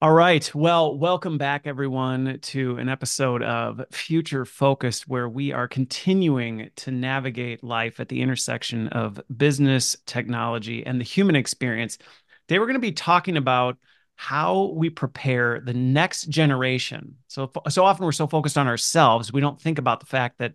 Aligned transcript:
All 0.00 0.12
right. 0.12 0.54
Well, 0.54 0.96
welcome 0.96 1.38
back, 1.38 1.66
everyone, 1.66 2.38
to 2.40 2.76
an 2.76 2.88
episode 2.88 3.42
of 3.42 3.82
Future 3.90 4.44
Focused, 4.44 5.08
where 5.08 5.28
we 5.28 5.50
are 5.50 5.66
continuing 5.66 6.70
to 6.76 6.92
navigate 6.92 7.64
life 7.64 7.98
at 7.98 8.08
the 8.08 8.22
intersection 8.22 8.86
of 8.88 9.20
business, 9.36 9.96
technology, 10.06 10.86
and 10.86 11.00
the 11.00 11.04
human 11.04 11.34
experience. 11.34 11.98
Today, 12.46 12.60
we're 12.60 12.66
going 12.66 12.74
to 12.74 12.80
be 12.80 12.92
talking 12.92 13.36
about 13.36 13.76
how 14.14 14.66
we 14.76 14.88
prepare 14.88 15.58
the 15.58 15.74
next 15.74 16.28
generation. 16.28 17.16
So, 17.26 17.50
so 17.68 17.84
often 17.84 18.04
we're 18.04 18.12
so 18.12 18.28
focused 18.28 18.56
on 18.56 18.68
ourselves, 18.68 19.32
we 19.32 19.40
don't 19.40 19.60
think 19.60 19.80
about 19.80 19.98
the 19.98 20.06
fact 20.06 20.38
that 20.38 20.52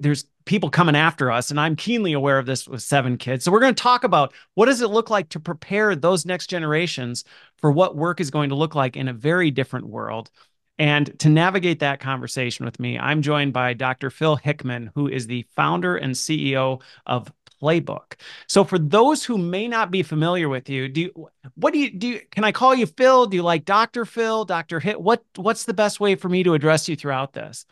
there's 0.00 0.26
people 0.44 0.68
coming 0.70 0.96
after 0.96 1.30
us 1.30 1.50
and 1.50 1.58
i'm 1.58 1.76
keenly 1.76 2.12
aware 2.12 2.38
of 2.38 2.46
this 2.46 2.68
with 2.68 2.82
seven 2.82 3.16
kids. 3.16 3.44
So 3.44 3.52
we're 3.52 3.60
going 3.60 3.74
to 3.74 3.82
talk 3.82 4.04
about 4.04 4.32
what 4.54 4.66
does 4.66 4.80
it 4.80 4.90
look 4.90 5.10
like 5.10 5.28
to 5.30 5.40
prepare 5.40 5.96
those 5.96 6.26
next 6.26 6.48
generations 6.48 7.24
for 7.58 7.70
what 7.70 7.96
work 7.96 8.20
is 8.20 8.30
going 8.30 8.50
to 8.50 8.54
look 8.54 8.74
like 8.74 8.96
in 8.96 9.08
a 9.08 9.12
very 9.12 9.50
different 9.50 9.86
world. 9.86 10.30
And 10.78 11.16
to 11.20 11.28
navigate 11.28 11.78
that 11.80 12.00
conversation 12.00 12.64
with 12.64 12.80
me 12.80 12.98
i'm 12.98 13.22
joined 13.22 13.52
by 13.52 13.74
dr 13.74 14.10
phil 14.10 14.36
hickman 14.36 14.90
who 14.94 15.08
is 15.08 15.26
the 15.26 15.46
founder 15.54 15.96
and 15.96 16.14
ceo 16.14 16.80
of 17.06 17.32
PlaBook. 17.62 18.16
So 18.46 18.62
for 18.64 18.78
those 18.78 19.24
who 19.24 19.38
may 19.38 19.68
not 19.68 19.90
be 19.90 20.02
familiar 20.02 20.48
with 20.48 20.68
you 20.68 20.88
do 20.88 21.00
you, 21.02 21.28
what 21.54 21.72
do 21.72 21.78
you 21.78 21.90
do 21.90 22.08
you, 22.08 22.20
can 22.30 22.44
i 22.44 22.52
call 22.52 22.74
you 22.74 22.86
phil? 22.86 23.26
Do 23.26 23.36
you 23.36 23.42
like 23.42 23.64
dr 23.64 24.04
phil 24.04 24.44
dr 24.44 24.80
hit? 24.80 25.00
What 25.00 25.24
what's 25.36 25.64
the 25.64 25.72
best 25.72 26.00
way 26.00 26.14
for 26.16 26.28
me 26.28 26.42
to 26.42 26.54
address 26.54 26.88
you 26.88 26.96
throughout 26.96 27.32
this 27.32 27.64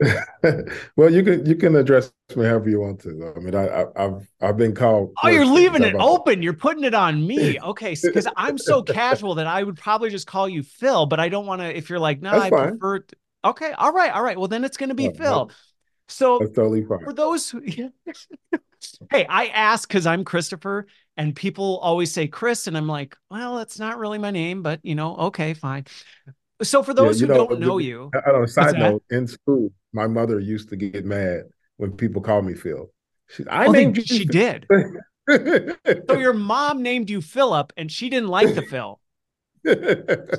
well, 0.96 1.12
you 1.12 1.22
can 1.22 1.44
you 1.44 1.56
can 1.56 1.74
address 1.74 2.12
me 2.36 2.44
however 2.44 2.70
you 2.70 2.80
want 2.80 3.00
to. 3.00 3.32
I 3.36 3.40
mean, 3.40 3.54
I, 3.54 3.84
I 3.96 4.02
have 4.02 4.28
I've 4.40 4.56
been 4.56 4.74
called. 4.74 5.12
Oh, 5.22 5.28
you're 5.28 5.44
leaving 5.44 5.82
it 5.82 5.96
open. 5.98 6.42
You're 6.42 6.52
putting 6.52 6.84
it 6.84 6.94
on 6.94 7.26
me. 7.26 7.58
Okay, 7.68 7.96
because 8.00 8.28
I'm 8.36 8.56
so 8.56 8.82
casual 8.82 9.34
that 9.36 9.46
I 9.46 9.62
would 9.62 9.76
probably 9.76 10.10
just 10.10 10.26
call 10.26 10.48
you 10.48 10.62
Phil, 10.62 11.06
but 11.06 11.18
I 11.20 11.28
don't 11.28 11.46
want 11.46 11.60
to. 11.60 11.76
If 11.76 11.90
you're 11.90 11.98
like, 11.98 12.20
no, 12.20 12.30
I 12.30 12.50
fine. 12.50 12.78
prefer. 12.78 13.04
Okay, 13.44 13.72
all 13.72 13.92
right, 13.92 14.12
all 14.12 14.22
right. 14.22 14.38
Well, 14.38 14.48
then 14.48 14.64
it's 14.64 14.76
going 14.76 14.90
to 14.90 14.94
be 14.94 15.12
Phil. 15.12 15.50
so 16.06 16.38
totally 16.38 16.84
fine. 16.84 17.04
For 17.04 17.12
those 17.12 17.50
who, 17.50 17.60
hey, 19.10 19.26
I 19.28 19.46
ask 19.46 19.88
because 19.88 20.06
I'm 20.06 20.24
Christopher, 20.24 20.86
and 21.16 21.34
people 21.34 21.78
always 21.78 22.12
say 22.12 22.28
Chris, 22.28 22.66
and 22.66 22.76
I'm 22.76 22.86
like, 22.86 23.16
well, 23.30 23.56
that's 23.56 23.78
not 23.78 23.98
really 23.98 24.18
my 24.18 24.30
name, 24.30 24.62
but 24.62 24.80
you 24.82 24.94
know, 24.94 25.16
okay, 25.16 25.54
fine. 25.54 25.84
So 26.62 26.82
for 26.82 26.92
those 26.92 27.20
yeah, 27.20 27.28
who 27.28 27.34
know, 27.34 27.46
don't 27.46 27.60
know 27.60 27.78
you, 27.78 28.10
on 28.26 28.42
a 28.42 28.48
side 28.48 28.74
note, 28.74 29.02
in 29.10 29.26
school, 29.26 29.70
my 29.92 30.06
mother 30.06 30.40
used 30.40 30.68
to 30.70 30.76
get 30.76 31.04
mad 31.04 31.42
when 31.76 31.92
people 31.92 32.20
called 32.20 32.44
me 32.44 32.54
Phil. 32.54 32.90
She, 33.28 33.46
I 33.46 33.66
oh, 33.66 33.70
named 33.70 33.96
they, 33.96 34.02
She 34.02 34.24
did. 34.24 34.66
so 35.28 36.16
your 36.16 36.32
mom 36.32 36.82
named 36.82 37.10
you 37.10 37.20
Philip, 37.20 37.72
and 37.76 37.90
she 37.90 38.10
didn't 38.10 38.28
like 38.28 38.54
the 38.54 38.62
Phil. 38.62 38.98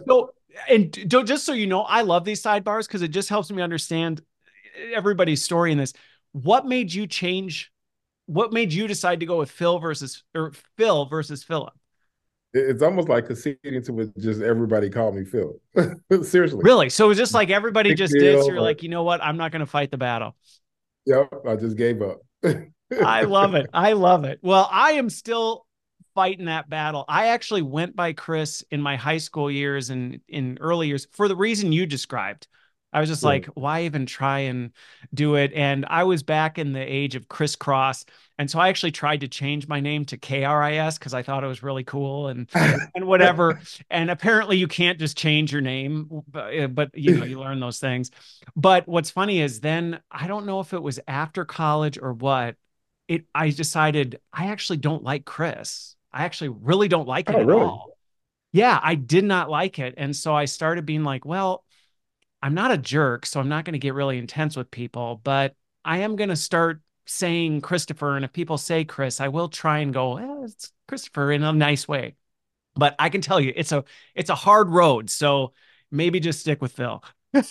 so, 0.07 0.33
and 0.69 0.91
just 1.07 1.45
so 1.45 1.53
you 1.53 1.67
know, 1.67 1.81
I 1.83 2.01
love 2.01 2.25
these 2.25 2.41
sidebars 2.41 2.87
because 2.87 3.01
it 3.01 3.09
just 3.09 3.29
helps 3.29 3.51
me 3.51 3.61
understand 3.61 4.21
everybody's 4.93 5.43
story 5.43 5.71
in 5.71 5.77
this. 5.77 5.93
What 6.31 6.65
made 6.65 6.91
you 6.93 7.07
change? 7.07 7.71
What 8.25 8.51
made 8.51 8.73
you 8.73 8.87
decide 8.87 9.21
to 9.21 9.25
go 9.25 9.37
with 9.37 9.51
Phil 9.51 9.79
versus 9.79 10.23
or 10.35 10.51
Phil 10.77 11.05
versus 11.05 11.43
Philip? 11.43 11.73
It's 12.53 12.81
almost 12.81 13.09
like 13.09 13.27
conceding 13.27 13.83
to 13.83 13.99
it. 14.01 14.17
Just 14.17 14.41
everybody 14.41 14.89
called 14.89 15.15
me 15.15 15.25
Phil. 15.25 15.59
Seriously. 16.23 16.61
Really? 16.63 16.89
So 16.89 17.05
it 17.05 17.09
was 17.09 17.17
just 17.17 17.33
like 17.33 17.49
everybody 17.49 17.91
Big 17.91 17.97
just 17.97 18.13
did. 18.13 18.41
So 18.41 18.51
you're 18.51 18.61
like, 18.61 18.83
you 18.83 18.89
know 18.89 19.03
what? 19.03 19.23
I'm 19.23 19.37
not 19.37 19.51
going 19.51 19.61
to 19.61 19.65
fight 19.65 19.91
the 19.91 19.97
battle. 19.97 20.35
Yep. 21.05 21.29
I 21.47 21.55
just 21.55 21.77
gave 21.77 22.01
up. 22.01 22.19
I 23.03 23.23
love 23.23 23.55
it. 23.55 23.67
I 23.71 23.93
love 23.93 24.25
it. 24.25 24.39
Well, 24.41 24.67
I 24.71 24.93
am 24.93 25.09
still 25.09 25.65
fighting 26.15 26.45
that 26.45 26.69
battle. 26.69 27.05
I 27.07 27.27
actually 27.27 27.61
went 27.61 27.95
by 27.95 28.13
Chris 28.13 28.63
in 28.71 28.81
my 28.81 28.95
high 28.95 29.19
school 29.19 29.51
years 29.51 29.89
and 29.89 30.19
in 30.27 30.57
early 30.59 30.87
years 30.87 31.07
for 31.11 31.27
the 31.27 31.35
reason 31.35 31.71
you 31.71 31.85
described. 31.85 32.47
I 32.91 32.99
was 32.99 33.09
just 33.09 33.23
like, 33.23 33.45
why 33.53 33.83
even 33.83 34.05
try 34.05 34.39
and 34.39 34.71
do 35.13 35.35
it? 35.35 35.53
And 35.53 35.85
I 35.87 36.05
was 36.05 36.23
back 36.23 36.57
in 36.57 36.73
the 36.73 36.81
age 36.81 37.15
of 37.15 37.27
Kris 37.27 37.55
Kross. 37.55 38.03
And 38.39 38.49
so 38.49 38.59
I 38.59 38.69
actually 38.69 38.91
tried 38.91 39.21
to 39.21 39.27
change 39.27 39.67
my 39.67 39.79
name 39.79 40.05
to 40.05 40.17
KRIS 40.17 40.97
because 40.97 41.13
I 41.13 41.21
thought 41.21 41.43
it 41.43 41.47
was 41.47 41.61
really 41.61 41.83
cool 41.83 42.29
and 42.29 42.49
and 42.95 43.05
whatever. 43.05 43.59
and 43.91 44.09
apparently 44.09 44.57
you 44.57 44.67
can't 44.67 44.97
just 44.97 45.17
change 45.17 45.51
your 45.51 45.61
name, 45.61 46.23
but, 46.27 46.57
uh, 46.57 46.67
but 46.67 46.89
you 46.97 47.17
know, 47.17 47.25
you 47.25 47.39
learn 47.39 47.59
those 47.59 47.79
things. 47.79 48.09
But 48.55 48.87
what's 48.87 49.11
funny 49.11 49.39
is 49.39 49.59
then 49.59 49.99
I 50.09 50.27
don't 50.27 50.47
know 50.47 50.59
if 50.59 50.73
it 50.73 50.81
was 50.81 50.99
after 51.07 51.45
college 51.45 51.99
or 52.01 52.13
what, 52.13 52.55
it 53.07 53.25
I 53.35 53.49
decided 53.51 54.19
I 54.33 54.47
actually 54.47 54.77
don't 54.77 55.03
like 55.03 55.25
Chris. 55.25 55.95
I 56.11 56.25
actually 56.25 56.49
really 56.49 56.87
don't 56.87 57.07
like 57.07 57.29
it 57.29 57.35
oh, 57.35 57.41
at 57.41 57.45
really? 57.45 57.61
all. 57.61 57.97
Yeah, 58.51 58.79
I 58.81 58.95
did 58.95 59.25
not 59.25 59.49
like 59.49 59.77
it. 59.77 59.93
And 59.97 60.15
so 60.15 60.33
I 60.33 60.45
started 60.45 60.85
being 60.85 61.03
like, 61.03 61.23
well, 61.23 61.63
I'm 62.41 62.53
not 62.53 62.71
a 62.71 62.77
jerk, 62.77 63.25
so 63.25 63.39
I'm 63.39 63.49
not 63.49 63.65
going 63.65 63.73
to 63.73 63.79
get 63.79 63.93
really 63.93 64.17
intense 64.17 64.55
with 64.55 64.71
people, 64.71 65.19
but 65.23 65.55
I 65.83 65.99
am 65.99 66.15
going 66.15 66.29
to 66.29 66.35
start 66.35 66.81
saying 67.05 67.61
Christopher. 67.61 68.15
And 68.15 68.23
if 68.23 68.31
people 68.31 68.57
say 68.57 68.85
Chris, 68.85 69.19
I 69.19 69.27
will 69.27 69.49
try 69.49 69.79
and 69.79 69.93
go, 69.93 70.17
eh, 70.17 70.45
it's 70.45 70.71
Christopher 70.87 71.31
in 71.31 71.43
a 71.43 71.51
nice 71.51 71.87
way. 71.87 72.15
But 72.75 72.95
I 72.97 73.09
can 73.09 73.21
tell 73.21 73.41
you, 73.41 73.51
it's 73.55 73.71
a 73.71 73.83
it's 74.15 74.29
a 74.29 74.35
hard 74.35 74.69
road. 74.69 75.09
So 75.09 75.53
maybe 75.91 76.19
just 76.19 76.39
stick 76.39 76.61
with 76.61 76.71
Phil. 76.71 77.03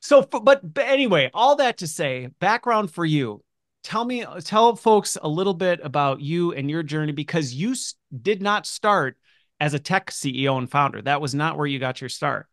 so, 0.00 0.22
but, 0.22 0.42
but 0.42 0.78
anyway, 0.78 1.30
all 1.34 1.56
that 1.56 1.78
to 1.78 1.86
say, 1.86 2.28
background 2.38 2.90
for 2.90 3.04
you. 3.04 3.42
Tell 3.82 4.04
me, 4.04 4.24
tell 4.44 4.76
folks 4.76 5.16
a 5.20 5.28
little 5.28 5.54
bit 5.54 5.80
about 5.82 6.20
you 6.20 6.52
and 6.52 6.70
your 6.70 6.82
journey 6.82 7.12
because 7.12 7.54
you 7.54 7.74
did 8.22 8.42
not 8.42 8.66
start 8.66 9.16
as 9.60 9.74
a 9.74 9.78
tech 9.78 10.10
CEO 10.10 10.56
and 10.58 10.70
founder. 10.70 11.02
That 11.02 11.20
was 11.20 11.34
not 11.34 11.56
where 11.56 11.66
you 11.66 11.78
got 11.78 12.00
your 12.00 12.08
start. 12.08 12.46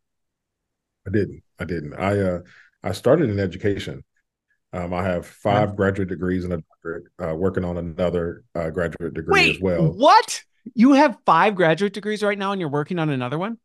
I 1.08 1.12
didn't. 1.12 1.42
I 1.58 1.66
didn't. 1.66 1.94
I 1.94 2.20
uh 2.20 2.40
I 2.84 2.92
started 2.92 3.30
in 3.30 3.40
education. 3.40 4.04
Um, 4.74 4.94
I 4.94 5.04
have 5.04 5.26
five 5.26 5.76
graduate 5.76 6.10
degrees 6.10 6.44
and 6.44 6.54
a 6.54 6.58
doctorate. 6.58 7.06
Uh, 7.22 7.36
working 7.36 7.64
on 7.64 7.78
another 7.78 8.44
uh, 8.54 8.70
graduate 8.70 9.14
degree 9.14 9.34
Wait, 9.34 9.56
as 9.56 9.62
well. 9.62 9.94
What? 9.94 10.44
You 10.76 10.94
have 10.94 11.18
five 11.26 11.56
graduate 11.56 11.94
degrees 11.94 12.22
right 12.22 12.38
now, 12.38 12.52
and 12.52 12.60
you're 12.60 12.70
working 12.70 13.00
on 13.00 13.10
another 13.10 13.40
one. 13.40 13.58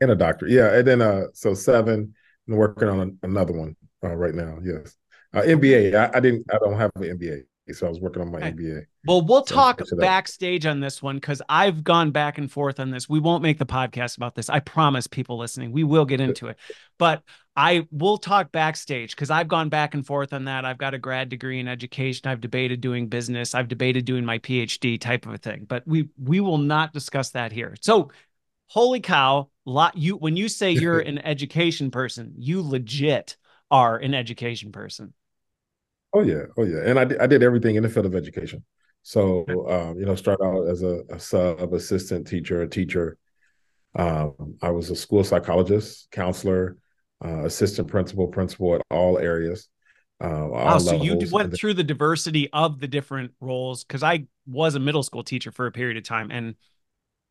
And 0.00 0.10
a 0.10 0.14
doctorate, 0.14 0.52
yeah. 0.52 0.74
And 0.74 0.86
then 0.86 1.00
uh, 1.00 1.24
so 1.32 1.54
seven, 1.54 2.14
and 2.46 2.56
working 2.56 2.88
on 2.88 3.18
another 3.22 3.54
one 3.54 3.76
uh, 4.04 4.14
right 4.14 4.34
now. 4.34 4.58
Yes, 4.62 4.94
uh, 5.32 5.40
MBA. 5.40 5.94
I, 5.94 6.18
I 6.18 6.20
didn't. 6.20 6.44
I 6.52 6.58
don't 6.58 6.78
have 6.78 6.92
an 6.96 7.02
MBA 7.02 7.44
so 7.72 7.86
I 7.86 7.88
was 7.88 8.00
working 8.00 8.20
on 8.20 8.30
my 8.30 8.38
okay. 8.38 8.52
MBA. 8.52 8.86
Well, 9.06 9.24
we'll 9.24 9.46
so 9.46 9.54
talk 9.54 9.80
backstage 9.92 10.66
on 10.66 10.80
this 10.80 11.02
one 11.02 11.16
because 11.16 11.40
I've 11.48 11.82
gone 11.82 12.10
back 12.10 12.36
and 12.36 12.50
forth 12.50 12.78
on 12.78 12.90
this. 12.90 13.08
We 13.08 13.20
won't 13.20 13.42
make 13.42 13.58
the 13.58 13.66
podcast 13.66 14.16
about 14.16 14.34
this. 14.34 14.50
I 14.50 14.60
promise 14.60 15.06
people 15.06 15.38
listening, 15.38 15.72
we 15.72 15.84
will 15.84 16.04
get 16.04 16.20
into 16.20 16.48
it. 16.48 16.58
But 16.98 17.22
I 17.56 17.86
will 17.90 18.18
talk 18.18 18.52
backstage 18.52 19.14
because 19.14 19.30
I've 19.30 19.48
gone 19.48 19.70
back 19.70 19.94
and 19.94 20.06
forth 20.06 20.32
on 20.32 20.44
that. 20.44 20.64
I've 20.64 20.78
got 20.78 20.92
a 20.92 20.98
grad 20.98 21.28
degree 21.30 21.58
in 21.58 21.68
education. 21.68 22.28
I've 22.28 22.40
debated 22.40 22.80
doing 22.80 23.08
business. 23.08 23.54
I've 23.54 23.68
debated 23.68 24.04
doing 24.04 24.24
my 24.24 24.38
PhD 24.38 25.00
type 25.00 25.24
of 25.24 25.32
a 25.32 25.38
thing. 25.38 25.64
But 25.66 25.84
we 25.86 26.08
we 26.22 26.40
will 26.40 26.58
not 26.58 26.92
discuss 26.92 27.30
that 27.30 27.52
here. 27.52 27.74
So, 27.80 28.10
holy 28.66 29.00
cow! 29.00 29.48
Lot 29.64 29.96
you 29.96 30.16
when 30.16 30.36
you 30.36 30.48
say 30.48 30.72
you're 30.72 31.00
an 31.00 31.18
education 31.18 31.90
person, 31.90 32.34
you 32.36 32.60
legit 32.60 33.36
are 33.70 33.96
an 33.96 34.14
education 34.14 34.70
person. 34.70 35.14
Oh 36.14 36.22
yeah, 36.22 36.44
oh 36.56 36.62
yeah, 36.62 36.78
and 36.84 36.98
I 36.98 37.04
did, 37.04 37.18
I 37.18 37.26
did 37.26 37.42
everything 37.42 37.74
in 37.74 37.82
the 37.82 37.88
field 37.88 38.06
of 38.06 38.14
education. 38.14 38.64
So 39.02 39.44
um, 39.68 39.98
you 39.98 40.06
know, 40.06 40.14
start 40.14 40.40
out 40.40 40.68
as 40.68 40.82
a, 40.82 41.02
a 41.10 41.18
sub 41.18 41.74
assistant 41.74 42.26
teacher, 42.26 42.62
a 42.62 42.68
teacher. 42.68 43.18
Um, 43.96 44.56
I 44.62 44.70
was 44.70 44.90
a 44.90 44.96
school 44.96 45.24
psychologist, 45.24 46.08
counselor, 46.10 46.78
uh, 47.24 47.44
assistant 47.44 47.88
principal, 47.88 48.28
principal 48.28 48.76
at 48.76 48.82
all 48.90 49.18
areas. 49.18 49.68
Uh, 50.20 50.46
wow, 50.48 50.78
so 50.78 50.94
you 50.94 51.18
went 51.32 51.50
then, 51.50 51.58
through 51.58 51.74
the 51.74 51.84
diversity 51.84 52.48
of 52.52 52.78
the 52.78 52.86
different 52.86 53.32
roles 53.40 53.82
because 53.82 54.02
I 54.04 54.26
was 54.46 54.76
a 54.76 54.80
middle 54.80 55.02
school 55.02 55.24
teacher 55.24 55.50
for 55.50 55.66
a 55.66 55.72
period 55.72 55.96
of 55.96 56.04
time, 56.04 56.30
and 56.30 56.54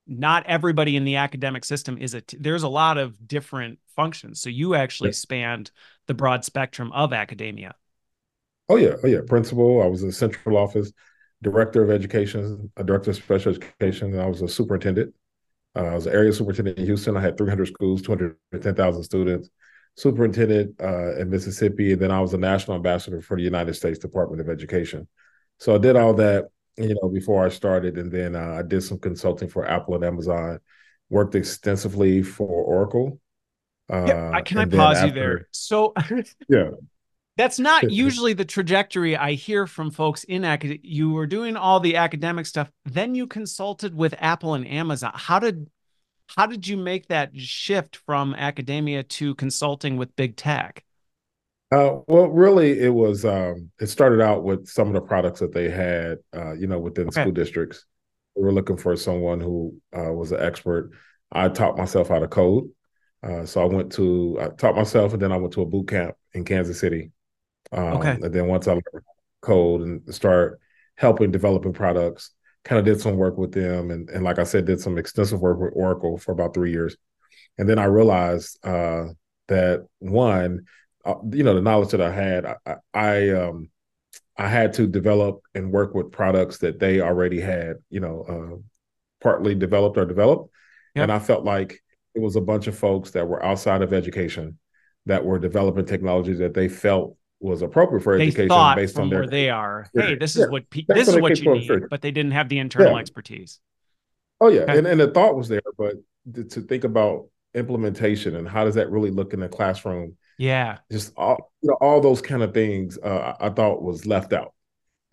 not 0.06 0.46
everybody 0.46 0.98
in 0.98 1.06
the 1.06 1.16
academic 1.16 1.64
system 1.64 1.98
is 1.98 2.14
a. 2.14 2.22
T- 2.22 2.38
there's 2.40 2.64
a 2.64 2.70
lot 2.70 2.98
of 2.98 3.26
different 3.26 3.80
functions. 3.96 4.42
So 4.42 4.50
you 4.50 4.76
actually 4.76 5.10
yeah. 5.10 5.14
spanned 5.14 5.72
the 6.08 6.14
broad 6.14 6.44
spectrum 6.44 6.92
of 6.92 7.14
academia. 7.14 7.76
Oh 8.70 8.78
yeah, 8.78 8.96
oh 9.04 9.08
yeah. 9.08 9.20
Principal. 9.28 9.82
I 9.82 9.88
was 9.88 10.04
in 10.04 10.12
central 10.12 10.58
office, 10.58 10.92
director 11.42 11.84
of 11.84 11.90
education, 11.90 12.72
a 12.78 12.84
director 12.84 13.12
of 13.12 13.18
special 13.18 13.54
education, 13.54 14.14
and 14.14 14.22
I 14.22 14.28
was 14.28 14.42
a 14.42 14.48
superintendent. 14.48 15.14
Uh, 15.76 15.86
I 15.86 15.96
was 15.96 16.06
an 16.06 16.14
area 16.14 16.32
superintendent 16.32 16.78
in 16.78 16.86
Houston. 16.86 17.18
I 17.18 17.22
had 17.22 17.38
300 17.38 17.68
schools, 17.68 18.02
210,000 18.02 19.04
students. 19.04 19.50
Superintendent 19.96 20.76
uh, 20.82 21.18
in 21.18 21.30
Mississippi, 21.30 21.94
and 21.94 22.02
then 22.02 22.10
I 22.10 22.20
was 22.20 22.34
a 22.34 22.38
national 22.38 22.78
ambassador 22.78 23.22
for 23.22 23.38
the 23.38 23.44
United 23.44 23.76
States 23.76 24.00
Department 24.00 24.42
of 24.42 24.50
Education. 24.50 25.08
So 25.60 25.76
I 25.76 25.78
did 25.78 25.96
all 25.96 26.16
that, 26.16 26.46
you 26.78 26.96
know, 27.00 27.10
before 27.10 27.46
I 27.46 27.50
started, 27.50 28.00
and 28.00 28.12
then 28.12 28.36
uh, 28.36 28.56
I 28.60 28.64
did 28.64 28.82
some 28.82 28.98
consulting 28.98 29.50
for 29.50 29.68
Apple 29.68 29.94
and 29.96 30.04
Amazon. 30.04 30.60
Worked 31.10 31.36
extensively 31.36 32.24
for 32.24 32.48
Oracle. 32.48 33.20
yeah, 33.92 34.42
can 34.42 34.58
I 34.58 34.66
pause 34.66 34.98
after, 34.98 35.08
you 35.08 35.14
there? 35.14 35.48
So, 35.52 35.94
yeah, 36.50 36.72
That's 37.38 37.60
not 37.60 37.92
usually 37.92 38.34
the 38.34 38.46
trajectory 38.46 39.18
I 39.18 39.34
hear 39.34 39.68
from 39.68 39.92
folks 39.92 40.24
in 40.24 40.44
academia. 40.44 40.80
You 40.84 41.12
were 41.12 41.28
doing 41.28 41.56
all 41.56 41.80
the 41.80 41.96
academic 41.96 42.46
stuff, 42.46 42.70
then 42.86 43.16
you 43.16 43.28
consulted 43.28 43.96
with 43.96 44.14
Apple 44.20 44.54
and 44.54 44.68
Amazon. 44.68 45.12
How 45.16 45.40
did 45.40 45.68
how 46.28 46.46
did 46.46 46.68
you 46.68 46.78
make 46.78 47.08
that 47.08 47.38
shift 47.38 47.98
from 48.06 48.34
academia 48.34 49.04
to 49.04 49.36
consulting 49.36 49.98
with 49.98 50.16
big 50.16 50.36
tech? 50.36 50.84
Uh, 51.72 52.02
well, 52.08 52.28
really, 52.28 52.80
it 52.80 52.94
was. 52.94 53.26
Um, 53.26 53.72
it 53.80 53.88
started 53.88 54.22
out 54.22 54.44
with 54.44 54.68
some 54.68 54.88
of 54.88 54.94
the 54.94 55.02
products 55.02 55.40
that 55.40 55.54
they 55.54 55.70
had, 55.70 56.20
uh, 56.36 56.54
you 56.54 56.68
know, 56.68 56.80
within 56.80 57.08
okay. 57.08 57.22
school 57.22 57.32
districts. 57.32 57.86
We 58.36 58.44
were 58.44 58.54
looking 58.54 58.78
for 58.78 58.96
someone 58.96 59.40
who 59.40 59.76
uh, 59.96 60.12
was 60.14 60.32
an 60.32 60.40
expert. 60.40 60.92
I 61.32 61.50
taught 61.50 61.78
myself 61.78 62.10
how 62.10 62.20
to 62.20 62.28
code, 62.28 62.70
uh, 63.24 63.46
so 63.46 63.62
I 63.62 63.66
went 63.66 63.92
to 63.94 64.38
I 64.40 64.48
taught 64.50 64.76
myself, 64.76 65.14
and 65.14 65.22
then 65.22 65.32
I 65.32 65.38
went 65.38 65.54
to 65.54 65.62
a 65.62 65.66
boot 65.66 65.88
camp 65.88 66.16
in 66.34 66.46
Kansas 66.46 66.80
City. 66.80 67.12
Um, 67.74 67.98
okay. 67.98 68.18
And 68.22 68.34
then 68.34 68.48
once 68.48 68.68
I 68.68 68.74
learned 68.74 69.06
code 69.42 69.82
and 69.82 70.14
start 70.14 70.60
helping 70.96 71.32
developing 71.32 71.74
products, 71.74 72.32
kind 72.64 72.80
of 72.80 72.86
did 72.86 73.02
some 73.02 73.18
work 73.18 73.38
with 73.38 73.52
them, 73.52 73.92
and 73.92 74.10
and 74.10 74.24
like 74.24 74.40
I 74.40 74.44
said, 74.44 74.66
did 74.66 74.80
some 74.80 74.98
extensive 74.98 75.42
work 75.42 75.60
with 75.60 75.74
Oracle 75.76 76.18
for 76.18 76.32
about 76.32 76.54
three 76.54 76.72
years, 76.72 76.96
and 77.58 77.68
then 77.68 77.80
I 77.80 77.86
realized 77.86 78.66
uh, 78.66 79.08
that 79.48 79.86
one 80.00 80.66
uh, 81.06 81.16
you 81.32 81.44
know 81.44 81.56
the 81.56 81.62
knowledge 81.62 81.92
that 81.92 82.02
I 82.02 82.12
had, 82.12 82.46
I, 82.46 82.76
I 82.94 83.30
um 83.32 83.70
I 84.38 84.48
had 84.48 84.74
to 84.74 84.88
develop 84.88 85.42
and 85.54 85.72
work 85.72 85.94
with 85.94 86.12
products 86.12 86.60
that 86.60 86.80
they 86.80 87.02
already 87.02 87.40
had, 87.40 87.78
you 87.90 88.00
know, 88.00 88.24
uh, 88.28 88.58
partly 89.22 89.54
developed 89.54 89.98
or 89.98 90.06
developed, 90.06 90.52
yep. 90.96 91.04
and 91.04 91.12
I 91.12 91.20
felt 91.20 91.44
like 91.44 91.80
it 92.16 92.22
was 92.22 92.36
a 92.36 92.42
bunch 92.42 92.68
of 92.68 92.78
folks 92.78 93.12
that 93.12 93.28
were 93.28 93.44
outside 93.44 93.82
of 93.82 93.94
education 93.94 94.60
that 95.06 95.26
were 95.26 95.40
developing 95.40 95.86
technologies 95.86 96.40
that 96.40 96.54
they 96.54 96.70
felt 96.70 97.18
was 97.44 97.62
appropriate 97.62 98.02
for 98.02 98.18
they 98.18 98.28
education 98.28 98.76
based 98.76 98.98
on 98.98 99.10
their 99.10 99.20
where 99.20 99.28
they 99.28 99.50
are. 99.50 99.88
Hey, 99.94 100.16
this 100.16 100.36
is 100.36 100.50
what 100.50 100.70
pe- 100.70 100.86
this 100.88 101.08
is 101.08 101.20
what 101.20 101.40
you 101.40 101.54
need, 101.54 101.90
but 101.90 102.02
they 102.02 102.12
didn't 102.12 102.32
have 102.32 102.50
the 102.50 102.60
internal 102.60 102.94
yeah. 102.94 103.00
expertise. 103.00 103.60
Oh 104.42 104.48
yeah, 104.48 104.62
okay. 104.62 104.78
and 104.78 104.88
and 104.88 105.00
the 105.00 105.12
thought 105.12 105.36
was 105.36 105.50
there, 105.50 105.62
but 105.78 105.96
to 106.34 106.62
think 106.62 106.84
about 106.84 107.28
implementation 107.54 108.36
and 108.36 108.48
how 108.48 108.64
does 108.64 108.76
that 108.76 108.90
really 108.90 109.12
look 109.12 109.34
in 109.34 109.40
the 109.40 109.48
classroom 109.48 110.16
yeah, 110.38 110.80
just 110.92 111.14
all 111.16 111.52
you 111.62 111.70
know, 111.70 111.78
all 111.80 112.02
those 112.02 112.22
kind 112.22 112.42
of 112.42 112.54
things 112.54 112.98
uh, 112.98 113.36
I 113.40 113.50
thought 113.50 113.82
was 113.82 114.06
left 114.06 114.34
out. 114.34 114.54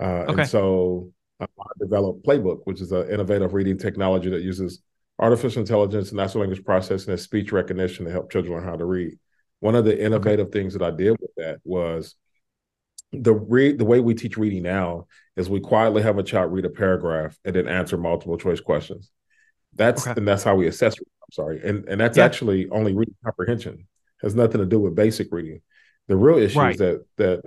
Uh, 0.00 0.24
okay. 0.28 0.42
And 0.42 0.50
so 0.50 1.12
uh, 1.40 1.46
I 1.60 1.66
developed 1.78 2.24
PlaBook, 2.24 2.60
which 2.64 2.80
is 2.80 2.92
an 2.92 3.08
innovative 3.10 3.52
reading 3.52 3.78
technology 3.78 4.30
that 4.30 4.42
uses 4.42 4.80
artificial 5.18 5.60
intelligence, 5.60 6.08
and 6.08 6.16
natural 6.16 6.40
language 6.40 6.64
processing, 6.64 7.10
and 7.10 7.20
speech 7.20 7.52
recognition 7.52 8.06
to 8.06 8.10
help 8.10 8.32
children 8.32 8.54
learn 8.54 8.64
how 8.64 8.76
to 8.76 8.84
read. 8.84 9.18
One 9.60 9.74
of 9.74 9.84
the 9.84 9.98
innovative 9.98 10.48
okay. 10.48 10.58
things 10.58 10.74
that 10.74 10.82
I 10.82 10.90
did 10.90 11.16
with 11.20 11.30
that 11.36 11.60
was 11.64 12.16
the 13.12 13.34
read 13.34 13.78
the 13.78 13.84
way 13.84 14.00
we 14.00 14.14
teach 14.14 14.36
reading 14.36 14.62
now 14.62 15.06
is 15.36 15.48
we 15.48 15.60
quietly 15.60 16.02
have 16.02 16.18
a 16.18 16.22
child 16.22 16.52
read 16.52 16.64
a 16.64 16.70
paragraph 16.70 17.36
and 17.44 17.54
then 17.54 17.68
answer 17.68 17.96
multiple 17.96 18.38
choice 18.38 18.60
questions. 18.60 19.10
That's 19.74 20.06
okay. 20.06 20.18
and 20.18 20.26
that's 20.26 20.42
how 20.42 20.56
we 20.56 20.66
assess. 20.66 20.98
I'm 20.98 21.32
sorry, 21.32 21.60
and 21.62 21.88
and 21.88 22.00
that's 22.00 22.18
yeah. 22.18 22.24
actually 22.24 22.68
only 22.70 22.94
reading 22.94 23.14
comprehension 23.24 23.86
has 24.22 24.34
nothing 24.34 24.60
to 24.60 24.66
do 24.66 24.80
with 24.80 24.94
basic 24.94 25.28
reading. 25.32 25.60
The 26.08 26.16
real 26.16 26.38
issue 26.38 26.58
right. 26.58 26.72
is 26.72 26.78
that 26.78 27.04
that 27.16 27.42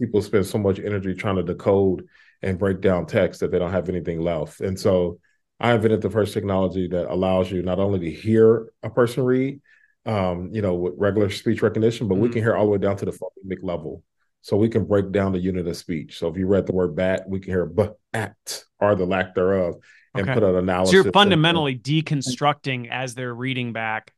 people 0.00 0.22
spend 0.22 0.46
so 0.46 0.58
much 0.58 0.78
energy 0.78 1.14
trying 1.14 1.36
to 1.36 1.42
decode 1.42 2.06
and 2.42 2.58
break 2.58 2.80
down 2.80 3.06
text 3.06 3.40
that 3.40 3.50
they 3.50 3.58
don't 3.58 3.72
have 3.72 3.88
anything 3.88 4.20
left. 4.20 4.60
And 4.60 4.78
so 4.78 5.18
I 5.58 5.72
invented 5.72 6.02
the 6.02 6.10
first 6.10 6.34
technology 6.34 6.86
that 6.88 7.12
allows 7.12 7.50
you 7.50 7.62
not 7.62 7.80
only 7.80 7.98
to 8.00 8.10
hear 8.10 8.68
a 8.82 8.90
person 8.90 9.24
read, 9.24 9.60
um, 10.08 10.48
you 10.52 10.62
know, 10.62 10.74
with 10.74 10.94
regular 10.96 11.28
speech 11.28 11.60
recognition, 11.60 12.08
but 12.08 12.14
mm-hmm. 12.14 12.22
we 12.22 12.28
can 12.30 12.42
hear 12.42 12.56
all 12.56 12.64
the 12.64 12.70
way 12.70 12.78
down 12.78 12.96
to 12.96 13.04
the 13.04 13.12
phonemic 13.12 13.62
level. 13.62 14.02
So 14.40 14.56
we 14.56 14.70
can 14.70 14.84
break 14.84 15.12
down 15.12 15.32
the 15.32 15.38
unit 15.38 15.66
of 15.66 15.76
speech. 15.76 16.18
So 16.18 16.28
if 16.28 16.36
you 16.38 16.46
read 16.46 16.66
the 16.66 16.72
word 16.72 16.96
bat, 16.96 17.28
we 17.28 17.40
can 17.40 17.52
hear 17.52 17.66
b 17.66 17.88
at 18.14 18.64
or 18.80 18.94
the 18.94 19.04
lack 19.04 19.34
thereof 19.34 19.74
and 20.14 20.22
okay. 20.22 20.34
put 20.34 20.42
an 20.42 20.56
analysis. 20.56 20.92
So 20.92 21.02
you're 21.02 21.12
fundamentally 21.12 21.76
deconstructing 21.76 22.88
as 22.90 23.14
they're 23.14 23.34
reading 23.34 23.74
back 23.74 24.14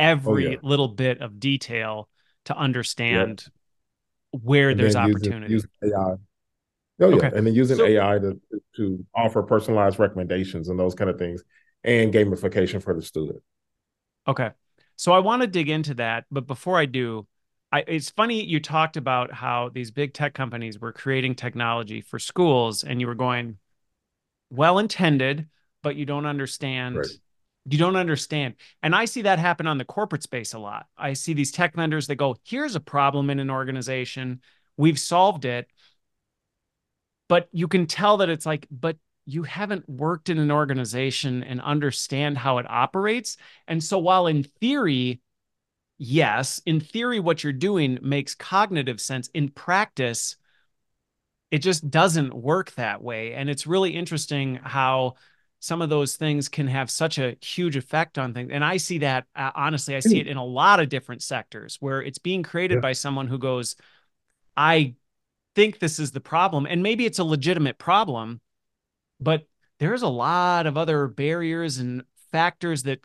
every 0.00 0.48
oh, 0.48 0.50
yeah. 0.50 0.56
little 0.62 0.88
bit 0.88 1.20
of 1.20 1.38
detail 1.38 2.08
to 2.46 2.56
understand 2.56 3.44
yep. 4.32 4.42
where 4.42 4.70
and 4.70 4.80
there's 4.80 4.96
opportunity. 4.96 5.52
Using, 5.52 5.70
using 5.80 5.96
AI. 5.96 6.14
Oh 7.02 7.08
yeah, 7.08 7.16
okay. 7.16 7.30
and 7.34 7.46
then 7.46 7.54
using 7.54 7.76
so, 7.76 7.86
AI 7.86 8.18
to 8.18 8.40
to 8.76 9.06
offer 9.14 9.42
personalized 9.42 9.98
recommendations 9.98 10.68
and 10.68 10.78
those 10.78 10.94
kind 10.94 11.08
of 11.08 11.18
things, 11.18 11.42
and 11.84 12.12
gamification 12.12 12.82
for 12.82 12.94
the 12.94 13.02
student. 13.02 13.42
Okay, 14.26 14.50
so 15.00 15.12
I 15.12 15.20
want 15.20 15.40
to 15.40 15.48
dig 15.48 15.70
into 15.70 15.94
that, 15.94 16.26
but 16.30 16.46
before 16.46 16.78
I 16.78 16.84
do, 16.84 17.26
I, 17.72 17.84
it's 17.88 18.10
funny 18.10 18.44
you 18.44 18.60
talked 18.60 18.98
about 18.98 19.32
how 19.32 19.70
these 19.72 19.90
big 19.90 20.12
tech 20.12 20.34
companies 20.34 20.78
were 20.78 20.92
creating 20.92 21.36
technology 21.36 22.02
for 22.02 22.18
schools, 22.18 22.84
and 22.84 23.00
you 23.00 23.06
were 23.06 23.14
going 23.14 23.56
well 24.50 24.78
intended, 24.78 25.48
but 25.82 25.96
you 25.96 26.04
don't 26.04 26.26
understand 26.26 26.96
right 26.96 27.06
you 27.68 27.78
don't 27.78 27.96
understand. 27.96 28.54
And 28.82 28.94
I 28.94 29.04
see 29.04 29.22
that 29.22 29.38
happen 29.38 29.66
on 29.66 29.78
the 29.78 29.84
corporate 29.84 30.22
space 30.22 30.54
a 30.54 30.58
lot. 30.58 30.86
I 30.96 31.12
see 31.12 31.34
these 31.34 31.52
tech 31.52 31.74
vendors 31.74 32.06
that 32.06 32.16
go, 32.16 32.36
here's 32.44 32.74
a 32.74 32.80
problem 32.80 33.30
in 33.30 33.38
an 33.38 33.50
organization. 33.50 34.40
We've 34.76 34.98
solved 34.98 35.44
it. 35.44 35.66
But 37.28 37.48
you 37.52 37.68
can 37.68 37.86
tell 37.86 38.16
that 38.18 38.28
it's 38.30 38.46
like, 38.46 38.66
but 38.70 38.96
you 39.30 39.44
haven't 39.44 39.88
worked 39.88 40.28
in 40.28 40.38
an 40.38 40.50
organization 40.50 41.42
and 41.42 41.60
understand 41.60 42.36
how 42.36 42.58
it 42.58 42.66
operates. 42.68 43.36
And 43.68 43.82
so 43.82 43.98
while 43.98 44.26
in 44.26 44.42
theory, 44.42 45.20
yes, 45.98 46.60
in 46.66 46.80
theory, 46.80 47.20
what 47.20 47.44
you're 47.44 47.52
doing 47.52 47.98
makes 48.02 48.34
cognitive 48.34 49.00
sense, 49.00 49.28
in 49.34 49.48
practice, 49.48 50.36
it 51.50 51.58
just 51.58 51.90
doesn't 51.90 52.34
work 52.34 52.72
that 52.72 53.02
way. 53.02 53.34
And 53.34 53.48
it's 53.48 53.66
really 53.66 53.90
interesting 53.90 54.56
how 54.62 55.14
some 55.60 55.82
of 55.82 55.90
those 55.90 56.16
things 56.16 56.48
can 56.48 56.66
have 56.66 56.90
such 56.90 57.18
a 57.18 57.36
huge 57.42 57.76
effect 57.76 58.18
on 58.18 58.32
things. 58.32 58.50
And 58.52 58.64
I 58.64 58.78
see 58.78 58.98
that 58.98 59.26
uh, 59.36 59.50
honestly, 59.54 59.94
I 59.94 60.00
see 60.00 60.18
it 60.18 60.26
in 60.26 60.38
a 60.38 60.44
lot 60.44 60.80
of 60.80 60.88
different 60.88 61.22
sectors 61.22 61.76
where 61.80 62.02
it's 62.02 62.18
being 62.18 62.42
created 62.42 62.76
yeah. 62.76 62.80
by 62.80 62.92
someone 62.92 63.26
who 63.26 63.38
goes, 63.38 63.76
I 64.56 64.94
think 65.54 65.78
this 65.78 65.98
is 65.98 66.12
the 66.12 66.20
problem. 66.20 66.66
And 66.66 66.82
maybe 66.82 67.04
it's 67.04 67.18
a 67.18 67.24
legitimate 67.24 67.76
problem, 67.76 68.40
but 69.20 69.46
there's 69.78 70.02
a 70.02 70.08
lot 70.08 70.66
of 70.66 70.76
other 70.76 71.06
barriers 71.06 71.78
and 71.78 72.04
factors 72.32 72.84
that 72.84 73.00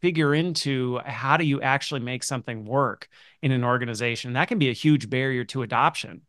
figure 0.00 0.34
into 0.34 0.98
how 1.04 1.36
do 1.36 1.44
you 1.44 1.60
actually 1.62 2.00
make 2.00 2.22
something 2.22 2.64
work 2.64 3.08
in 3.42 3.50
an 3.50 3.64
organization. 3.64 4.34
That 4.34 4.48
can 4.48 4.58
be 4.58 4.68
a 4.68 4.74
huge 4.74 5.08
barrier 5.08 5.44
to 5.44 5.62
adoption. 5.62 6.22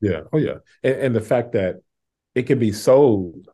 Yeah. 0.00 0.22
Oh, 0.32 0.38
yeah. 0.38 0.58
And, 0.82 0.94
and 0.96 1.14
the 1.14 1.20
fact 1.20 1.52
that 1.52 1.76
it 2.34 2.42
can 2.44 2.58
be 2.58 2.72
sold 2.72 3.48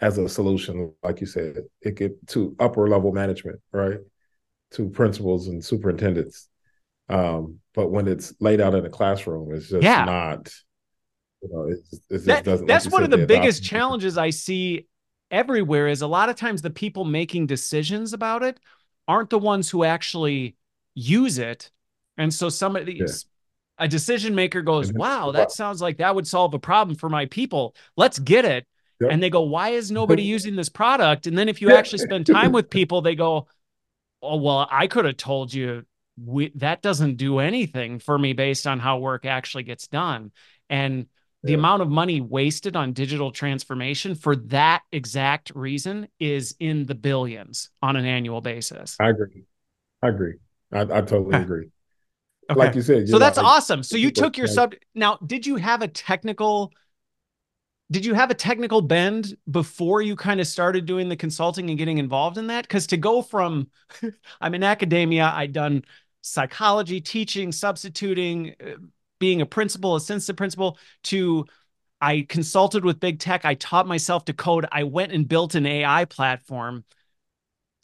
as 0.00 0.18
a 0.18 0.28
solution, 0.28 0.92
like 1.02 1.20
you 1.20 1.26
said, 1.26 1.58
it 1.80 1.96
could 1.96 2.14
to 2.28 2.54
upper 2.58 2.88
level 2.88 3.12
management, 3.12 3.60
right? 3.72 3.98
To 4.72 4.88
principals 4.88 5.48
and 5.48 5.64
superintendents. 5.64 6.48
Um, 7.08 7.60
but 7.74 7.90
when 7.90 8.08
it's 8.08 8.34
laid 8.40 8.60
out 8.60 8.74
in 8.74 8.84
a 8.84 8.90
classroom, 8.90 9.54
it's 9.54 9.68
just 9.68 9.82
yeah. 9.82 10.04
not, 10.04 10.52
you 11.48 11.56
know, 11.56 11.68
it, 11.68 11.78
it 12.10 12.24
just 12.24 12.26
that. 12.26 12.44
That's 12.66 12.86
like 12.86 12.92
one 12.92 13.02
of 13.02 13.10
the 13.10 13.26
biggest 13.26 13.62
challenges 13.62 14.18
I 14.18 14.30
see 14.30 14.86
everywhere 15.30 15.88
is 15.88 16.02
a 16.02 16.06
lot 16.06 16.28
of 16.28 16.36
times 16.36 16.62
the 16.62 16.70
people 16.70 17.04
making 17.04 17.46
decisions 17.46 18.12
about 18.12 18.42
it 18.42 18.60
aren't 19.08 19.30
the 19.30 19.38
ones 19.38 19.70
who 19.70 19.84
actually 19.84 20.56
use 20.94 21.38
it. 21.38 21.70
And 22.16 22.32
so 22.32 22.48
somebody, 22.48 22.94
yeah. 22.94 23.06
a 23.78 23.88
decision 23.88 24.34
maker 24.34 24.62
goes, 24.62 24.92
wow, 24.92 25.32
that 25.32 25.52
sounds 25.52 25.82
like 25.82 25.98
that 25.98 26.14
would 26.14 26.26
solve 26.26 26.54
a 26.54 26.58
problem 26.58 26.96
for 26.96 27.08
my 27.08 27.26
people. 27.26 27.74
Let's 27.96 28.18
get 28.18 28.44
it 28.44 28.66
Yep. 29.00 29.10
And 29.12 29.22
they 29.22 29.30
go, 29.30 29.42
why 29.42 29.70
is 29.70 29.90
nobody 29.90 30.22
using 30.34 30.56
this 30.56 30.68
product? 30.68 31.26
And 31.26 31.36
then 31.36 31.48
if 31.48 31.60
you 31.60 31.72
actually 31.72 31.98
spend 31.98 32.26
time 32.26 32.52
with 32.52 32.70
people, 32.70 33.02
they 33.02 33.14
go, 33.14 33.46
oh, 34.22 34.36
well, 34.36 34.66
I 34.70 34.86
could 34.86 35.04
have 35.04 35.16
told 35.16 35.52
you 35.52 35.84
we, 36.22 36.50
that 36.56 36.80
doesn't 36.80 37.16
do 37.16 37.40
anything 37.40 37.98
for 37.98 38.18
me 38.18 38.32
based 38.32 38.66
on 38.66 38.78
how 38.78 38.98
work 38.98 39.26
actually 39.26 39.64
gets 39.64 39.86
done. 39.86 40.32
And 40.70 41.06
the 41.46 41.52
yeah. 41.52 41.58
amount 41.58 41.82
of 41.82 41.88
money 41.88 42.20
wasted 42.20 42.76
on 42.76 42.92
digital 42.92 43.30
transformation 43.30 44.14
for 44.14 44.36
that 44.36 44.82
exact 44.92 45.52
reason 45.54 46.08
is 46.18 46.54
in 46.60 46.86
the 46.86 46.94
billions 46.94 47.70
on 47.82 47.96
an 47.96 48.04
annual 48.04 48.40
basis. 48.40 48.96
I 49.00 49.10
agree. 49.10 49.44
I 50.02 50.08
agree. 50.08 50.34
I, 50.72 50.80
I 50.80 51.00
totally 51.00 51.38
agree. 51.38 51.68
Okay. 52.50 52.58
Like 52.58 52.74
you 52.74 52.82
said, 52.82 53.08
so 53.08 53.18
that's 53.18 53.38
awesome. 53.38 53.82
So 53.82 53.96
you 53.96 54.10
took 54.10 54.36
your 54.36 54.46
sub. 54.46 54.74
Now, 54.94 55.18
did 55.26 55.46
you 55.46 55.56
have 55.56 55.82
a 55.82 55.88
technical 55.88 56.72
did 57.90 58.04
you 58.04 58.14
have 58.14 58.30
a 58.30 58.34
technical 58.34 58.80
bend 58.82 59.36
before 59.50 60.02
you 60.02 60.16
kind 60.16 60.40
of 60.40 60.46
started 60.46 60.86
doing 60.86 61.08
the 61.08 61.16
consulting 61.16 61.68
and 61.70 61.78
getting 61.78 61.98
involved 61.98 62.36
in 62.36 62.48
that 62.48 62.64
because 62.64 62.86
to 62.88 62.96
go 62.96 63.22
from 63.22 63.68
i'm 64.40 64.54
in 64.54 64.62
academia 64.62 65.32
i'd 65.36 65.52
done 65.52 65.82
psychology 66.20 67.00
teaching 67.00 67.52
substituting 67.52 68.54
uh, 68.60 68.70
being 69.18 69.40
a 69.40 69.46
principal 69.46 69.96
assistant 69.96 70.36
principal 70.36 70.78
to 71.04 71.44
i 72.00 72.26
consulted 72.28 72.84
with 72.84 73.00
big 73.00 73.18
tech 73.18 73.44
i 73.44 73.54
taught 73.54 73.86
myself 73.86 74.24
to 74.24 74.32
code 74.32 74.66
i 74.72 74.82
went 74.82 75.12
and 75.12 75.28
built 75.28 75.54
an 75.54 75.66
ai 75.66 76.04
platform 76.04 76.84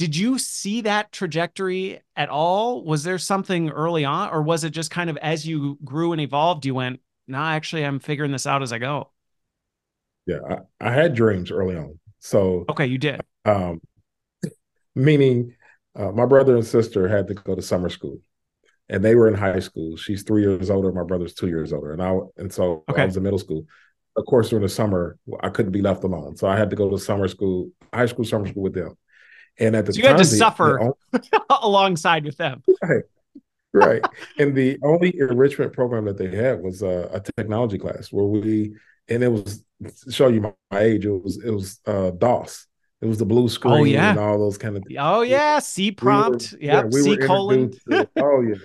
did 0.03 0.17
you 0.17 0.37
see 0.37 0.81
that 0.81 1.13
trajectory 1.13 2.01
at 2.17 2.29
all? 2.29 2.83
Was 2.83 3.05
there 3.05 3.19
something 3.19 3.71
early 3.71 4.05
on, 4.05 4.31
or 4.31 4.43
was 4.43 4.65
it 4.65 4.71
just 4.71 4.91
kind 4.91 5.09
of 5.09 5.17
as 5.19 5.47
you 5.47 5.79
grew 5.85 6.11
and 6.11 6.21
evolved, 6.21 6.67
you 6.67 6.75
went, 6.75 6.99
nah, 7.29 7.53
actually, 7.53 7.85
I'm 7.85 8.01
figuring 8.01 8.33
this 8.33 8.45
out 8.45 8.63
as 8.63 8.73
I 8.73 8.79
go? 8.79 9.13
Yeah, 10.27 10.39
I, 10.81 10.89
I 10.89 10.93
had 10.93 11.15
dreams 11.15 11.53
early 11.53 11.77
on. 11.77 12.01
So, 12.19 12.65
okay, 12.69 12.87
you 12.87 12.99
did. 12.99 13.21
Um, 13.45 13.81
meaning, 14.97 15.55
uh, 15.95 16.11
my 16.11 16.27
brother 16.27 16.57
and 16.57 16.67
sister 16.67 17.07
had 17.07 17.29
to 17.29 17.35
go 17.35 17.55
to 17.55 17.63
summer 17.63 17.89
school 17.89 18.19
and 18.93 19.03
they 19.03 19.15
were 19.15 19.27
in 19.27 19.35
high 19.35 19.59
school. 19.59 19.97
She's 19.97 20.23
three 20.23 20.43
years 20.43 20.69
older. 20.69 20.93
My 20.93 21.03
brother's 21.03 21.35
two 21.35 21.49
years 21.49 21.73
older, 21.73 21.93
and 21.93 22.03
I 22.03 22.17
and 22.37 22.53
so 22.53 22.85
okay. 22.91 23.03
I 23.03 23.07
was 23.07 23.17
in 23.17 23.23
middle 23.23 23.39
school. 23.39 23.65
Of 24.15 24.27
course, 24.27 24.51
during 24.51 24.63
the 24.63 24.69
summer, 24.69 25.17
I 25.41 25.49
couldn't 25.49 25.73
be 25.73 25.81
left 25.81 26.05
alone, 26.05 26.37
so 26.37 26.47
I 26.47 26.59
had 26.59 26.69
to 26.71 26.77
go 26.77 26.91
to 26.91 26.99
summer 26.99 27.27
school, 27.27 27.71
high 27.93 28.07
school 28.07 28.27
summer 28.27 28.47
school 28.47 28.63
with 28.63 28.75
them. 28.75 28.97
And 29.59 29.75
at 29.75 29.87
the 29.87 29.95
so 29.95 29.97
you 29.97 30.03
time, 30.03 30.13
had 30.13 30.19
to 30.19 30.25
suffer 30.27 30.79
only, 30.79 30.95
alongside 31.51 32.25
with 32.27 32.37
them, 32.37 32.63
right? 32.83 33.05
Right. 33.73 34.05
and 34.39 34.55
the 34.55 34.79
only 34.83 35.19
enrichment 35.19 35.73
program 35.73 36.05
that 36.05 36.19
they 36.19 36.29
had 36.29 36.63
was 36.63 36.83
uh, 36.83 37.09
a 37.11 37.21
technology 37.21 37.79
class 37.79 38.13
where 38.13 38.27
we, 38.27 38.75
and 39.09 39.23
it 39.23 39.33
was 39.33 39.65
show 40.11 40.29
you 40.29 40.43
my, 40.43 40.53
my 40.71 40.81
age. 40.81 41.07
It 41.07 41.23
was 41.23 41.43
it 41.43 41.51
was 41.51 41.81
uh, 41.87 42.11
DOS. 42.11 42.67
It 43.01 43.07
was 43.07 43.19
the 43.19 43.25
blue 43.25 43.49
screen 43.49 43.75
oh, 43.75 43.85
yeah. 43.85 44.11
and 44.11 44.19
all 44.19 44.39
those 44.39 44.59
kind 44.59 44.77
of 44.77 44.85
things. 44.85 44.99
Oh 45.01 45.23
yeah, 45.23 45.59
C 45.61 45.91
prompt. 45.91 46.53
We 46.53 46.59
were, 46.59 46.73
yeah, 46.73 46.83
we 46.85 47.03
C 47.03 47.17
colon. 47.17 47.73
To, 47.91 48.09
oh 48.19 48.43
yeah. 48.43 48.57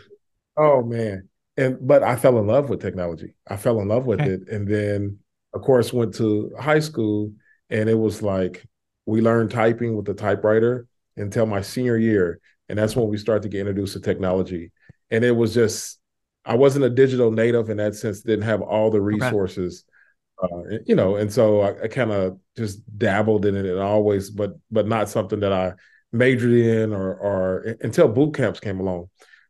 Oh 0.58 0.84
man. 0.84 1.30
And 1.56 1.78
but 1.82 2.04
I 2.04 2.16
fell 2.16 2.40
in 2.40 2.48
love 2.48 2.70
with 2.70 2.82
technology. 2.82 3.36
I 3.48 3.58
fell 3.58 3.80
in 3.80 3.88
love 3.88 4.06
with 4.06 4.22
okay. 4.22 4.32
it. 4.32 4.48
And 4.50 4.68
then 4.68 5.20
of 5.54 5.62
course 5.62 5.94
went 5.94 6.16
to 6.16 6.52
high 6.60 6.80
school 6.80 7.32
and 7.70 7.90
it 7.90 7.98
was 7.98 8.22
like 8.22 8.66
we 9.06 9.22
learned 9.22 9.52
typing 9.52 9.96
with 9.96 10.06
the 10.06 10.14
typewriter 10.14 10.88
until 11.16 11.46
my 11.46 11.62
senior 11.62 11.98
year. 11.98 12.40
And 12.70 12.78
that's 12.78 12.96
when 12.96 13.08
we 13.08 13.18
started 13.18 13.44
to 13.44 13.50
get 13.50 13.62
introduced 13.62 13.94
to 13.94 14.00
technology. 14.00 14.72
And 15.10 15.24
it 15.24 15.32
was 15.32 15.54
just 15.54 16.00
I 16.46 16.56
wasn't 16.56 16.86
a 16.86 16.90
digital 16.90 17.32
native 17.32 17.70
in 17.70 17.78
that 17.78 17.96
sense, 17.96 18.22
didn't 18.22 18.46
have 18.46 18.62
all 18.62 18.90
the 18.90 19.02
resources. 19.02 19.84
Okay. 19.84 19.96
Uh, 20.40 20.78
you 20.86 20.96
know, 20.96 21.16
and 21.16 21.34
so 21.34 21.62
I, 21.62 21.84
I 21.84 21.88
kind 21.88 22.12
of 22.12 22.38
just 22.56 22.82
dabbled 22.98 23.46
in 23.46 23.56
it 23.56 23.66
and 23.66 23.80
always, 23.80 24.30
but 24.30 24.52
but 24.70 24.88
not 24.88 25.10
something 25.10 25.40
that 25.40 25.52
I 25.52 25.74
majored 26.12 26.54
in 26.54 26.94
or 26.94 27.16
or 27.16 27.76
until 27.82 28.08
boot 28.08 28.36
camps 28.36 28.60
came 28.60 28.80
along 28.80 29.10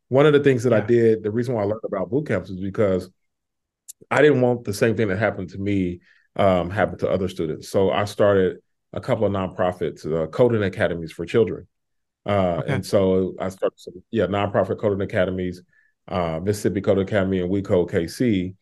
one 0.10 0.26
of 0.26 0.34
the 0.34 0.40
things 0.40 0.64
that 0.64 0.72
yeah. 0.72 0.78
I 0.78 0.82
did, 0.82 1.24
the 1.24 1.32
reason 1.32 1.56
why 1.56 1.64
I 1.64 1.66
learned 1.66 1.82
about 1.84 2.10
boot 2.10 2.28
camps 2.28 2.50
is 2.50 2.60
because 2.60 3.10
I 4.10 4.22
didn't 4.22 4.42
want 4.42 4.64
the 4.64 4.74
same 4.74 4.96
thing 4.96 5.08
that 5.10 5.18
happened 5.18 5.50
to 5.50 5.58
me 5.58 6.00
um, 6.36 6.70
happen 6.70 6.98
to 7.00 7.10
other 7.10 7.28
students. 7.28 7.70
So 7.70 7.92
I 7.92 8.06
started 8.06 8.58
a 8.94 9.02
couple 9.02 9.26
of 9.26 9.34
nonprofits, 9.34 10.06
uh, 10.06 10.28
coding 10.28 10.64
academies 10.64 11.12
for 11.12 11.26
children. 11.26 11.68
Uh, 12.26 12.58
okay. 12.60 12.74
And 12.74 12.86
so 12.86 13.36
I 13.40 13.50
started, 13.50 13.80
some, 13.80 14.04
yeah, 14.12 14.28
nonprofit 14.28 14.80
coding 14.80 15.02
academies, 15.02 15.62
uh, 16.08 16.40
Mississippi 16.42 16.82
Coding 16.82 17.04
Academy 17.04 17.40
and 17.40 17.50
We 17.50 17.62
Code 17.62 17.90
KC. 17.90 18.56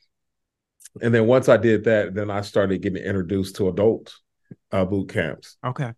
And 1.01 1.13
then 1.13 1.27
once 1.27 1.49
I 1.49 1.57
did 1.57 1.83
that, 1.83 2.13
then 2.15 2.31
I 2.31 2.41
started 2.41 2.81
getting 2.81 3.03
introduced 3.03 3.57
to 3.57 3.67
adult 3.67 4.15
uh, 4.71 4.85
boot 4.85 5.09
camps. 5.09 5.57
Okay. 5.65 5.91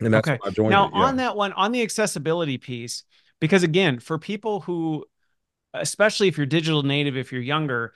And 0.00 0.14
that's 0.14 0.28
okay. 0.28 0.38
I 0.44 0.50
joined. 0.50 0.70
Now, 0.70 0.90
yeah. 0.92 1.00
on 1.00 1.16
that 1.16 1.36
one, 1.36 1.52
on 1.54 1.72
the 1.72 1.82
accessibility 1.82 2.56
piece, 2.56 3.02
because 3.40 3.62
again 3.62 3.98
for 3.98 4.18
people 4.18 4.60
who 4.60 5.04
especially 5.74 6.28
if 6.28 6.36
you're 6.36 6.46
digital 6.46 6.82
native 6.82 7.16
if 7.16 7.32
you're 7.32 7.42
younger 7.42 7.94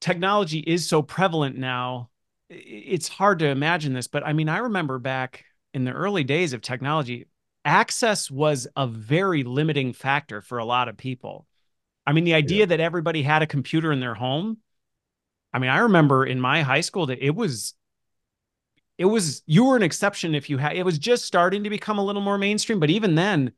technology 0.00 0.58
is 0.58 0.88
so 0.88 1.02
prevalent 1.02 1.56
now 1.56 2.10
it's 2.48 3.08
hard 3.08 3.38
to 3.38 3.46
imagine 3.46 3.92
this 3.92 4.08
but 4.08 4.26
i 4.26 4.32
mean 4.32 4.48
i 4.48 4.58
remember 4.58 4.98
back 4.98 5.44
in 5.74 5.84
the 5.84 5.92
early 5.92 6.24
days 6.24 6.52
of 6.52 6.60
technology 6.60 7.26
access 7.64 8.30
was 8.30 8.66
a 8.76 8.86
very 8.86 9.44
limiting 9.44 9.92
factor 9.92 10.40
for 10.40 10.58
a 10.58 10.64
lot 10.64 10.88
of 10.88 10.96
people 10.96 11.46
i 12.06 12.12
mean 12.12 12.24
the 12.24 12.34
idea 12.34 12.60
yeah. 12.60 12.66
that 12.66 12.80
everybody 12.80 13.22
had 13.22 13.42
a 13.42 13.46
computer 13.46 13.92
in 13.92 14.00
their 14.00 14.14
home 14.14 14.58
i 15.52 15.58
mean 15.58 15.70
i 15.70 15.78
remember 15.78 16.26
in 16.26 16.40
my 16.40 16.62
high 16.62 16.80
school 16.80 17.06
that 17.06 17.24
it 17.24 17.34
was 17.34 17.74
it 18.98 19.04
was 19.06 19.42
you 19.46 19.64
were 19.64 19.76
an 19.76 19.82
exception 19.82 20.34
if 20.34 20.50
you 20.50 20.58
had 20.58 20.76
it 20.76 20.84
was 20.84 20.98
just 20.98 21.24
starting 21.24 21.64
to 21.64 21.70
become 21.70 21.98
a 21.98 22.04
little 22.04 22.22
more 22.22 22.38
mainstream 22.38 22.80
but 22.80 22.90
even 22.90 23.14
then 23.14 23.52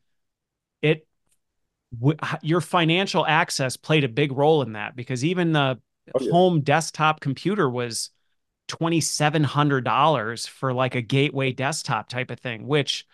it 0.85 1.07
w- 1.99 2.19
your 2.43 2.61
financial 2.61 3.26
access 3.26 3.76
played 3.76 4.05
a 4.05 4.09
big 4.09 4.33
role 4.33 4.62
in 4.62 4.73
that 4.73 4.95
because 4.95 5.25
even 5.25 5.53
the 5.53 5.81
oh, 6.14 6.21
yeah. 6.21 6.31
home 6.31 6.61
desktop 6.61 7.21
computer 7.21 7.69
was 7.69 8.11
$2700 8.69 10.49
for 10.49 10.73
like 10.73 10.95
a 10.95 11.03
gateway 11.03 11.53
desktop 11.53 12.09
type 12.09 12.31
of 12.31 12.38
thing 12.38 12.67
which 12.67 13.07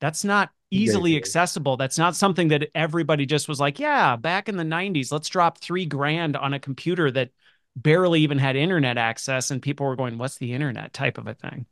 that's 0.00 0.24
not 0.24 0.50
easily 0.70 1.12
gateway. 1.12 1.18
accessible 1.18 1.76
that's 1.76 1.98
not 1.98 2.14
something 2.16 2.48
that 2.48 2.68
everybody 2.74 3.24
just 3.24 3.48
was 3.48 3.60
like 3.60 3.78
yeah 3.78 4.16
back 4.16 4.48
in 4.48 4.56
the 4.56 4.64
90s 4.64 5.10
let's 5.12 5.28
drop 5.28 5.58
3 5.58 5.86
grand 5.86 6.36
on 6.36 6.52
a 6.52 6.60
computer 6.60 7.10
that 7.10 7.30
barely 7.74 8.20
even 8.20 8.38
had 8.38 8.56
internet 8.56 8.98
access 8.98 9.50
and 9.50 9.62
people 9.62 9.86
were 9.86 9.96
going 9.96 10.18
what's 10.18 10.36
the 10.36 10.52
internet 10.52 10.92
type 10.92 11.16
of 11.16 11.26
a 11.26 11.34
thing 11.34 11.64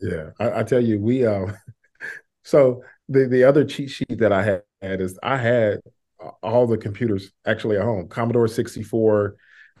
yeah 0.00 0.30
i, 0.40 0.60
I 0.60 0.62
tell 0.64 0.80
you 0.80 0.98
we 0.98 1.24
uh 1.24 1.46
so 2.42 2.82
the 3.08 3.26
the 3.26 3.44
other 3.44 3.64
cheat 3.64 3.90
sheet 3.90 4.18
that 4.18 4.32
I 4.32 4.42
had, 4.42 4.62
is 5.00 5.18
I 5.22 5.36
had 5.36 5.80
all 6.42 6.66
the 6.66 6.78
computers 6.78 7.30
actually 7.46 7.76
at 7.76 7.82
home, 7.82 8.08
Commodore 8.08 8.48
64. 8.48 9.36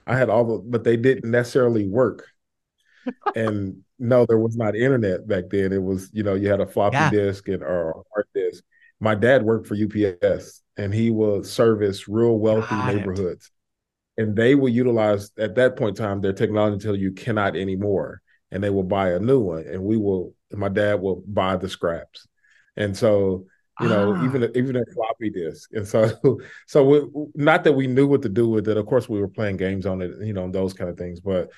I 0.06 0.16
had 0.16 0.28
all 0.28 0.44
the, 0.44 0.58
but 0.58 0.84
they 0.84 0.96
didn't 0.96 1.30
necessarily 1.30 1.86
work. 1.88 2.28
and 3.36 3.82
no, 3.98 4.26
there 4.26 4.38
was 4.38 4.56
not 4.56 4.76
internet 4.76 5.26
back 5.26 5.44
then. 5.50 5.72
It 5.72 5.82
was, 5.82 6.10
you 6.12 6.22
know, 6.22 6.34
you 6.34 6.48
had 6.48 6.60
a 6.60 6.66
floppy 6.66 6.96
yeah. 6.96 7.10
disk 7.10 7.48
and 7.48 7.62
or 7.62 8.04
hard 8.12 8.26
disk. 8.34 8.62
My 9.00 9.14
dad 9.14 9.42
worked 9.42 9.66
for 9.66 9.76
UPS 9.76 10.62
and 10.76 10.92
he 10.92 11.10
would 11.10 11.46
service 11.46 12.08
real 12.08 12.38
wealthy 12.38 12.74
neighborhoods. 12.76 13.50
And 14.16 14.36
they 14.36 14.54
will 14.54 14.68
utilize 14.68 15.30
at 15.38 15.56
that 15.56 15.76
point 15.76 15.98
in 15.98 16.04
time 16.04 16.20
their 16.20 16.32
technology 16.32 16.74
until 16.74 16.96
you 16.96 17.12
cannot 17.12 17.56
anymore. 17.56 18.20
And 18.50 18.62
they 18.62 18.70
will 18.70 18.84
buy 18.84 19.12
a 19.12 19.18
new 19.18 19.40
one. 19.40 19.64
And 19.66 19.82
we 19.82 19.96
will, 19.96 20.34
my 20.52 20.68
dad 20.68 21.00
will 21.00 21.22
buy 21.26 21.56
the 21.56 21.68
scraps 21.68 22.26
and 22.76 22.96
so 22.96 23.46
you 23.80 23.88
know 23.88 24.14
ah. 24.16 24.24
even 24.24 24.50
even 24.54 24.76
a 24.76 24.84
floppy 24.86 25.30
disk. 25.30 25.70
And 25.72 25.86
so 25.86 26.10
so 26.66 26.84
we, 26.84 27.26
not 27.34 27.64
that 27.64 27.72
we 27.72 27.86
knew 27.86 28.06
what 28.06 28.22
to 28.22 28.28
do 28.28 28.48
with 28.48 28.68
it. 28.68 28.76
Of 28.76 28.86
course 28.86 29.08
we 29.08 29.20
were 29.20 29.28
playing 29.28 29.56
games 29.56 29.86
on 29.86 30.02
it 30.02 30.12
you 30.20 30.32
know 30.32 30.50
those 30.50 30.72
kind 30.72 30.90
of 30.90 30.96
things. 30.96 31.20
But 31.20 31.50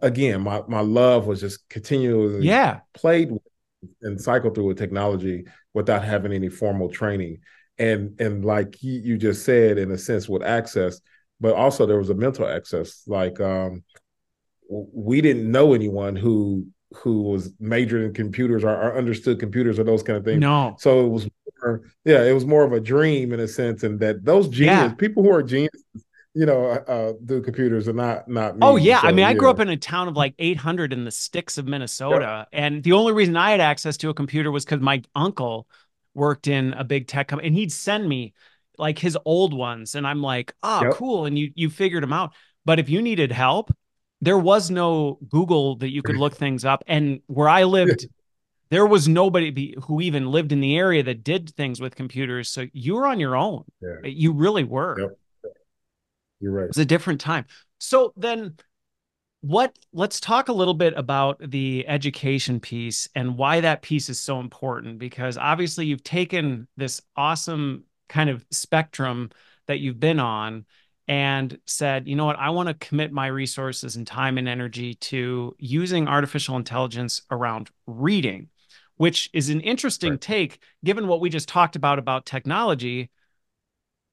again 0.00 0.40
my 0.42 0.62
my 0.68 0.80
love 0.80 1.26
was 1.26 1.40
just 1.40 1.68
continually 1.68 2.46
yeah. 2.46 2.80
played 2.94 3.30
with 3.30 3.42
and 4.02 4.20
cycled 4.20 4.54
through 4.54 4.66
with 4.66 4.78
technology 4.78 5.44
without 5.74 6.04
having 6.04 6.32
any 6.32 6.48
formal 6.48 6.88
training. 6.88 7.40
And 7.78 8.20
and 8.20 8.44
like 8.44 8.82
you 8.82 9.18
just 9.18 9.44
said 9.44 9.78
in 9.78 9.90
a 9.90 9.98
sense 9.98 10.28
with 10.28 10.42
access 10.42 11.00
but 11.40 11.56
also 11.56 11.84
there 11.84 11.98
was 11.98 12.08
a 12.08 12.14
mental 12.14 12.48
access. 12.48 13.02
Like 13.06 13.40
um 13.40 13.82
we 14.70 15.20
didn't 15.20 15.50
know 15.50 15.74
anyone 15.74 16.16
who 16.16 16.66
who 16.96 17.22
was 17.22 17.52
majored 17.60 18.04
in 18.04 18.14
computers 18.14 18.64
or, 18.64 18.70
or, 18.70 18.96
understood 18.96 19.38
computers 19.38 19.78
or 19.78 19.84
those 19.84 20.02
kind 20.02 20.16
of 20.16 20.24
things. 20.24 20.40
No. 20.40 20.76
So 20.78 21.06
it 21.06 21.08
was 21.08 21.28
more, 21.62 21.82
yeah, 22.04 22.24
it 22.24 22.32
was 22.32 22.44
more 22.44 22.64
of 22.64 22.72
a 22.72 22.80
dream 22.80 23.32
in 23.32 23.40
a 23.40 23.48
sense, 23.48 23.82
and 23.82 23.98
that 24.00 24.24
those 24.24 24.48
genius 24.48 24.76
yeah. 24.76 24.94
people 24.94 25.22
who 25.22 25.30
are 25.30 25.42
geniuses, 25.42 25.82
you 26.34 26.46
know, 26.46 26.66
uh, 26.66 26.90
uh 26.90 27.12
do 27.24 27.40
computers 27.42 27.88
are 27.88 27.92
not 27.92 28.28
not. 28.28 28.54
Me. 28.54 28.60
Oh 28.62 28.76
yeah, 28.76 29.00
so, 29.00 29.08
I 29.08 29.12
mean, 29.12 29.24
I 29.24 29.34
grew 29.34 29.50
up 29.50 29.60
in 29.60 29.68
a 29.68 29.76
town 29.76 30.08
of 30.08 30.16
like 30.16 30.34
800 30.38 30.92
in 30.92 31.04
the 31.04 31.10
sticks 31.10 31.58
of 31.58 31.66
Minnesota, 31.66 32.46
yeah. 32.52 32.58
and 32.58 32.82
the 32.82 32.92
only 32.92 33.12
reason 33.12 33.36
I 33.36 33.50
had 33.50 33.60
access 33.60 33.96
to 33.98 34.08
a 34.08 34.14
computer 34.14 34.50
was 34.50 34.64
because 34.64 34.80
my 34.80 35.02
uncle 35.14 35.66
worked 36.14 36.48
in 36.48 36.72
a 36.74 36.84
big 36.84 37.06
tech 37.06 37.28
company, 37.28 37.48
and 37.48 37.56
he'd 37.56 37.72
send 37.72 38.08
me 38.08 38.34
like 38.78 38.98
his 38.98 39.18
old 39.24 39.54
ones, 39.54 39.94
and 39.94 40.06
I'm 40.06 40.22
like, 40.22 40.54
oh, 40.62 40.90
cool, 40.94 41.26
and 41.26 41.38
you 41.38 41.52
you 41.54 41.70
figured 41.70 42.02
them 42.02 42.12
out. 42.12 42.32
But 42.64 42.78
if 42.78 42.88
you 42.88 43.02
needed 43.02 43.32
help, 43.32 43.70
there 44.22 44.38
was 44.38 44.70
no 44.70 45.18
Google 45.28 45.76
that 45.76 45.90
you 45.90 46.00
could 46.00 46.16
look 46.16 46.34
things 46.34 46.64
up. 46.64 46.84
And 46.86 47.20
where 47.26 47.48
I 47.48 47.64
lived, 47.64 48.06
there 48.70 48.86
was 48.86 49.08
nobody 49.08 49.74
who 49.82 50.00
even 50.00 50.30
lived 50.30 50.52
in 50.52 50.60
the 50.60 50.78
area 50.78 51.02
that 51.02 51.24
did 51.24 51.50
things 51.50 51.80
with 51.80 51.96
computers. 51.96 52.48
So 52.48 52.66
you 52.72 52.94
were 52.94 53.06
on 53.06 53.18
your 53.18 53.34
own. 53.34 53.64
Yeah. 53.80 53.96
You 54.04 54.32
really 54.32 54.62
were. 54.62 54.98
Yep. 54.98 55.18
You're 56.38 56.52
right. 56.52 56.64
It 56.64 56.68
was 56.68 56.78
a 56.78 56.84
different 56.84 57.20
time. 57.20 57.46
So 57.78 58.12
then 58.16 58.54
what 59.40 59.76
let's 59.92 60.20
talk 60.20 60.48
a 60.48 60.52
little 60.52 60.74
bit 60.74 60.94
about 60.96 61.40
the 61.50 61.84
education 61.88 62.60
piece 62.60 63.08
and 63.16 63.36
why 63.36 63.60
that 63.60 63.82
piece 63.82 64.08
is 64.08 64.20
so 64.20 64.38
important 64.38 65.00
because 65.00 65.36
obviously 65.36 65.84
you've 65.84 66.04
taken 66.04 66.68
this 66.76 67.02
awesome 67.16 67.82
kind 68.08 68.30
of 68.30 68.46
spectrum 68.52 69.30
that 69.66 69.80
you've 69.80 69.98
been 69.98 70.20
on 70.20 70.64
and 71.12 71.58
said, 71.66 72.08
you 72.08 72.16
know 72.16 72.24
what, 72.24 72.38
I 72.38 72.48
want 72.48 72.68
to 72.68 72.74
commit 72.74 73.12
my 73.12 73.26
resources 73.26 73.96
and 73.96 74.06
time 74.06 74.38
and 74.38 74.48
energy 74.48 74.94
to 74.94 75.54
using 75.58 76.08
artificial 76.08 76.56
intelligence 76.56 77.20
around 77.30 77.68
reading, 77.86 78.48
which 78.96 79.28
is 79.34 79.50
an 79.50 79.60
interesting 79.60 80.12
right. 80.12 80.20
take 80.22 80.58
given 80.82 81.06
what 81.06 81.20
we 81.20 81.28
just 81.28 81.50
talked 81.50 81.76
about 81.76 81.98
about 81.98 82.24
technology. 82.24 83.10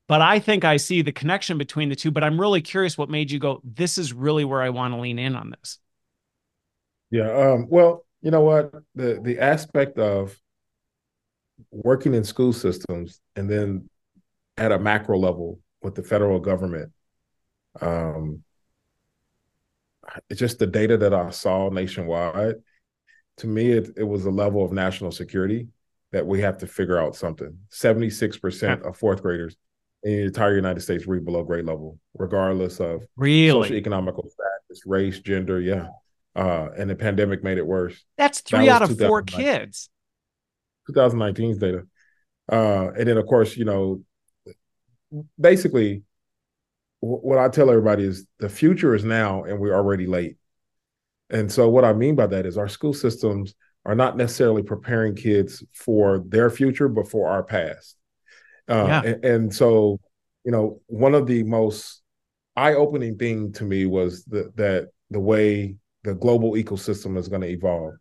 But 0.09 0.19
I 0.19 0.39
think 0.39 0.65
I 0.65 0.75
see 0.75 1.01
the 1.01 1.13
connection 1.13 1.57
between 1.57 1.87
the 1.87 1.95
two. 1.95 2.11
But 2.11 2.25
I'm 2.25 2.37
really 2.37 2.61
curious 2.61 2.97
what 2.97 3.09
made 3.09 3.31
you 3.31 3.39
go, 3.39 3.61
this 3.63 3.97
is 3.97 4.11
really 4.11 4.43
where 4.43 4.61
I 4.61 4.69
want 4.69 4.93
to 4.93 4.99
lean 4.99 5.19
in 5.19 5.37
on 5.37 5.51
this. 5.51 5.77
Yeah. 7.11 7.31
Um, 7.31 7.67
well, 7.69 8.05
you 8.21 8.29
know 8.29 8.41
what? 8.41 8.73
The 8.95 9.21
the 9.23 9.39
aspect 9.39 9.97
of 9.99 10.37
working 11.71 12.13
in 12.13 12.25
school 12.25 12.51
systems 12.51 13.21
and 13.37 13.49
then 13.49 13.89
at 14.57 14.73
a 14.73 14.79
macro 14.79 15.17
level 15.17 15.59
with 15.81 15.95
the 15.95 16.03
federal 16.03 16.39
government, 16.39 16.91
um, 17.81 18.43
it's 20.29 20.39
just 20.39 20.59
the 20.59 20.67
data 20.67 20.97
that 20.97 21.13
I 21.13 21.29
saw 21.29 21.69
nationwide. 21.69 22.55
To 23.37 23.47
me, 23.47 23.71
it, 23.71 23.91
it 23.97 24.03
was 24.03 24.25
a 24.25 24.31
level 24.31 24.65
of 24.65 24.71
national 24.71 25.11
security 25.11 25.67
that 26.11 26.25
we 26.25 26.41
have 26.41 26.57
to 26.57 26.67
figure 26.67 26.97
out 26.97 27.15
something. 27.15 27.57
76% 27.71 28.81
of 28.81 28.97
fourth 28.97 29.21
graders 29.21 29.55
in 30.03 30.11
the 30.11 30.23
entire 30.23 30.55
United 30.55 30.81
States 30.81 31.05
read 31.05 31.25
below 31.25 31.43
grade 31.43 31.65
level, 31.65 31.99
regardless 32.13 32.79
of 32.79 33.03
really 33.15 33.63
social 33.63 33.75
economical 33.75 34.29
status, 34.29 34.85
race, 34.85 35.19
gender. 35.19 35.59
Yeah. 35.59 35.87
Uh, 36.35 36.69
and 36.77 36.89
the 36.89 36.95
pandemic 36.95 37.43
made 37.43 37.57
it 37.57 37.65
worse. 37.65 38.03
That's 38.17 38.41
three 38.41 38.65
that 38.65 38.81
out 38.81 38.89
of 38.89 38.97
four 38.97 39.21
kids. 39.21 39.89
2019's 40.89 41.57
data. 41.57 41.85
Uh, 42.51 42.91
and 42.97 43.07
then, 43.07 43.17
of 43.17 43.25
course, 43.27 43.55
you 43.55 43.65
know, 43.65 44.01
basically, 45.39 46.03
what 47.01 47.37
I 47.37 47.47
tell 47.49 47.69
everybody 47.69 48.03
is 48.03 48.27
the 48.39 48.49
future 48.49 48.93
is 48.93 49.03
now, 49.03 49.43
and 49.43 49.59
we're 49.59 49.75
already 49.75 50.05
late. 50.05 50.37
And 51.29 51.51
so, 51.51 51.69
what 51.69 51.85
I 51.85 51.93
mean 51.93 52.15
by 52.15 52.27
that 52.27 52.45
is 52.45 52.57
our 52.57 52.67
school 52.67 52.93
systems 52.93 53.53
are 53.85 53.95
not 53.95 54.17
necessarily 54.17 54.63
preparing 54.63 55.15
kids 55.15 55.63
for 55.73 56.23
their 56.27 56.49
future, 56.49 56.87
but 56.87 57.07
for 57.07 57.29
our 57.29 57.43
past. 57.43 57.95
Uh, 58.67 58.85
yeah. 58.87 59.01
and, 59.03 59.25
and 59.25 59.55
so, 59.55 59.99
you 60.43 60.51
know, 60.51 60.81
one 60.87 61.15
of 61.15 61.25
the 61.25 61.43
most 61.43 62.01
eye-opening 62.55 63.17
thing 63.17 63.51
to 63.53 63.63
me 63.63 63.85
was 63.85 64.25
the, 64.25 64.51
that 64.55 64.89
the 65.09 65.19
way 65.19 65.75
the 66.03 66.13
global 66.13 66.53
ecosystem 66.53 67.17
is 67.17 67.27
going 67.27 67.41
to 67.41 67.47
evolve. 67.47 67.93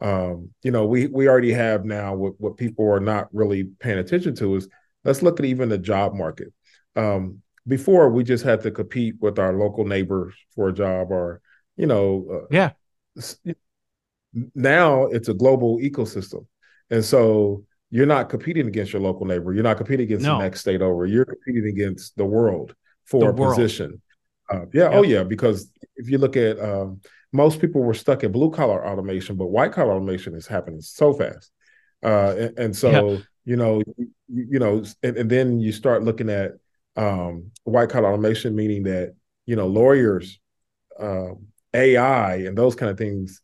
Um, 0.00 0.50
you 0.62 0.72
know, 0.72 0.84
we 0.84 1.06
we 1.06 1.28
already 1.28 1.52
have 1.52 1.84
now 1.84 2.14
what 2.14 2.34
what 2.38 2.56
people 2.56 2.90
are 2.90 3.00
not 3.00 3.28
really 3.32 3.64
paying 3.78 3.98
attention 3.98 4.34
to 4.36 4.56
is 4.56 4.68
let's 5.04 5.22
look 5.22 5.40
at 5.40 5.46
even 5.46 5.68
the 5.68 5.78
job 5.78 6.14
market. 6.14 6.52
Um, 6.96 7.42
before 7.66 8.10
we 8.10 8.24
just 8.24 8.44
had 8.44 8.62
to 8.62 8.70
compete 8.70 9.14
with 9.20 9.38
our 9.38 9.52
local 9.52 9.84
neighbors 9.84 10.34
for 10.54 10.68
a 10.68 10.72
job, 10.72 11.10
or 11.10 11.40
you 11.76 11.86
know, 11.86 12.26
uh, 12.32 12.46
yeah. 12.50 12.70
Now 14.54 15.04
it's 15.04 15.28
a 15.28 15.34
global 15.34 15.78
ecosystem, 15.78 16.46
and 16.90 17.04
so 17.04 17.64
you're 17.90 18.06
not 18.06 18.30
competing 18.30 18.66
against 18.66 18.92
your 18.92 19.02
local 19.02 19.26
neighbor. 19.26 19.52
You're 19.52 19.62
not 19.62 19.76
competing 19.76 20.04
against 20.04 20.24
no. 20.24 20.38
the 20.38 20.44
next 20.44 20.60
state 20.60 20.80
over. 20.80 21.04
You're 21.04 21.26
competing 21.26 21.66
against 21.66 22.16
the 22.16 22.24
world 22.24 22.74
for 23.04 23.20
the 23.20 23.26
a 23.28 23.32
world. 23.32 23.56
position. 23.56 24.00
Uh, 24.50 24.64
yeah, 24.72 24.88
oh, 24.88 24.90
yep. 24.90 24.92
oh 24.94 25.02
yeah, 25.02 25.22
because 25.22 25.70
if 25.96 26.08
you 26.08 26.18
look 26.18 26.36
at 26.36 26.58
um, 26.58 27.00
most 27.32 27.60
people 27.60 27.82
were 27.82 27.94
stuck 27.94 28.24
in 28.24 28.32
blue 28.32 28.50
collar 28.50 28.86
automation, 28.86 29.36
but 29.36 29.46
white 29.46 29.72
collar 29.72 29.92
automation 29.92 30.34
is 30.34 30.46
happening 30.46 30.80
so 30.80 31.12
fast. 31.12 31.50
Uh, 32.02 32.34
and, 32.36 32.58
and, 32.58 32.76
so, 32.76 33.20
you 33.44 33.56
know, 33.56 33.80
you, 34.32 34.58
know, 34.58 34.84
and, 35.02 35.16
and, 35.16 35.30
then 35.30 35.60
you 35.60 35.72
start 35.72 36.02
looking 36.02 36.30
at 36.30 36.52
um, 36.96 37.50
white 37.64 37.90
collar 37.90 38.12
automation, 38.12 38.54
meaning 38.54 38.84
that, 38.84 39.14
you 39.46 39.56
know, 39.56 39.66
lawyers, 39.66 40.40
uh, 41.00 41.30
um, 41.30 41.46
AI 41.74 42.36
and 42.36 42.56
those 42.56 42.74
kind 42.74 42.90
of 42.90 42.98
things 42.98 43.40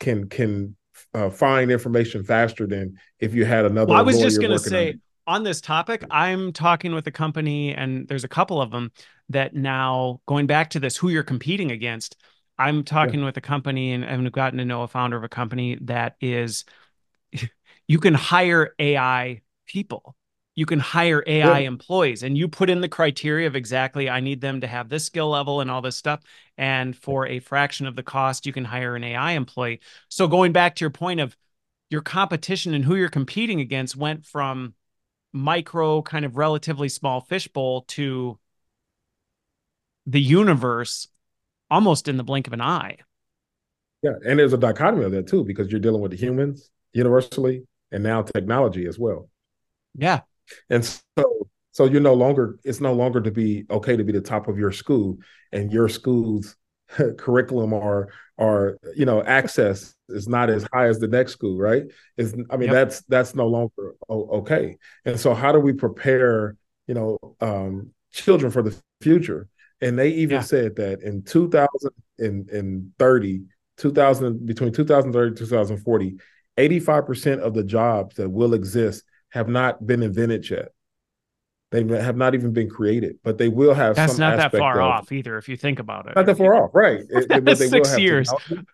can, 0.00 0.28
can 0.28 0.76
uh, 1.14 1.30
find 1.30 1.70
information 1.70 2.24
faster 2.24 2.66
than 2.66 2.98
if 3.20 3.34
you 3.34 3.44
had 3.44 3.64
another. 3.64 3.90
Well, 3.90 3.98
I 3.98 4.02
was 4.02 4.18
just 4.18 4.40
going 4.40 4.50
to 4.50 4.58
say 4.58 4.90
on, 4.90 5.36
on 5.36 5.42
this 5.44 5.60
topic, 5.60 6.04
I'm 6.10 6.52
talking 6.52 6.94
with 6.94 7.06
a 7.06 7.12
company 7.12 7.74
and 7.74 8.08
there's 8.08 8.24
a 8.24 8.28
couple 8.28 8.60
of 8.60 8.70
them 8.70 8.90
that 9.28 9.54
now 9.54 10.20
going 10.26 10.46
back 10.46 10.70
to 10.70 10.80
this, 10.80 10.96
who 10.96 11.08
you're 11.08 11.22
competing 11.22 11.70
against, 11.70 12.16
I'm 12.58 12.82
talking 12.82 13.20
yeah. 13.20 13.26
with 13.26 13.36
a 13.36 13.40
company 13.40 13.92
and 13.92 14.04
I've 14.04 14.32
gotten 14.32 14.58
to 14.58 14.64
know 14.64 14.82
a 14.82 14.88
founder 14.88 15.16
of 15.16 15.22
a 15.22 15.28
company 15.28 15.78
that 15.82 16.16
is 16.20 16.64
you 17.88 17.98
can 17.98 18.14
hire 18.14 18.74
AI 18.78 19.42
people. 19.66 20.16
You 20.58 20.66
can 20.66 20.80
hire 20.80 21.22
AI 21.24 21.60
yeah. 21.60 21.68
employees 21.68 22.24
and 22.24 22.36
you 22.36 22.48
put 22.48 22.68
in 22.68 22.80
the 22.80 22.88
criteria 22.88 23.46
of 23.46 23.54
exactly 23.54 24.10
I 24.10 24.18
need 24.18 24.40
them 24.40 24.60
to 24.62 24.66
have 24.66 24.88
this 24.88 25.04
skill 25.04 25.28
level 25.28 25.60
and 25.60 25.70
all 25.70 25.80
this 25.80 25.94
stuff. 25.94 26.20
And 26.56 26.96
for 26.96 27.28
a 27.28 27.38
fraction 27.38 27.86
of 27.86 27.94
the 27.94 28.02
cost, 28.02 28.44
you 28.44 28.52
can 28.52 28.64
hire 28.64 28.96
an 28.96 29.04
AI 29.04 29.34
employee. 29.34 29.78
So 30.08 30.26
going 30.26 30.50
back 30.50 30.74
to 30.74 30.80
your 30.80 30.90
point 30.90 31.20
of 31.20 31.36
your 31.90 32.00
competition 32.00 32.74
and 32.74 32.84
who 32.84 32.96
you're 32.96 33.08
competing 33.08 33.60
against 33.60 33.94
went 33.94 34.26
from 34.26 34.74
micro 35.32 36.02
kind 36.02 36.24
of 36.24 36.36
relatively 36.36 36.88
small 36.88 37.20
fishbowl 37.20 37.82
to 37.82 38.36
the 40.06 40.20
universe 40.20 41.06
almost 41.70 42.08
in 42.08 42.16
the 42.16 42.24
blink 42.24 42.48
of 42.48 42.52
an 42.52 42.62
eye. 42.62 42.96
Yeah, 44.02 44.14
and 44.26 44.40
there's 44.40 44.54
a 44.54 44.58
dichotomy 44.58 45.04
of 45.04 45.12
that 45.12 45.28
too 45.28 45.44
because 45.44 45.70
you're 45.70 45.80
dealing 45.80 46.02
with 46.02 46.10
the 46.10 46.16
humans 46.16 46.68
universally 46.92 47.62
and 47.92 48.02
now 48.02 48.22
technology 48.22 48.86
as 48.86 48.98
well. 48.98 49.28
Yeah. 49.94 50.22
And 50.70 50.84
so 50.84 51.48
so 51.72 51.84
you're 51.84 52.00
no 52.00 52.14
longer 52.14 52.58
it's 52.64 52.80
no 52.80 52.92
longer 52.92 53.20
to 53.20 53.30
be 53.30 53.64
okay 53.70 53.96
to 53.96 54.04
be 54.04 54.12
the 54.12 54.20
top 54.20 54.48
of 54.48 54.58
your 54.58 54.72
school 54.72 55.18
and 55.52 55.72
your 55.72 55.88
school's 55.88 56.56
curriculum 57.18 57.72
or 57.72 58.08
or 58.36 58.78
you 58.96 59.04
know 59.04 59.22
access 59.22 59.94
is 60.08 60.26
not 60.26 60.50
as 60.50 60.66
high 60.72 60.86
as 60.86 60.98
the 60.98 61.06
next 61.08 61.32
school, 61.32 61.58
right? 61.58 61.84
Is 62.16 62.34
I 62.50 62.56
mean 62.56 62.68
yep. 62.68 62.74
that's 62.74 63.02
that's 63.02 63.34
no 63.34 63.46
longer 63.46 63.94
okay. 64.08 64.78
And 65.04 65.20
so 65.20 65.34
how 65.34 65.52
do 65.52 65.60
we 65.60 65.72
prepare, 65.72 66.56
you 66.86 66.94
know, 66.94 67.18
um 67.40 67.90
children 68.12 68.50
for 68.50 68.62
the 68.62 68.74
future? 69.00 69.48
And 69.80 69.96
they 69.98 70.10
even 70.10 70.36
yeah. 70.36 70.42
said 70.42 70.76
that 70.76 71.02
in 71.02 71.22
2030, 71.22 73.42
2000 73.76 74.46
between 74.46 74.72
2030 74.72 75.36
2040, 75.36 76.16
85% 76.58 77.38
of 77.38 77.54
the 77.54 77.62
jobs 77.62 78.16
that 78.16 78.28
will 78.28 78.54
exist 78.54 79.04
have 79.30 79.48
not 79.48 79.86
been 79.86 80.02
invented 80.02 80.48
yet. 80.48 80.68
They 81.70 81.84
have 81.84 82.16
not 82.16 82.34
even 82.34 82.52
been 82.52 82.70
created, 82.70 83.18
but 83.22 83.36
they 83.36 83.48
will 83.48 83.74
have. 83.74 83.94
That's 83.94 84.16
not 84.16 84.38
that 84.38 84.52
far 84.52 84.80
of, 84.80 84.86
off 84.86 85.12
either, 85.12 85.36
if 85.36 85.48
you 85.48 85.56
think 85.56 85.78
about 85.78 86.08
it. 86.08 86.16
Not 86.16 86.24
that 86.26 86.38
far 86.38 86.54
off, 86.54 86.70
right? 86.72 87.00
It, 87.08 87.28
but 87.28 87.44
they 87.58 87.68
Six 87.68 87.98
years. 87.98 88.30
Technology. 88.30 88.66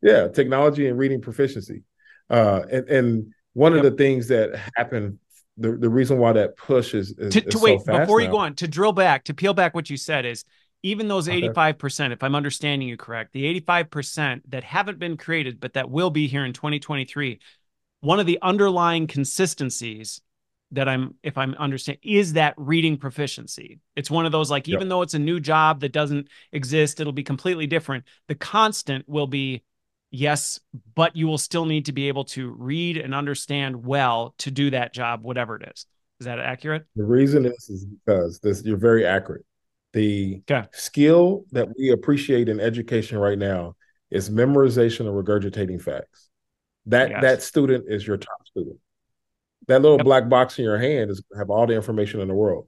Yeah, 0.00 0.28
technology 0.28 0.88
and 0.88 0.98
reading 0.98 1.20
proficiency, 1.20 1.82
uh, 2.30 2.62
and 2.70 2.88
and 2.88 3.34
one 3.52 3.74
yep. 3.74 3.84
of 3.84 3.90
the 3.90 3.96
things 3.98 4.28
that 4.28 4.58
happened 4.76 5.18
the, 5.58 5.72
the 5.72 5.88
reason 5.88 6.18
why 6.18 6.32
that 6.32 6.56
push 6.56 6.94
is, 6.94 7.10
is 7.18 7.34
to, 7.34 7.40
to 7.40 7.48
is 7.48 7.62
wait 7.62 7.80
so 7.80 7.98
before 7.98 8.20
now. 8.20 8.26
you 8.26 8.30
go 8.30 8.38
on 8.38 8.54
to 8.54 8.68
drill 8.68 8.92
back 8.92 9.24
to 9.24 9.34
peel 9.34 9.54
back 9.54 9.74
what 9.74 9.90
you 9.90 9.96
said 9.96 10.24
is 10.24 10.44
even 10.84 11.08
those 11.08 11.26
85% 11.26 12.12
if 12.12 12.22
i'm 12.22 12.34
understanding 12.34 12.88
you 12.88 12.96
correct 12.96 13.32
the 13.32 13.60
85% 13.60 14.42
that 14.48 14.64
haven't 14.64 14.98
been 14.98 15.16
created 15.16 15.60
but 15.60 15.74
that 15.74 15.90
will 15.90 16.10
be 16.10 16.28
here 16.28 16.44
in 16.44 16.52
2023 16.52 17.40
one 18.00 18.20
of 18.20 18.26
the 18.26 18.38
underlying 18.42 19.06
consistencies 19.06 20.20
that 20.70 20.88
i'm 20.88 21.14
if 21.22 21.38
i'm 21.38 21.54
understanding 21.54 22.00
is 22.04 22.34
that 22.34 22.54
reading 22.56 22.96
proficiency 22.96 23.80
it's 23.96 24.10
one 24.10 24.26
of 24.26 24.32
those 24.32 24.50
like 24.50 24.68
even 24.68 24.82
yep. 24.82 24.88
though 24.88 25.02
it's 25.02 25.14
a 25.14 25.18
new 25.18 25.40
job 25.40 25.80
that 25.80 25.92
doesn't 25.92 26.28
exist 26.52 27.00
it'll 27.00 27.12
be 27.12 27.22
completely 27.22 27.66
different 27.66 28.04
the 28.26 28.34
constant 28.34 29.08
will 29.08 29.26
be 29.26 29.62
yes, 30.10 30.60
but 30.94 31.16
you 31.16 31.26
will 31.26 31.38
still 31.38 31.66
need 31.66 31.86
to 31.86 31.92
be 31.92 32.08
able 32.08 32.24
to 32.24 32.50
read 32.50 32.96
and 32.96 33.14
understand 33.14 33.84
well 33.84 34.34
to 34.38 34.50
do 34.50 34.70
that 34.70 34.92
job, 34.92 35.22
whatever 35.22 35.56
it 35.56 35.70
is. 35.74 35.86
Is 36.20 36.26
that 36.26 36.40
accurate? 36.40 36.84
The 36.96 37.04
reason 37.04 37.46
is, 37.46 37.68
is 37.68 37.84
because 37.84 38.40
this 38.40 38.64
you're 38.64 38.76
very 38.76 39.06
accurate. 39.06 39.44
The 39.92 40.42
okay. 40.50 40.66
skill 40.72 41.44
that 41.52 41.68
we 41.78 41.90
appreciate 41.90 42.48
in 42.48 42.60
education 42.60 43.18
right 43.18 43.38
now 43.38 43.76
is 44.10 44.28
memorization 44.28 45.00
and 45.00 45.10
regurgitating 45.10 45.80
facts. 45.80 46.28
That 46.88 47.10
yes. 47.10 47.22
that 47.22 47.42
student 47.42 47.84
is 47.88 48.06
your 48.06 48.16
top 48.16 48.46
student. 48.46 48.76
That 49.66 49.82
little 49.82 49.98
yep. 49.98 50.04
black 50.04 50.28
box 50.28 50.58
in 50.58 50.64
your 50.64 50.78
hand 50.78 51.10
is 51.10 51.22
have 51.36 51.50
all 51.50 51.66
the 51.66 51.74
information 51.74 52.20
in 52.20 52.28
the 52.28 52.34
world. 52.34 52.66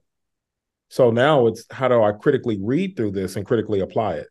So 0.89 1.09
now 1.09 1.47
it's 1.47 1.65
how 1.71 1.87
do 1.87 2.01
I 2.01 2.11
critically 2.11 2.59
read 2.61 2.95
through 2.95 3.11
this 3.11 3.35
and 3.35 3.45
critically 3.45 3.79
apply 3.79 4.15
it? 4.15 4.27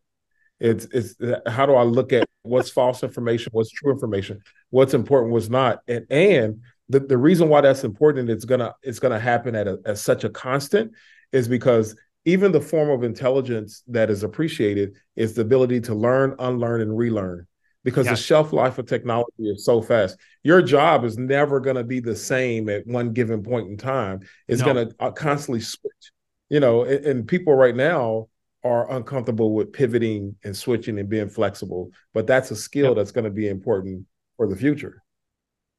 It's 0.61 0.87
it's 0.93 1.15
how 1.47 1.67
do 1.67 1.75
I 1.75 1.83
look 1.83 2.13
at 2.13 2.29
what's 2.43 2.71
false 2.71 3.03
information, 3.03 3.51
what's 3.53 3.71
true 3.71 3.93
information, 3.93 4.41
what's 4.71 4.95
important, 4.95 5.33
what's 5.33 5.49
not, 5.49 5.81
and 5.89 6.07
and 6.11 6.61
the, 6.89 7.01
the 7.01 7.19
reason 7.19 7.49
why 7.49 7.61
that's 7.61 7.85
important, 7.85 8.31
it's 8.31 8.45
gonna 8.45 8.75
it's 8.83 8.99
gonna 8.99 9.19
happen 9.19 9.55
at, 9.55 9.69
a, 9.69 9.79
at 9.87 9.99
such 9.99 10.25
a 10.25 10.29
constant, 10.29 10.93
is 11.33 11.49
because 11.49 11.97
even 12.25 12.53
the 12.53 12.61
form 12.61 12.91
of 12.91 13.03
intelligence 13.03 13.83
that 13.89 14.11
is 14.11 14.23
appreciated 14.23 14.97
is 15.17 15.35
the 15.35 15.43
ability 15.43 15.81
to 15.81 15.95
learn, 15.95 16.35
unlearn, 16.39 16.81
and 16.81 16.97
relearn. 16.97 17.47
Because 17.83 18.07
the 18.07 18.17
shelf 18.17 18.53
life 18.53 18.79
of 18.79 18.87
technology 18.87 19.31
is 19.39 19.65
so 19.65 19.81
fast, 19.81 20.19
your 20.43 20.61
job 20.61 21.05
is 21.05 21.17
never 21.17 21.61
going 21.61 21.77
to 21.77 21.85
be 21.85 22.01
the 22.01 22.15
same 22.15 22.69
at 22.69 22.87
one 22.87 23.13
given 23.13 23.43
point 23.43 23.71
in 23.71 23.79
time. 23.79 24.21
It's 24.49 24.61
no. 24.61 24.75
going 24.75 24.89
to 24.89 24.95
uh, 25.01 25.11
constantly 25.13 25.61
switch. 25.61 26.13
You 26.51 26.61
know, 26.61 26.83
and, 26.83 27.05
and 27.07 27.29
people 27.29 27.55
right 27.55 27.75
now 27.75 28.29
are 28.63 28.91
uncomfortable 28.93 29.55
with 29.55 29.73
pivoting 29.73 30.37
and 30.45 30.55
switching 30.55 30.99
and 30.99 31.09
being 31.09 31.29
flexible. 31.29 31.91
But 32.13 32.27
that's 32.27 32.51
a 32.51 32.57
skill 32.57 32.89
yep. 32.89 32.97
that's 32.97 33.13
going 33.13 33.25
to 33.25 33.31
be 33.31 33.49
important 33.49 34.05
for 34.37 34.47
the 34.47 34.57
future. 34.57 35.03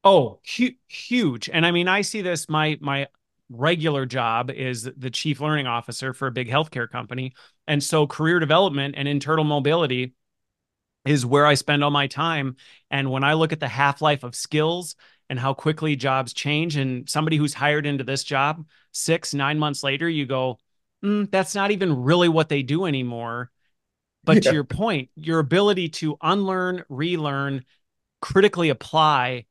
Oh, 0.04 0.40
hu- 0.58 0.74
huge. 0.88 1.50
And 1.54 1.66
I 1.66 1.72
mean, 1.72 1.88
I 1.88 2.02
see 2.02 2.22
this. 2.22 2.50
My 2.50 2.78
my 2.82 3.08
regular 3.50 4.06
job 4.06 4.50
is 4.50 4.90
the 4.98 5.10
chief 5.10 5.42
learning 5.42 5.68
officer 5.68 6.14
for 6.14 6.28
a 6.28 6.32
big 6.32 6.50
healthcare 6.50 6.90
company, 6.90 7.34
and 7.68 7.84
so 7.84 8.08
career 8.08 8.40
development 8.40 8.96
and 8.98 9.08
internal 9.08 9.44
mobility 9.44 10.14
is 11.06 11.26
where 11.26 11.46
I 11.46 11.56
spend 11.56 11.84
all 11.84 11.92
my 11.92 12.08
time. 12.08 12.56
And 12.90 13.10
when 13.10 13.24
I 13.24 13.34
look 13.34 13.54
at 13.54 13.60
the 13.60 13.68
half 13.68 14.02
life 14.02 14.24
of 14.24 14.36
skills 14.36 14.96
and 15.32 15.40
how 15.40 15.54
quickly 15.54 15.96
jobs 15.96 16.34
change. 16.34 16.76
And 16.76 17.10
somebody 17.10 17.38
who's 17.38 17.54
hired 17.54 17.86
into 17.86 18.04
this 18.04 18.24
job 18.24 18.66
six, 18.92 19.34
nine 19.34 19.58
months 19.58 19.82
later, 19.82 20.10
you 20.10 20.26
go, 20.26 20.60
mm, 21.04 21.32
that's 21.32 21.56
not 21.56 21.72
even 21.72 22.04
really 22.04 22.28
what 22.28 22.50
they 22.50 22.64
do 22.64 22.86
anymore. 22.86 23.50
But 24.26 24.36
yeah. 24.36 24.52
to 24.52 24.54
your 24.54 24.64
point, 24.66 25.10
your 25.16 25.40
ability 25.40 25.88
to 25.90 26.18
unlearn, 26.22 26.84
relearn, 26.90 27.64
critically 28.22 28.70
apply 28.70 29.46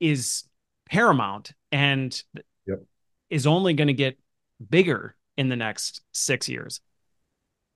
is 0.00 0.44
paramount 0.88 1.52
and 1.70 2.20
yep. 2.66 2.82
is 3.28 3.46
only 3.46 3.74
going 3.74 3.88
to 3.88 3.94
get 3.94 4.18
bigger 4.70 5.14
in 5.36 5.48
the 5.48 5.56
next 5.56 6.00
six 6.12 6.48
years. 6.48 6.80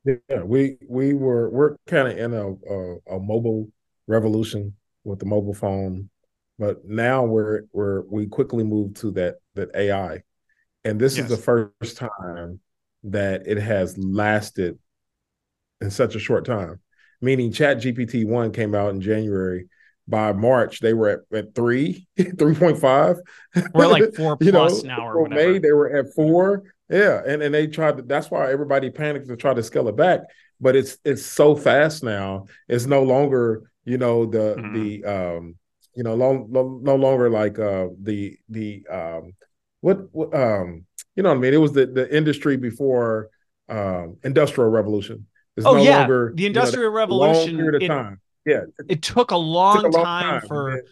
Yeah, 0.04 0.42
we 0.42 0.76
we 0.86 1.14
were 1.14 1.48
we're 1.48 1.76
kind 1.86 2.08
of 2.08 2.18
in 2.18 2.34
a, 2.34 2.50
a, 2.50 3.16
a 3.16 3.20
mobile 3.20 3.70
revolution 4.06 4.74
with 5.02 5.18
the 5.18 5.24
mobile 5.24 5.54
phone, 5.54 6.10
but 6.58 6.84
now 6.84 7.24
we're 7.24 7.62
we're 7.72 8.02
we 8.02 8.26
quickly 8.26 8.64
moved 8.64 8.96
to 8.98 9.12
that 9.12 9.36
that 9.54 9.74
AI, 9.74 10.22
and 10.84 11.00
this 11.00 11.16
yes. 11.16 11.24
is 11.24 11.30
the 11.30 11.42
first 11.42 11.96
time 11.96 12.60
that 13.04 13.46
it 13.46 13.58
has 13.58 13.96
lasted 13.96 14.78
in 15.80 15.90
such 15.90 16.14
a 16.14 16.20
short 16.20 16.44
time. 16.44 16.80
Meaning, 17.20 17.52
Chat 17.52 17.78
GPT 17.78 18.26
one 18.26 18.52
came 18.52 18.74
out 18.74 18.90
in 18.90 19.00
January. 19.00 19.68
By 20.06 20.32
March, 20.32 20.80
they 20.80 20.92
were 20.92 21.08
at, 21.08 21.20
at 21.32 21.54
three, 21.54 22.06
three 22.38 22.54
point 22.54 22.78
five. 22.78 23.16
We're 23.72 23.86
like 23.86 24.14
four 24.16 24.36
plus 24.36 24.82
you 24.82 24.88
know, 24.88 24.96
now 24.96 25.08
or 25.08 25.22
whatever. 25.22 25.52
May 25.52 25.58
they 25.58 25.72
were 25.72 25.96
at 25.96 26.12
four. 26.14 26.64
Yeah, 26.88 27.22
and 27.26 27.42
and 27.42 27.54
they 27.54 27.66
tried. 27.66 27.96
To, 27.96 28.02
that's 28.02 28.30
why 28.30 28.50
everybody 28.52 28.90
panicked 28.90 29.28
to 29.28 29.36
try 29.36 29.54
to 29.54 29.62
scale 29.62 29.88
it 29.88 29.96
back. 29.96 30.20
But 30.60 30.76
it's 30.76 30.98
it's 31.04 31.24
so 31.24 31.56
fast 31.56 32.02
now. 32.02 32.46
It's 32.68 32.86
no 32.86 33.02
longer 33.02 33.70
you 33.84 33.98
know 33.98 34.26
the 34.26 34.54
mm-hmm. 34.56 34.74
the 34.74 35.04
um 35.04 35.54
you 35.94 36.02
know 36.02 36.14
long, 36.14 36.48
no, 36.50 36.80
no 36.82 36.96
longer 36.96 37.30
like 37.30 37.58
uh 37.58 37.88
the 38.02 38.36
the 38.48 38.86
um 38.90 39.32
what, 39.80 40.12
what 40.12 40.34
um 40.34 40.84
you 41.16 41.22
know 41.22 41.30
what 41.30 41.38
I 41.38 41.40
mean. 41.40 41.54
It 41.54 41.58
was 41.58 41.72
the 41.72 41.86
the 41.86 42.14
industry 42.14 42.56
before 42.56 43.30
um 43.68 44.18
industrial 44.22 44.70
revolution. 44.70 45.26
It's 45.56 45.66
oh 45.66 45.76
no 45.76 45.82
yeah, 45.82 46.00
longer, 46.00 46.32
the 46.34 46.46
industrial 46.46 46.84
you 46.84 46.90
know, 46.90 46.96
revolution. 46.96 47.56
Long 47.56 47.64
period 47.64 47.74
of 47.76 47.82
it, 47.82 47.88
time. 47.88 48.20
Yeah, 48.44 48.60
it 48.88 49.00
took 49.00 49.30
a 49.30 49.36
long, 49.36 49.82
took 49.82 49.94
a 49.94 49.96
long 49.96 50.04
time, 50.04 50.40
time, 50.40 50.48
for. 50.48 50.82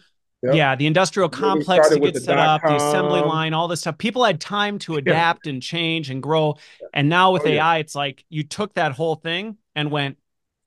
Yep. 0.43 0.55
Yeah, 0.55 0.75
the 0.75 0.87
industrial 0.87 1.29
complex 1.29 1.87
to 1.87 1.99
get 1.99 2.17
set 2.17 2.37
up, 2.37 2.61
the 2.63 2.75
assembly 2.75 3.21
line, 3.21 3.53
all 3.53 3.69
this 3.69 3.79
stuff. 3.79 3.97
People 3.97 4.25
had 4.25 4.41
time 4.41 4.77
to 4.79 4.95
adapt 4.97 5.45
yeah. 5.45 5.53
and 5.53 5.61
change 5.61 6.09
and 6.09 6.21
grow. 6.21 6.57
And 6.93 7.07
now 7.07 7.31
with 7.31 7.43
oh, 7.43 7.49
AI, 7.49 7.75
yeah. 7.75 7.79
it's 7.79 7.95
like 7.95 8.25
you 8.29 8.43
took 8.43 8.73
that 8.73 8.91
whole 8.91 9.15
thing 9.15 9.57
and 9.73 9.89
went 9.89 10.17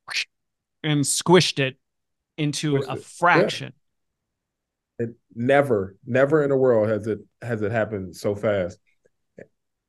and 0.82 1.02
squished 1.02 1.58
it 1.58 1.76
into 2.38 2.78
squished 2.78 2.88
a 2.88 2.96
fraction. 2.96 3.72
Yeah. 4.98 5.06
It 5.06 5.10
never, 5.34 5.96
never 6.06 6.42
in 6.42 6.48
the 6.48 6.56
world 6.56 6.88
has 6.88 7.06
it 7.06 7.18
has 7.42 7.60
it 7.60 7.70
happened 7.70 8.16
so 8.16 8.34
fast 8.34 8.78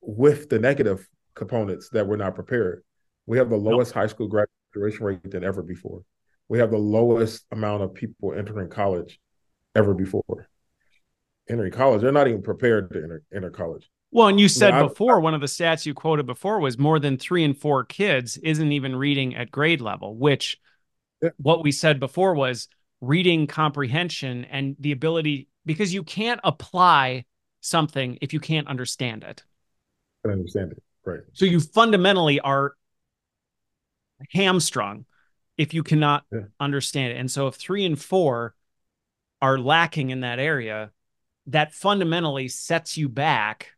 with 0.02 0.50
the 0.50 0.60
negative 0.60 1.08
components 1.34 1.88
that 1.94 2.06
we're 2.06 2.18
not 2.18 2.36
prepared. 2.36 2.84
We 3.26 3.38
have 3.38 3.50
the 3.50 3.56
lowest 3.56 3.96
nope. 3.96 4.04
high 4.04 4.08
school 4.08 4.28
graduation 4.28 5.06
rate 5.06 5.32
than 5.32 5.46
ever 5.46 5.64
before. 5.64 6.02
We 6.50 6.60
have 6.60 6.72
the 6.72 6.78
lowest 6.78 7.46
amount 7.54 7.84
of 7.84 7.94
people 7.94 8.34
entering 8.34 8.70
college 8.70 9.18
ever 9.78 9.94
before. 9.94 10.50
Entering 11.50 11.72
college, 11.72 12.02
they're 12.02 12.12
not 12.12 12.28
even 12.28 12.42
prepared 12.42 12.92
to 12.92 13.04
enter, 13.04 13.24
enter 13.34 13.50
college. 13.50 13.90
Well, 14.12 14.28
and 14.28 14.40
you 14.40 14.50
said 14.50 14.74
I 14.74 14.80
mean, 14.80 14.90
before, 14.90 15.18
I, 15.18 15.20
one 15.20 15.34
of 15.34 15.42
the 15.42 15.48
stats 15.48 15.86
you 15.86 15.94
quoted 15.94 16.26
before 16.26 16.60
was 16.60 16.78
more 16.78 17.00
than 17.00 17.18
three 17.18 17.44
and 17.44 17.58
four 17.58 17.86
kids 17.86 18.38
isn't 18.38 18.72
even 18.72 18.96
reading 18.96 19.36
at 19.36 19.52
grade 19.52 19.80
level, 19.80 20.18
which 20.18 20.58
yeah. 21.22 21.30
what 21.38 21.64
we 21.64 21.72
said 21.72 22.00
before 22.00 22.34
was 22.34 22.68
reading 23.00 23.48
comprehension 23.48 24.46
and 24.46 24.76
the 24.80 24.92
ability, 24.92 25.48
because 25.66 25.94
you 25.94 26.04
can't 26.04 26.42
apply 26.44 27.26
something 27.62 28.18
if 28.22 28.34
you 28.34 28.40
can't 28.40 28.68
understand 28.68 29.24
it. 29.24 29.44
I 30.26 30.32
understand 30.32 30.72
it. 30.72 30.84
Right. 31.06 31.20
So 31.34 31.46
you 31.46 31.60
fundamentally 31.60 32.40
are 32.40 32.74
hamstrung 34.32 35.06
if 35.58 35.74
you 35.74 35.84
cannot 35.84 36.24
yeah. 36.32 36.42
understand 36.60 37.14
it. 37.14 37.18
And 37.18 37.30
so 37.30 37.48
if 37.48 37.56
three 37.56 37.86
and 37.86 38.00
four 38.00 38.56
are 39.42 39.58
lacking 39.58 40.10
in 40.10 40.22
that 40.22 40.40
area, 40.40 40.92
that 41.48 41.74
fundamentally 41.74 42.48
sets 42.48 42.98
you 42.98 43.08
back 43.10 43.72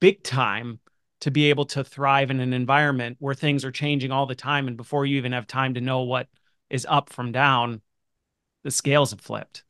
big 0.00 0.22
time 0.22 0.80
to 1.20 1.30
be 1.30 1.48
able 1.50 1.64
to 1.64 1.82
thrive 1.82 2.30
in 2.30 2.40
an 2.40 2.52
environment 2.52 3.16
where 3.18 3.34
things 3.34 3.64
are 3.64 3.72
changing 3.72 4.12
all 4.12 4.26
the 4.26 4.34
time. 4.34 4.68
And 4.68 4.76
before 4.76 5.06
you 5.06 5.16
even 5.16 5.32
have 5.32 5.46
time 5.46 5.74
to 5.74 5.80
know 5.80 6.02
what 6.02 6.28
is 6.68 6.86
up 6.88 7.10
from 7.10 7.32
down, 7.32 7.80
the 8.62 8.70
scales 8.70 9.10
have 9.10 9.20
flipped. 9.20 9.64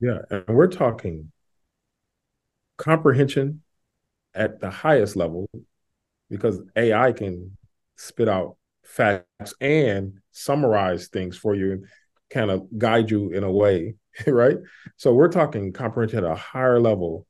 Yeah. 0.00 0.18
And 0.30 0.46
we're 0.48 0.68
talking 0.68 1.30
comprehension 2.78 3.62
at 4.34 4.60
the 4.60 4.70
highest 4.70 5.16
level 5.16 5.48
because 6.30 6.60
AI 6.74 7.12
can 7.12 7.56
spit 7.96 8.28
out 8.28 8.56
facts 8.82 9.54
and 9.60 10.20
summarize 10.30 11.08
things 11.08 11.36
for 11.36 11.54
you 11.54 11.84
kind 12.30 12.50
of 12.50 12.66
guide 12.76 13.10
you 13.10 13.30
in 13.30 13.44
a 13.44 13.52
way, 13.52 13.94
right? 14.26 14.58
So 14.96 15.14
we're 15.14 15.28
talking 15.28 15.72
comprehension 15.72 16.24
at 16.24 16.30
a 16.30 16.34
higher 16.34 16.80
level 16.80 17.26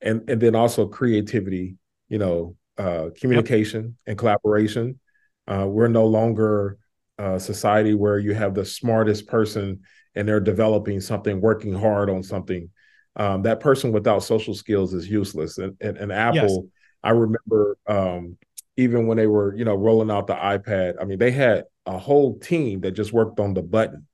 and 0.00 0.28
and 0.30 0.40
then 0.40 0.54
also 0.54 0.86
creativity, 0.86 1.76
you 2.08 2.18
know, 2.18 2.56
uh, 2.78 3.10
communication 3.20 3.96
and 4.06 4.16
collaboration. 4.16 4.98
Uh, 5.46 5.66
we're 5.66 5.88
no 5.88 6.06
longer 6.06 6.78
a 7.18 7.38
society 7.38 7.94
where 7.94 8.18
you 8.18 8.34
have 8.34 8.54
the 8.54 8.64
smartest 8.64 9.26
person 9.26 9.80
and 10.14 10.26
they're 10.26 10.40
developing 10.40 11.00
something, 11.00 11.40
working 11.40 11.74
hard 11.74 12.08
on 12.08 12.22
something. 12.22 12.70
Um, 13.16 13.42
that 13.42 13.60
person 13.60 13.92
without 13.92 14.22
social 14.22 14.54
skills 14.54 14.94
is 14.94 15.08
useless. 15.08 15.58
And, 15.58 15.76
and, 15.80 15.98
and 15.98 16.12
Apple, 16.12 16.34
yes. 16.34 16.58
I 17.02 17.10
remember 17.10 17.76
um, 17.86 18.38
even 18.76 19.06
when 19.06 19.16
they 19.16 19.26
were, 19.26 19.54
you 19.54 19.64
know, 19.64 19.74
rolling 19.74 20.10
out 20.10 20.26
the 20.26 20.34
iPad, 20.34 20.94
I 21.00 21.04
mean, 21.04 21.18
they 21.18 21.30
had 21.30 21.64
a 21.86 21.98
whole 21.98 22.38
team 22.38 22.80
that 22.80 22.92
just 22.92 23.12
worked 23.12 23.40
on 23.40 23.54
the 23.54 23.62
button. 23.62 24.06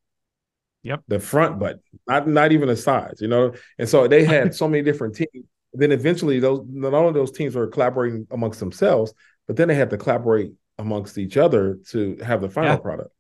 Yep. 0.86 1.02
The 1.08 1.18
front 1.18 1.58
button, 1.58 1.80
not 2.06 2.28
not 2.28 2.52
even 2.52 2.68
the 2.68 2.76
sides, 2.76 3.20
you 3.20 3.28
know. 3.28 3.52
And 3.78 3.88
so 3.88 4.06
they 4.06 4.24
had 4.24 4.54
so 4.60 4.68
many 4.68 4.82
different 4.82 5.16
teams. 5.16 5.46
Then 5.72 5.92
eventually 5.92 6.38
those 6.38 6.64
not 6.68 6.94
only 6.94 7.12
those 7.12 7.32
teams 7.32 7.54
were 7.54 7.66
collaborating 7.66 8.26
amongst 8.30 8.60
themselves, 8.60 9.12
but 9.46 9.56
then 9.56 9.68
they 9.68 9.74
had 9.74 9.90
to 9.90 9.98
collaborate 9.98 10.52
amongst 10.78 11.18
each 11.18 11.36
other 11.36 11.78
to 11.90 12.16
have 12.24 12.40
the 12.40 12.48
final 12.48 12.72
yeah. 12.72 12.76
product. 12.76 13.10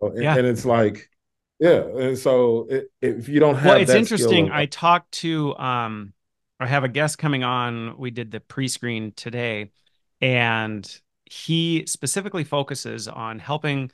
And, 0.00 0.22
yeah. 0.22 0.36
and 0.36 0.46
it's 0.46 0.64
like, 0.64 1.10
yeah. 1.58 1.82
And 1.82 2.18
so 2.18 2.66
it, 2.70 2.90
if 3.00 3.28
you 3.28 3.40
don't 3.40 3.56
have 3.56 3.64
Well, 3.64 3.80
it's 3.80 3.90
interesting. 3.90 4.50
I 4.50 4.66
talked 4.66 5.12
to 5.12 5.56
um 5.58 6.12
I 6.58 6.66
have 6.66 6.84
a 6.84 6.88
guest 6.88 7.18
coming 7.18 7.44
on. 7.44 7.98
We 7.98 8.10
did 8.10 8.30
the 8.30 8.40
pre-screen 8.40 9.12
today 9.14 9.70
and 10.20 11.00
he 11.26 11.84
specifically 11.86 12.44
focuses 12.44 13.08
on 13.08 13.38
helping 13.38 13.90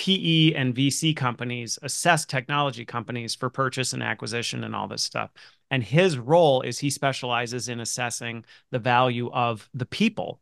PE 0.00 0.54
and 0.54 0.74
VC 0.74 1.14
companies 1.14 1.78
assess 1.82 2.24
technology 2.24 2.86
companies 2.86 3.34
for 3.34 3.50
purchase 3.50 3.92
and 3.92 4.02
acquisition 4.02 4.64
and 4.64 4.74
all 4.74 4.88
this 4.88 5.02
stuff. 5.02 5.30
And 5.70 5.84
his 5.84 6.16
role 6.16 6.62
is 6.62 6.78
he 6.78 6.88
specializes 6.88 7.68
in 7.68 7.80
assessing 7.80 8.46
the 8.70 8.78
value 8.78 9.30
of 9.30 9.68
the 9.74 9.84
people. 9.84 10.40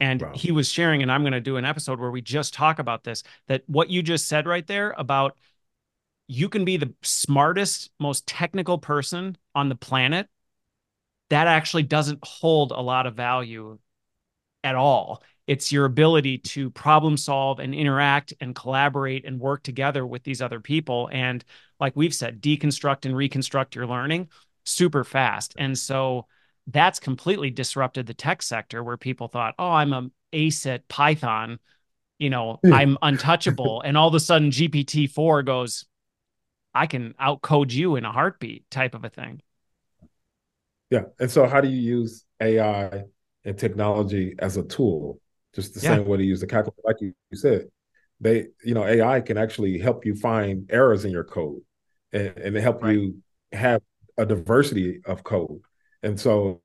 And 0.00 0.22
wow. 0.22 0.32
he 0.34 0.50
was 0.50 0.66
sharing, 0.66 1.02
and 1.02 1.12
I'm 1.12 1.20
going 1.20 1.34
to 1.34 1.42
do 1.42 1.58
an 1.58 1.66
episode 1.66 2.00
where 2.00 2.10
we 2.10 2.22
just 2.22 2.54
talk 2.54 2.78
about 2.78 3.04
this 3.04 3.22
that 3.48 3.64
what 3.66 3.90
you 3.90 4.02
just 4.02 4.28
said 4.28 4.46
right 4.46 4.66
there 4.66 4.94
about 4.96 5.36
you 6.26 6.48
can 6.48 6.64
be 6.64 6.78
the 6.78 6.94
smartest, 7.02 7.90
most 8.00 8.26
technical 8.26 8.78
person 8.78 9.36
on 9.54 9.68
the 9.68 9.74
planet 9.74 10.26
that 11.28 11.48
actually 11.48 11.82
doesn't 11.82 12.20
hold 12.22 12.72
a 12.72 12.80
lot 12.80 13.06
of 13.06 13.14
value 13.14 13.78
at 14.64 14.74
all. 14.74 15.22
It's 15.50 15.72
your 15.72 15.84
ability 15.84 16.38
to 16.38 16.70
problem 16.70 17.16
solve 17.16 17.58
and 17.58 17.74
interact 17.74 18.32
and 18.40 18.54
collaborate 18.54 19.24
and 19.24 19.40
work 19.40 19.64
together 19.64 20.06
with 20.06 20.22
these 20.22 20.40
other 20.40 20.60
people. 20.60 21.08
And 21.12 21.44
like 21.80 21.96
we've 21.96 22.14
said, 22.14 22.40
deconstruct 22.40 23.04
and 23.04 23.16
reconstruct 23.16 23.74
your 23.74 23.88
learning 23.88 24.28
super 24.64 25.02
fast. 25.02 25.54
And 25.58 25.76
so 25.76 26.28
that's 26.68 27.00
completely 27.00 27.50
disrupted 27.50 28.06
the 28.06 28.14
tech 28.14 28.42
sector 28.42 28.84
where 28.84 28.96
people 28.96 29.26
thought, 29.26 29.56
oh, 29.58 29.72
I'm 29.72 29.92
a 29.92 30.08
ace 30.32 30.66
at 30.66 30.86
Python, 30.86 31.58
you 32.20 32.30
know, 32.30 32.60
I'm 32.64 32.96
untouchable. 33.02 33.82
and 33.84 33.96
all 33.96 34.06
of 34.06 34.14
a 34.14 34.20
sudden 34.20 34.52
GPT-4 34.52 35.44
goes, 35.44 35.84
I 36.72 36.86
can 36.86 37.12
outcode 37.20 37.72
you 37.72 37.96
in 37.96 38.04
a 38.04 38.12
heartbeat 38.12 38.70
type 38.70 38.94
of 38.94 39.04
a 39.04 39.08
thing. 39.08 39.42
Yeah. 40.90 41.06
And 41.18 41.28
so 41.28 41.48
how 41.48 41.60
do 41.60 41.66
you 41.66 41.80
use 41.80 42.24
AI 42.40 43.02
and 43.44 43.58
technology 43.58 44.36
as 44.38 44.56
a 44.56 44.62
tool? 44.62 45.18
Just 45.54 45.74
the 45.74 45.80
yeah. 45.80 45.96
same 45.96 46.06
way 46.06 46.18
to 46.18 46.24
use 46.24 46.40
the 46.40 46.46
calculator, 46.46 46.82
like 46.84 47.00
you, 47.00 47.12
you 47.30 47.36
said. 47.36 47.68
They, 48.20 48.48
you 48.64 48.74
know, 48.74 48.84
AI 48.84 49.20
can 49.20 49.38
actually 49.38 49.78
help 49.78 50.04
you 50.04 50.14
find 50.14 50.68
errors 50.70 51.04
in 51.04 51.10
your 51.10 51.24
code 51.24 51.62
and, 52.12 52.36
and 52.36 52.56
help 52.56 52.82
right. 52.82 52.92
you 52.92 53.22
have 53.52 53.82
a 54.18 54.26
diversity 54.26 55.00
of 55.06 55.24
code. 55.24 55.60
And 56.02 56.20
so, 56.20 56.60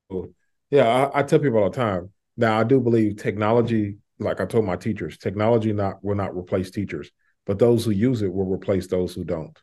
yeah, 0.70 1.10
I, 1.14 1.20
I 1.20 1.24
tell 1.24 1.40
people 1.40 1.60
all 1.60 1.70
the 1.70 1.76
time. 1.76 2.12
Now, 2.38 2.60
I 2.60 2.64
do 2.64 2.80
believe 2.82 3.18
technology, 3.18 3.98
like 4.20 4.42
I 4.42 4.46
told 4.46 4.66
my 4.66 4.76
teachers, 4.76 5.18
technology 5.18 5.72
not 5.72 6.04
will 6.04 6.16
not 6.16 6.36
replace 6.36 6.70
teachers, 6.70 7.10
but 7.46 7.60
those 7.60 7.86
who 7.86 7.92
use 7.92 8.22
it 8.22 8.34
will 8.34 8.52
replace 8.52 8.88
those 8.88 9.14
who 9.14 9.24
don't. 9.24 9.58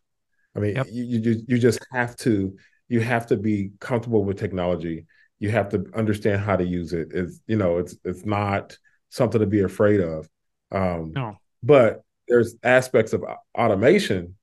I 0.56 0.60
mean, 0.60 0.76
yep. 0.76 0.86
you, 0.90 1.04
you 1.04 1.42
you 1.48 1.58
just 1.58 1.84
have 1.92 2.16
to 2.16 2.56
you 2.88 3.00
have 3.00 3.26
to 3.28 3.36
be 3.36 3.72
comfortable 3.80 4.24
with 4.24 4.38
technology. 4.38 5.06
You 5.38 5.50
have 5.50 5.70
to 5.70 5.84
understand 5.94 6.42
how 6.42 6.56
to 6.56 6.64
use 6.64 6.92
it. 6.92 7.08
It's 7.12 7.40
you 7.46 7.56
know, 7.56 7.78
it's 7.78 7.96
it's 8.04 8.24
not 8.24 8.76
something 9.12 9.40
to 9.40 9.46
be 9.46 9.60
afraid 9.60 10.00
of. 10.00 10.26
Um, 10.72 11.12
no. 11.14 11.36
But 11.62 12.02
there's 12.28 12.56
aspects 12.64 13.12
of 13.12 13.22
automation 13.56 14.36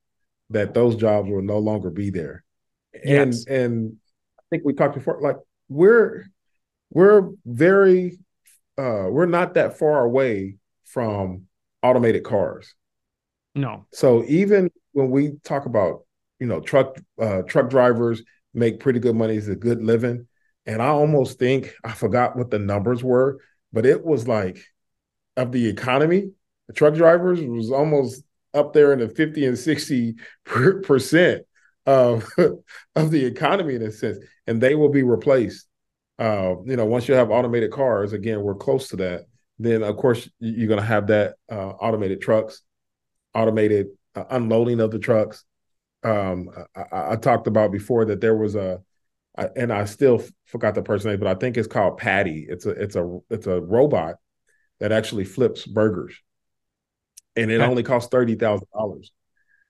that 0.52 0.74
those 0.74 0.96
jobs 0.96 1.28
will 1.30 1.42
no 1.42 1.58
longer 1.58 1.90
be 1.90 2.12
there. 2.12 2.44
And 2.94 3.34
yes. 3.34 3.46
and 3.48 3.98
I 4.38 4.44
think 4.50 4.64
we 4.64 4.74
talked 4.74 4.96
before, 4.96 5.20
like 5.22 5.38
we're 5.68 6.26
we're 6.92 7.32
very 7.46 8.20
uh 8.78 9.08
we're 9.10 9.26
not 9.26 9.56
that 9.56 9.78
far 9.78 10.04
away 10.04 10.58
from 10.86 11.46
automated 11.84 12.24
cars. 12.24 12.74
No. 13.56 13.86
So 13.92 14.24
even 14.28 14.70
when 14.94 15.10
we 15.10 15.34
talk 15.44 15.66
about, 15.66 16.06
you 16.40 16.48
know, 16.48 16.62
truck 16.62 17.00
uh 17.20 17.42
truck 17.44 17.70
drivers 17.70 18.22
make 18.54 18.80
pretty 18.80 19.00
good 19.00 19.16
money, 19.16 19.36
it's 19.36 19.48
a 19.48 19.56
good 19.56 19.84
living. 19.84 20.28
And 20.66 20.82
I 20.82 20.88
almost 20.88 21.40
think 21.40 21.74
I 21.84 21.92
forgot 21.92 22.36
what 22.36 22.52
the 22.52 22.60
numbers 22.60 23.04
were, 23.04 23.40
but 23.72 23.86
it 23.86 24.04
was 24.04 24.28
like 24.28 24.64
of 25.38 25.52
the 25.52 25.68
economy, 25.68 26.32
the 26.68 26.74
truck 26.74 26.96
drivers 26.96 27.42
was 27.42 27.72
almost 27.72 28.24
up 28.54 28.74
there 28.74 28.94
in 28.94 29.00
the 29.00 29.10
50 29.10 29.46
and 29.46 29.58
60 29.58 30.16
percent 30.46 31.44
of, 31.86 32.30
of 32.96 33.12
the 33.12 33.26
economy 33.26 33.76
in 33.76 33.82
a 33.84 33.92
sense. 33.92 34.18
And 34.48 34.62
they 34.62 34.76
will 34.76 34.90
be 34.90 35.04
replaced. 35.04 35.68
Uh, 36.18 36.56
you 36.66 36.76
know, 36.76 36.86
once 36.86 37.08
you 37.08 37.14
have 37.14 37.32
automated 37.32 37.72
cars, 37.72 38.12
again, 38.14 38.42
we're 38.42 38.56
close 38.56 38.90
to 38.90 38.98
that. 38.98 39.26
Then 39.58 39.84
of 39.84 39.96
course 39.98 40.30
you're 40.40 40.68
going 40.68 40.80
to 40.80 40.86
have 40.86 41.08
that 41.08 41.36
uh, 41.52 41.70
automated 41.70 42.22
trucks, 42.22 42.62
automated 43.34 43.88
uh, 44.16 44.26
unloading 44.30 44.80
of 44.80 44.92
the 44.92 45.00
trucks. 45.00 45.44
Um, 46.04 46.50
I, 46.76 47.12
I, 47.12 47.16
talked 47.18 47.48
about 47.48 47.74
before 47.74 48.06
that 48.06 48.22
there 48.22 48.36
was 48.36 48.56
a, 48.56 48.82
and 49.38 49.72
I 49.72 49.86
still 49.86 50.24
forgot 50.46 50.76
the 50.76 50.82
person 50.82 51.12
name, 51.12 51.20
but 51.20 51.28
I 51.28 51.36
think 51.36 51.58
it's 51.58 51.68
called 51.68 51.98
Patty. 51.98 52.46
It's 52.48 52.66
a 52.66 52.72
it's 52.72 52.96
a 52.96 53.20
it's 53.30 53.48
a 53.48 53.62
robot 53.62 54.16
that 54.80 54.92
actually 54.92 55.26
flips 55.26 55.66
burgers, 55.66 56.16
and 57.36 57.52
it 57.52 57.62
only 57.62 57.84
costs 57.84 58.10
thirty 58.10 58.36
thousand 58.36 58.68
dollars. 58.74 59.12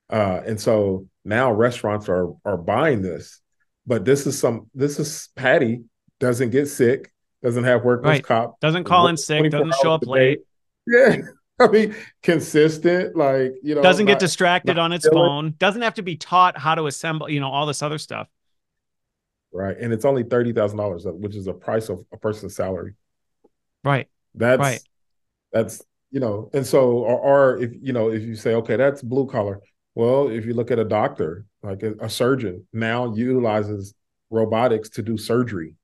Uh, 0.09 0.41
and 0.45 0.59
so 0.59 1.07
now 1.23 1.51
restaurants 1.51 2.09
are 2.09 2.33
are 2.45 2.57
buying 2.57 3.01
this, 3.01 3.41
but 3.85 4.05
this 4.05 4.25
is 4.25 4.39
some 4.39 4.69
this 4.73 4.99
is 4.99 5.29
Patty 5.35 5.83
doesn't 6.19 6.49
get 6.49 6.67
sick, 6.67 7.11
doesn't 7.43 7.63
have 7.63 7.83
workers 7.83 8.05
right. 8.05 8.23
comp, 8.23 8.59
doesn't 8.59 8.85
call 8.85 9.07
in 9.07 9.17
sick, 9.17 9.51
doesn't 9.51 9.75
show 9.81 9.93
up 9.93 10.05
late. 10.05 10.39
Yeah. 10.87 11.17
I 11.61 11.67
mean, 11.67 11.93
consistent, 12.23 13.17
like 13.17 13.51
you 13.61 13.75
know, 13.75 13.81
doesn't 13.81 14.05
not, 14.05 14.13
get 14.13 14.19
distracted 14.19 14.79
on 14.79 14.93
its 14.93 15.05
phone, 15.05 15.55
doesn't 15.57 15.81
have 15.81 15.95
to 15.95 16.01
be 16.01 16.15
taught 16.15 16.57
how 16.57 16.73
to 16.73 16.85
assemble, 16.85 17.29
you 17.29 17.41
know, 17.41 17.49
all 17.49 17.65
this 17.65 17.83
other 17.83 17.97
stuff. 17.97 18.29
Right, 19.51 19.75
and 19.79 19.91
it's 19.91 20.05
only 20.05 20.23
thirty 20.23 20.53
thousand 20.53 20.77
dollars, 20.77 21.05
uh, 21.05 21.11
which 21.11 21.35
is 21.35 21.47
a 21.47 21.53
price 21.53 21.89
of 21.89 22.05
a 22.11 22.17
person's 22.17 22.55
salary. 22.55 22.93
Right. 23.83 24.07
That's 24.35 24.59
right. 24.59 24.79
That's 25.51 25.83
you 26.11 26.19
know, 26.19 26.49
and 26.53 26.65
so 26.65 26.99
or, 26.99 27.19
or 27.19 27.57
if 27.57 27.71
you 27.81 27.93
know 27.93 28.09
if 28.09 28.23
you 28.23 28.35
say 28.35 28.53
okay, 28.55 28.75
that's 28.75 29.01
blue 29.01 29.27
collar. 29.27 29.59
Well, 29.95 30.29
if 30.29 30.45
you 30.45 30.53
look 30.53 30.71
at 30.71 30.79
a 30.79 30.85
doctor, 30.85 31.45
like 31.63 31.83
a, 31.83 31.93
a 31.99 32.09
surgeon, 32.09 32.67
now 32.71 33.13
utilizes 33.13 33.93
robotics 34.29 34.89
to 34.89 35.01
do 35.01 35.17
surgery. 35.17 35.75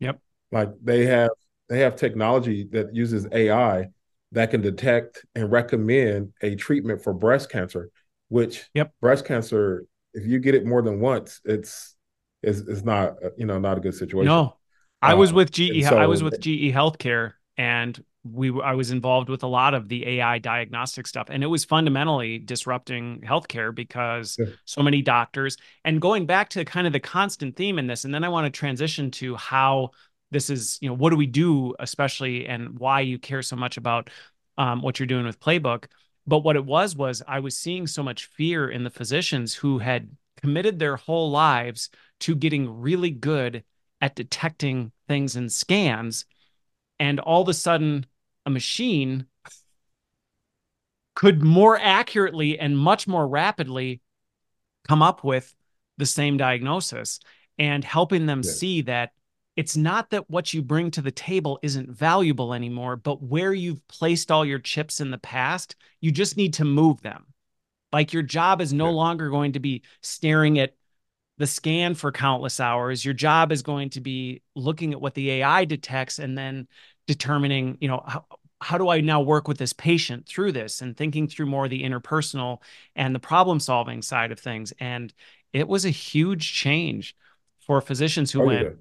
Yep. 0.00 0.20
Like 0.52 0.70
they 0.82 1.06
have 1.06 1.30
they 1.68 1.80
have 1.80 1.96
technology 1.96 2.68
that 2.72 2.94
uses 2.94 3.26
AI 3.32 3.88
that 4.32 4.50
can 4.50 4.60
detect 4.60 5.24
and 5.34 5.50
recommend 5.50 6.32
a 6.42 6.54
treatment 6.54 7.02
for 7.02 7.12
breast 7.12 7.50
cancer, 7.50 7.90
which 8.28 8.68
yep. 8.74 8.92
breast 9.00 9.24
cancer, 9.24 9.84
if 10.14 10.26
you 10.26 10.38
get 10.38 10.54
it 10.54 10.66
more 10.66 10.82
than 10.82 11.00
once, 11.00 11.40
it's 11.44 11.96
it's, 12.42 12.60
it's 12.60 12.84
not 12.84 13.16
you 13.36 13.46
know 13.46 13.58
not 13.58 13.78
a 13.78 13.80
good 13.80 13.94
situation. 13.94 14.26
No, 14.26 14.56
I 15.02 15.14
was 15.14 15.30
um, 15.30 15.36
with 15.36 15.50
GE. 15.50 15.84
So, 15.84 15.98
I 15.98 16.06
was 16.06 16.22
with 16.22 16.40
GE 16.40 16.72
Healthcare, 16.72 17.32
and 17.56 18.02
we 18.24 18.60
I 18.60 18.74
was 18.74 18.90
involved 18.90 19.28
with 19.28 19.42
a 19.42 19.46
lot 19.46 19.74
of 19.74 19.88
the 19.88 20.06
AI 20.06 20.38
diagnostic 20.38 21.06
stuff, 21.06 21.28
and 21.30 21.42
it 21.42 21.46
was 21.46 21.64
fundamentally 21.64 22.38
disrupting 22.38 23.20
healthcare 23.20 23.74
because 23.74 24.36
yeah. 24.38 24.46
so 24.64 24.82
many 24.82 25.02
doctors. 25.02 25.56
And 25.84 26.00
going 26.00 26.26
back 26.26 26.50
to 26.50 26.64
kind 26.64 26.86
of 26.86 26.92
the 26.92 27.00
constant 27.00 27.56
theme 27.56 27.78
in 27.78 27.86
this, 27.86 28.04
and 28.04 28.14
then 28.14 28.24
I 28.24 28.28
want 28.28 28.52
to 28.52 28.56
transition 28.56 29.10
to 29.12 29.36
how 29.36 29.90
this 30.30 30.50
is, 30.50 30.78
you 30.80 30.88
know, 30.88 30.94
what 30.94 31.10
do 31.10 31.16
we 31.16 31.26
do, 31.26 31.74
especially, 31.78 32.46
and 32.46 32.78
why 32.78 33.00
you 33.00 33.18
care 33.18 33.42
so 33.42 33.56
much 33.56 33.76
about 33.76 34.10
um, 34.58 34.82
what 34.82 34.98
you're 34.98 35.06
doing 35.06 35.24
with 35.24 35.40
PlaBook. 35.40 35.86
But 36.26 36.40
what 36.40 36.56
it 36.56 36.64
was 36.64 36.94
was 36.94 37.22
I 37.26 37.40
was 37.40 37.56
seeing 37.56 37.86
so 37.86 38.02
much 38.02 38.26
fear 38.26 38.68
in 38.68 38.84
the 38.84 38.90
physicians 38.90 39.54
who 39.54 39.78
had 39.78 40.10
committed 40.40 40.78
their 40.78 40.96
whole 40.96 41.30
lives 41.30 41.88
to 42.20 42.34
getting 42.34 42.80
really 42.80 43.10
good 43.10 43.64
at 44.00 44.14
detecting 44.14 44.92
things 45.06 45.36
in 45.36 45.48
scans 45.48 46.24
and 46.98 47.20
all 47.20 47.42
of 47.42 47.48
a 47.48 47.54
sudden 47.54 48.06
a 48.46 48.50
machine 48.50 49.26
could 51.14 51.42
more 51.42 51.78
accurately 51.78 52.58
and 52.58 52.78
much 52.78 53.08
more 53.08 53.26
rapidly 53.26 54.00
come 54.86 55.02
up 55.02 55.24
with 55.24 55.54
the 55.96 56.06
same 56.06 56.36
diagnosis 56.36 57.20
and 57.58 57.84
helping 57.84 58.26
them 58.26 58.42
yeah. 58.44 58.50
see 58.50 58.82
that 58.82 59.10
it's 59.56 59.76
not 59.76 60.10
that 60.10 60.30
what 60.30 60.54
you 60.54 60.62
bring 60.62 60.92
to 60.92 61.02
the 61.02 61.10
table 61.10 61.58
isn't 61.62 61.90
valuable 61.90 62.54
anymore, 62.54 62.94
but 62.94 63.20
where 63.20 63.52
you've 63.52 63.84
placed 63.88 64.30
all 64.30 64.44
your 64.44 64.60
chips 64.60 65.00
in 65.00 65.10
the 65.10 65.18
past, 65.18 65.74
you 66.00 66.12
just 66.12 66.36
need 66.36 66.54
to 66.54 66.64
move 66.64 67.00
them. 67.02 67.26
Like 67.92 68.12
your 68.12 68.22
job 68.22 68.60
is 68.60 68.72
no 68.72 68.86
yeah. 68.86 68.92
longer 68.92 69.30
going 69.30 69.54
to 69.54 69.58
be 69.60 69.82
staring 70.00 70.60
at 70.60 70.74
the 71.38 71.46
scan 71.46 71.94
for 71.94 72.12
countless 72.12 72.60
hours. 72.60 73.04
Your 73.04 73.14
job 73.14 73.52
is 73.52 73.62
going 73.62 73.90
to 73.90 74.00
be 74.00 74.42
looking 74.54 74.92
at 74.92 75.00
what 75.00 75.14
the 75.14 75.30
AI 75.30 75.64
detects 75.64 76.18
and 76.18 76.36
then 76.36 76.68
determining, 77.06 77.78
you 77.80 77.88
know, 77.88 78.02
how, 78.06 78.24
how 78.60 78.76
do 78.76 78.88
I 78.88 79.00
now 79.00 79.20
work 79.20 79.46
with 79.46 79.56
this 79.56 79.72
patient 79.72 80.26
through 80.26 80.52
this 80.52 80.82
and 80.82 80.96
thinking 80.96 81.28
through 81.28 81.46
more 81.46 81.68
the 81.68 81.84
interpersonal 81.84 82.58
and 82.96 83.14
the 83.14 83.20
problem 83.20 83.60
solving 83.60 84.02
side 84.02 84.32
of 84.32 84.40
things. 84.40 84.72
And 84.80 85.14
it 85.52 85.68
was 85.68 85.84
a 85.84 85.90
huge 85.90 86.52
change 86.52 87.16
for 87.60 87.80
physicians 87.80 88.32
who 88.32 88.42
oh, 88.42 88.46
went, 88.46 88.62
yeah. 88.62 88.74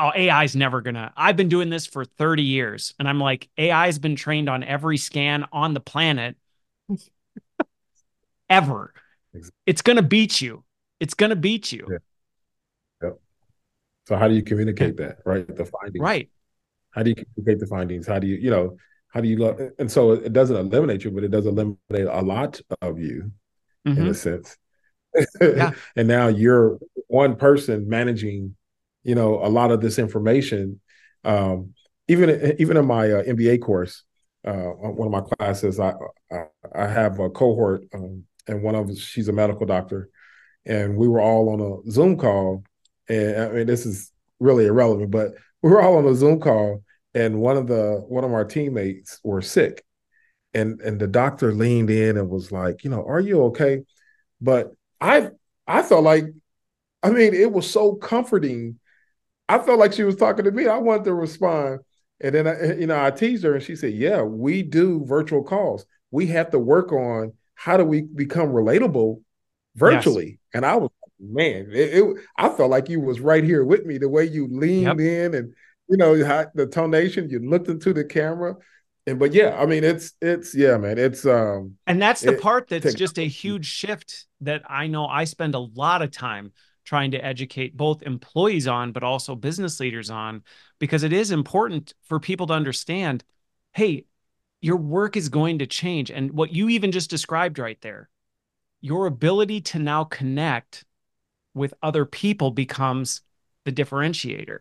Oh, 0.00 0.12
AI 0.14 0.44
is 0.44 0.54
never 0.54 0.80
gonna. 0.80 1.12
I've 1.16 1.36
been 1.36 1.48
doing 1.48 1.70
this 1.70 1.84
for 1.84 2.04
30 2.04 2.44
years, 2.44 2.94
and 3.00 3.08
I'm 3.08 3.18
like, 3.18 3.48
AI 3.58 3.86
has 3.86 3.98
been 3.98 4.14
trained 4.14 4.48
on 4.48 4.62
every 4.62 4.96
scan 4.96 5.44
on 5.50 5.74
the 5.74 5.80
planet 5.80 6.36
ever. 8.48 8.94
Exactly. 9.34 9.56
It's 9.66 9.82
gonna 9.82 10.02
beat 10.02 10.40
you. 10.40 10.62
It's 11.00 11.14
gonna 11.14 11.36
beat 11.36 11.72
you. 11.72 11.86
Yeah. 11.90 11.98
Yep. 13.02 13.20
So 14.06 14.16
how 14.16 14.28
do 14.28 14.34
you 14.34 14.42
communicate 14.42 14.96
that, 14.98 15.18
right? 15.24 15.46
The 15.46 15.64
findings. 15.64 16.02
Right. 16.02 16.30
How 16.90 17.02
do 17.02 17.10
you 17.10 17.16
communicate 17.16 17.60
the 17.60 17.66
findings? 17.66 18.06
How 18.06 18.18
do 18.18 18.26
you, 18.26 18.36
you 18.36 18.50
know, 18.50 18.76
how 19.08 19.20
do 19.20 19.28
you? 19.28 19.72
And 19.78 19.90
so 19.90 20.12
it 20.12 20.32
doesn't 20.32 20.56
eliminate 20.56 21.04
you, 21.04 21.10
but 21.10 21.24
it 21.24 21.30
does 21.30 21.46
eliminate 21.46 21.78
a 21.90 22.22
lot 22.22 22.60
of 22.82 22.98
you 22.98 23.32
mm-hmm. 23.86 24.00
in 24.00 24.06
a 24.06 24.10
mm-hmm. 24.10 24.12
sense. 24.12 24.56
yeah. 25.40 25.72
and 25.96 26.08
now 26.08 26.28
you're 26.28 26.78
one 27.06 27.36
person 27.36 27.88
managing, 27.88 28.54
you 29.02 29.14
know, 29.14 29.44
a 29.44 29.48
lot 29.48 29.70
of 29.70 29.80
this 29.80 29.98
information. 29.98 30.80
Um, 31.24 31.74
even 32.08 32.56
even 32.58 32.76
in 32.76 32.86
my 32.86 33.10
uh, 33.10 33.22
MBA 33.24 33.60
course, 33.60 34.04
uh, 34.46 34.52
one 34.52 35.08
of 35.08 35.12
my 35.12 35.36
classes, 35.36 35.78
I 35.78 35.94
I, 36.30 36.44
I 36.74 36.86
have 36.86 37.18
a 37.18 37.28
cohort, 37.30 37.84
um, 37.92 38.24
and 38.46 38.62
one 38.62 38.74
of 38.74 38.96
she's 38.98 39.28
a 39.28 39.32
medical 39.32 39.66
doctor, 39.66 40.08
and 40.68 40.96
we 40.96 41.08
were 41.08 41.20
all 41.20 41.48
on 41.48 41.60
a 41.60 41.90
Zoom 41.90 42.16
call, 42.16 42.62
and 43.08 43.42
I 43.42 43.48
mean 43.48 43.66
this 43.66 43.86
is 43.86 44.12
really 44.38 44.66
irrelevant, 44.66 45.10
but 45.10 45.32
we 45.62 45.70
were 45.70 45.82
all 45.82 45.96
on 45.96 46.06
a 46.06 46.14
Zoom 46.14 46.38
call, 46.38 46.84
and 47.14 47.40
one 47.40 47.56
of 47.56 47.66
the 47.66 48.04
one 48.06 48.24
of 48.24 48.32
our 48.32 48.44
teammates 48.44 49.18
were 49.24 49.42
sick, 49.42 49.84
and 50.54 50.80
and 50.80 51.00
the 51.00 51.08
doctor 51.08 51.52
leaned 51.52 51.90
in 51.90 52.16
and 52.16 52.28
was 52.28 52.52
like, 52.52 52.84
you 52.84 52.90
know, 52.90 53.04
are 53.04 53.20
you 53.20 53.44
okay? 53.44 53.82
But 54.40 54.72
I 55.00 55.30
I 55.66 55.82
felt 55.82 56.04
like, 56.04 56.26
I 57.02 57.10
mean, 57.10 57.34
it 57.34 57.50
was 57.50 57.70
so 57.70 57.94
comforting. 57.94 58.78
I 59.48 59.58
felt 59.58 59.78
like 59.78 59.94
she 59.94 60.04
was 60.04 60.16
talking 60.16 60.44
to 60.44 60.50
me. 60.50 60.66
I 60.66 60.78
wanted 60.78 61.04
to 61.04 61.14
respond. 61.14 61.80
And 62.20 62.34
then, 62.34 62.46
I, 62.46 62.74
you 62.74 62.86
know, 62.86 63.02
I 63.02 63.10
teased 63.10 63.44
her 63.44 63.54
and 63.54 63.62
she 63.62 63.76
said, 63.76 63.94
Yeah, 63.94 64.22
we 64.22 64.62
do 64.62 65.04
virtual 65.06 65.42
calls. 65.42 65.86
We 66.10 66.26
have 66.28 66.50
to 66.50 66.58
work 66.58 66.92
on 66.92 67.32
how 67.54 67.76
do 67.76 67.84
we 67.84 68.02
become 68.02 68.48
relatable 68.48 69.20
virtually. 69.78 70.26
Yes. 70.26 70.38
And 70.54 70.66
I 70.66 70.76
was 70.76 70.90
man, 71.20 71.68
it, 71.72 71.94
it, 71.94 72.16
I 72.36 72.48
felt 72.48 72.70
like 72.70 72.88
you 72.88 73.00
was 73.00 73.20
right 73.20 73.44
here 73.44 73.64
with 73.64 73.84
me. 73.84 73.98
The 73.98 74.08
way 74.08 74.24
you 74.24 74.48
leaned 74.48 75.00
yep. 75.00 75.00
in, 75.00 75.34
and 75.34 75.54
you 75.88 75.96
know 75.96 76.16
the 76.16 76.66
tonation, 76.66 77.30
you 77.30 77.38
looked 77.40 77.68
into 77.68 77.92
the 77.92 78.04
camera, 78.04 78.56
and 79.06 79.18
but 79.18 79.32
yeah, 79.32 79.56
I 79.58 79.66
mean 79.66 79.84
it's 79.84 80.12
it's 80.20 80.54
yeah, 80.54 80.76
man, 80.76 80.98
it's 80.98 81.26
um, 81.26 81.76
and 81.86 82.00
that's 82.00 82.20
the 82.20 82.34
it, 82.34 82.40
part 82.40 82.68
that's 82.68 82.94
just 82.94 83.18
a 83.18 83.26
huge 83.26 83.66
shift 83.66 84.26
that 84.42 84.62
I 84.68 84.86
know 84.86 85.06
I 85.06 85.24
spend 85.24 85.54
a 85.54 85.60
lot 85.60 86.02
of 86.02 86.10
time 86.10 86.52
trying 86.84 87.10
to 87.10 87.22
educate 87.22 87.76
both 87.76 88.02
employees 88.02 88.66
on, 88.66 88.92
but 88.92 89.02
also 89.02 89.34
business 89.34 89.78
leaders 89.78 90.08
on, 90.08 90.42
because 90.78 91.02
it 91.02 91.12
is 91.12 91.30
important 91.30 91.92
for 92.04 92.18
people 92.18 92.46
to 92.46 92.54
understand, 92.54 93.22
hey, 93.74 94.06
your 94.62 94.76
work 94.76 95.14
is 95.14 95.28
going 95.28 95.58
to 95.58 95.66
change, 95.66 96.10
and 96.10 96.32
what 96.32 96.52
you 96.52 96.68
even 96.70 96.92
just 96.92 97.10
described 97.10 97.58
right 97.58 97.78
there 97.82 98.08
your 98.80 99.06
ability 99.06 99.60
to 99.60 99.78
now 99.78 100.04
connect 100.04 100.84
with 101.54 101.74
other 101.82 102.04
people 102.04 102.50
becomes 102.50 103.22
the 103.64 103.72
differentiator. 103.72 104.58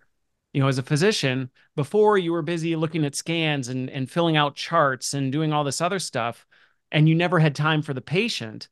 You 0.54 0.62
know, 0.62 0.68
as 0.68 0.78
a 0.78 0.84
physician, 0.84 1.52
before 1.76 2.18
you 2.18 2.32
were 2.32 2.42
busy 2.42 2.76
looking 2.76 3.06
at 3.06 3.16
scans 3.16 3.68
and, 3.68 3.90
and 3.90 4.10
filling 4.10 4.38
out 4.38 4.56
charts 4.56 5.14
and 5.14 5.32
doing 5.32 5.54
all 5.54 5.64
this 5.64 5.82
other 5.82 6.00
stuff, 6.00 6.48
and 6.92 7.08
you 7.08 7.16
never 7.16 7.40
had 7.40 7.56
time 7.56 7.82
for 7.82 7.94
the 7.94 8.02
patient. 8.02 8.70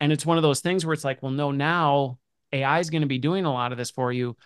And 0.00 0.12
it's 0.12 0.24
one 0.24 0.38
of 0.38 0.42
those 0.42 0.60
things 0.60 0.86
where 0.86 0.92
it's 0.92 1.04
like, 1.04 1.22
well, 1.22 1.32
no, 1.32 1.50
now 1.50 2.18
AI 2.52 2.78
is 2.78 2.90
going 2.90 3.02
to 3.02 3.08
be 3.08 3.18
doing 3.18 3.44
a 3.44 3.52
lot 3.52 3.72
of 3.72 3.78
this 3.78 3.90
for 3.90 4.12
you 4.12 4.36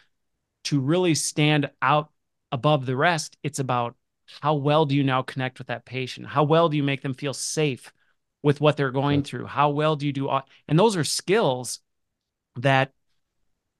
to 0.65 0.81
really 0.81 1.15
stand 1.15 1.71
out 1.81 2.11
above 2.51 2.87
the 2.87 2.97
rest. 2.97 3.37
It's 3.43 3.59
about 3.59 3.95
how 4.41 4.55
well 4.55 4.85
do 4.85 4.97
you 4.97 5.05
now 5.05 5.23
connect 5.23 5.59
with 5.59 5.69
that 5.69 5.85
patient? 5.85 6.27
How 6.27 6.43
well 6.43 6.69
do 6.69 6.77
you 6.77 6.83
make 6.83 7.03
them 7.03 7.15
feel 7.15 7.35
safe 7.35 7.93
with 8.43 8.61
what 8.61 8.77
they're 8.77 8.91
going 8.91 9.23
through? 9.23 9.47
How 9.47 9.71
well 9.71 9.97
do 9.97 10.07
you 10.07 10.13
do? 10.13 10.31
And 10.69 10.79
those 10.79 10.97
are 10.97 11.05
skills 11.05 11.81
that, 12.57 12.93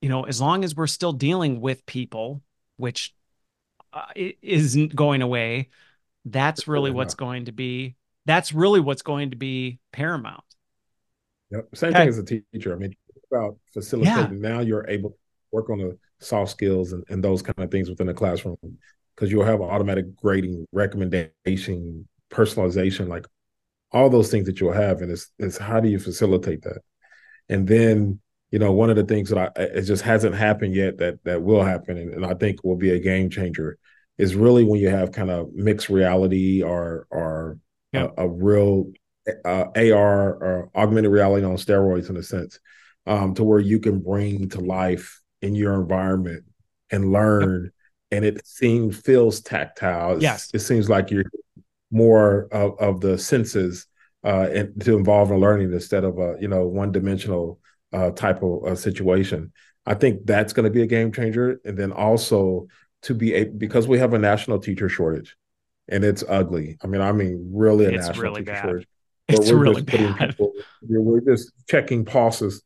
you 0.01 0.09
know, 0.09 0.25
as 0.25 0.41
long 0.41 0.65
as 0.65 0.75
we're 0.75 0.87
still 0.87 1.13
dealing 1.13 1.61
with 1.61 1.87
people, 1.87 2.43
which 2.77 3.15
uh, 3.93 4.07
isn't 4.15 4.95
going 4.95 5.23
away, 5.23 5.69
that's 6.25 6.69
really 6.69 6.91
what's 6.91 7.15
going 7.15 7.47
to 7.47 7.53
be. 7.53 7.97
That's 8.27 8.53
really 8.53 8.81
what's 8.81 9.03
going 9.03 9.31
to 9.31 9.37
be 9.37 9.79
paramount. 9.93 10.45
Yep. 11.51 11.69
Same 11.75 11.91
okay. 11.91 11.99
thing 12.01 12.09
as 12.09 12.19
a 12.19 12.25
teacher. 12.25 12.75
I 12.75 12.77
mean, 12.77 12.95
about 13.31 13.57
facilitating. 13.73 14.43
Yeah. 14.43 14.49
Now 14.51 14.61
you're 14.61 14.87
able 14.89 15.11
to 15.11 15.17
work 15.51 15.71
on 15.71 15.79
the 15.79 15.99
soft 16.21 16.51
skills 16.51 16.93
and, 16.93 17.05
and 17.09 17.23
those 17.23 17.43
kind 17.43 17.59
of 17.59 17.71
things 17.71 17.89
within 17.89 18.07
the 18.07 18.15
classroom 18.15 18.57
because 19.15 19.33
you'll 19.33 19.45
have 19.45 19.61
automatic 19.61 20.15
grading, 20.17 20.67
recommendation, 20.73 22.07
personalization, 22.31 23.09
like 23.09 23.27
all 23.93 24.11
those 24.11 24.31
things 24.31 24.47
that 24.47 24.61
you'll 24.61 24.73
have. 24.73 25.01
And 25.01 25.11
it's, 25.11 25.33
it's 25.39 25.59
how 25.59 25.81
do 25.81 25.89
you 25.89 25.99
facilitate 25.99 26.63
that? 26.63 26.81
And 27.49 27.67
then, 27.67 28.21
you 28.51 28.59
know, 28.59 28.73
one 28.73 28.91
of 28.91 28.97
the 28.97 29.05
things 29.05 29.31
that 29.31 29.53
I, 29.57 29.63
it 29.63 29.83
just 29.83 30.03
hasn't 30.03 30.35
happened 30.35 30.75
yet 30.75 30.99
that, 30.99 31.23
that 31.25 31.43
will 31.43 31.63
happen. 31.63 31.97
And, 31.99 32.15
and 32.15 32.27
I 32.27 32.35
think 32.35 32.63
will 32.63 32.77
be 32.77 32.91
a 32.91 32.99
game 32.99 33.31
changer 33.31 33.79
is 34.19 34.35
really 34.35 34.65
when 34.65 34.81
you 34.81 34.89
have 34.89 35.13
kind 35.13 35.31
of 35.31 35.53
mixed 35.55 35.89
reality 35.89 36.63
or, 36.63 37.07
or 37.11 37.59
yeah. 37.93 38.09
a, 38.17 38.25
a, 38.25 38.29
real 38.29 38.91
uh, 39.45 39.67
AR 39.77 40.35
or 40.35 40.71
augmented 40.75 41.13
reality 41.13 41.45
on 41.45 41.57
steroids 41.57 42.11
in 42.11 42.17
a 42.17 42.23
sense, 42.23 42.59
um, 43.07 43.35
to 43.35 43.45
where 43.45 43.61
you 43.61 43.79
can 43.79 44.01
bring 44.01 44.49
to 44.51 44.61
life 44.61 45.23
in 45.41 45.55
your 45.55 45.75
environment 45.81 46.45
and 46.91 47.13
learn 47.13 47.71
and 48.11 48.25
it 48.25 48.47
seems 48.47 48.99
feels 48.99 49.41
tactile. 49.41 50.15
It's, 50.15 50.23
yes, 50.23 50.51
it 50.55 50.61
seems 50.61 50.89
like 50.89 51.11
you're 51.11 51.25
more 51.91 52.49
of, 52.53 52.79
of 52.79 53.01
the 53.01 53.19
senses 53.19 53.87
uh, 54.25 54.49
and 54.53 54.81
to 54.83 54.97
involve 54.97 55.31
in 55.31 55.39
learning 55.39 55.73
instead 55.73 56.05
of 56.05 56.19
a 56.19 56.37
you 56.41 56.49
know 56.49 56.67
one 56.67 56.93
dimensional 56.93 57.61
uh, 57.93 58.11
type 58.11 58.43
of 58.43 58.65
uh, 58.65 58.75
situation. 58.75 59.53
I 59.87 59.95
think 59.95 60.27
that's 60.27 60.53
going 60.53 60.65
to 60.65 60.71
be 60.71 60.83
a 60.83 60.87
game 60.87 61.13
changer, 61.13 61.61
and 61.65 61.77
then 61.77 61.93
also 61.93 62.67
to 63.03 63.15
be 63.15 63.35
a 63.35 63.45
because 63.45 63.89
we 63.89 63.99
have 63.99 64.15
a 64.15 64.19
national 64.19 64.59
teacher 64.59 64.89
shortage, 64.89 65.37
and 65.89 66.05
it's 66.05 66.25
ugly. 66.29 66.77
I 66.83 66.87
mean, 66.89 67.01
I 67.01 67.13
mean, 67.13 67.51
really 67.55 67.87
a 67.87 67.91
it's 67.91 68.07
national 68.07 68.23
really 68.23 68.43
teacher 68.43 68.53
bad. 68.53 68.63
shortage. 68.63 68.89
It's 69.31 69.51
really 69.51 69.83
bad. 69.83 70.31
People, 70.31 70.53
we're 70.81 71.21
just 71.21 71.53
checking 71.69 72.07
pulses 72.07 72.63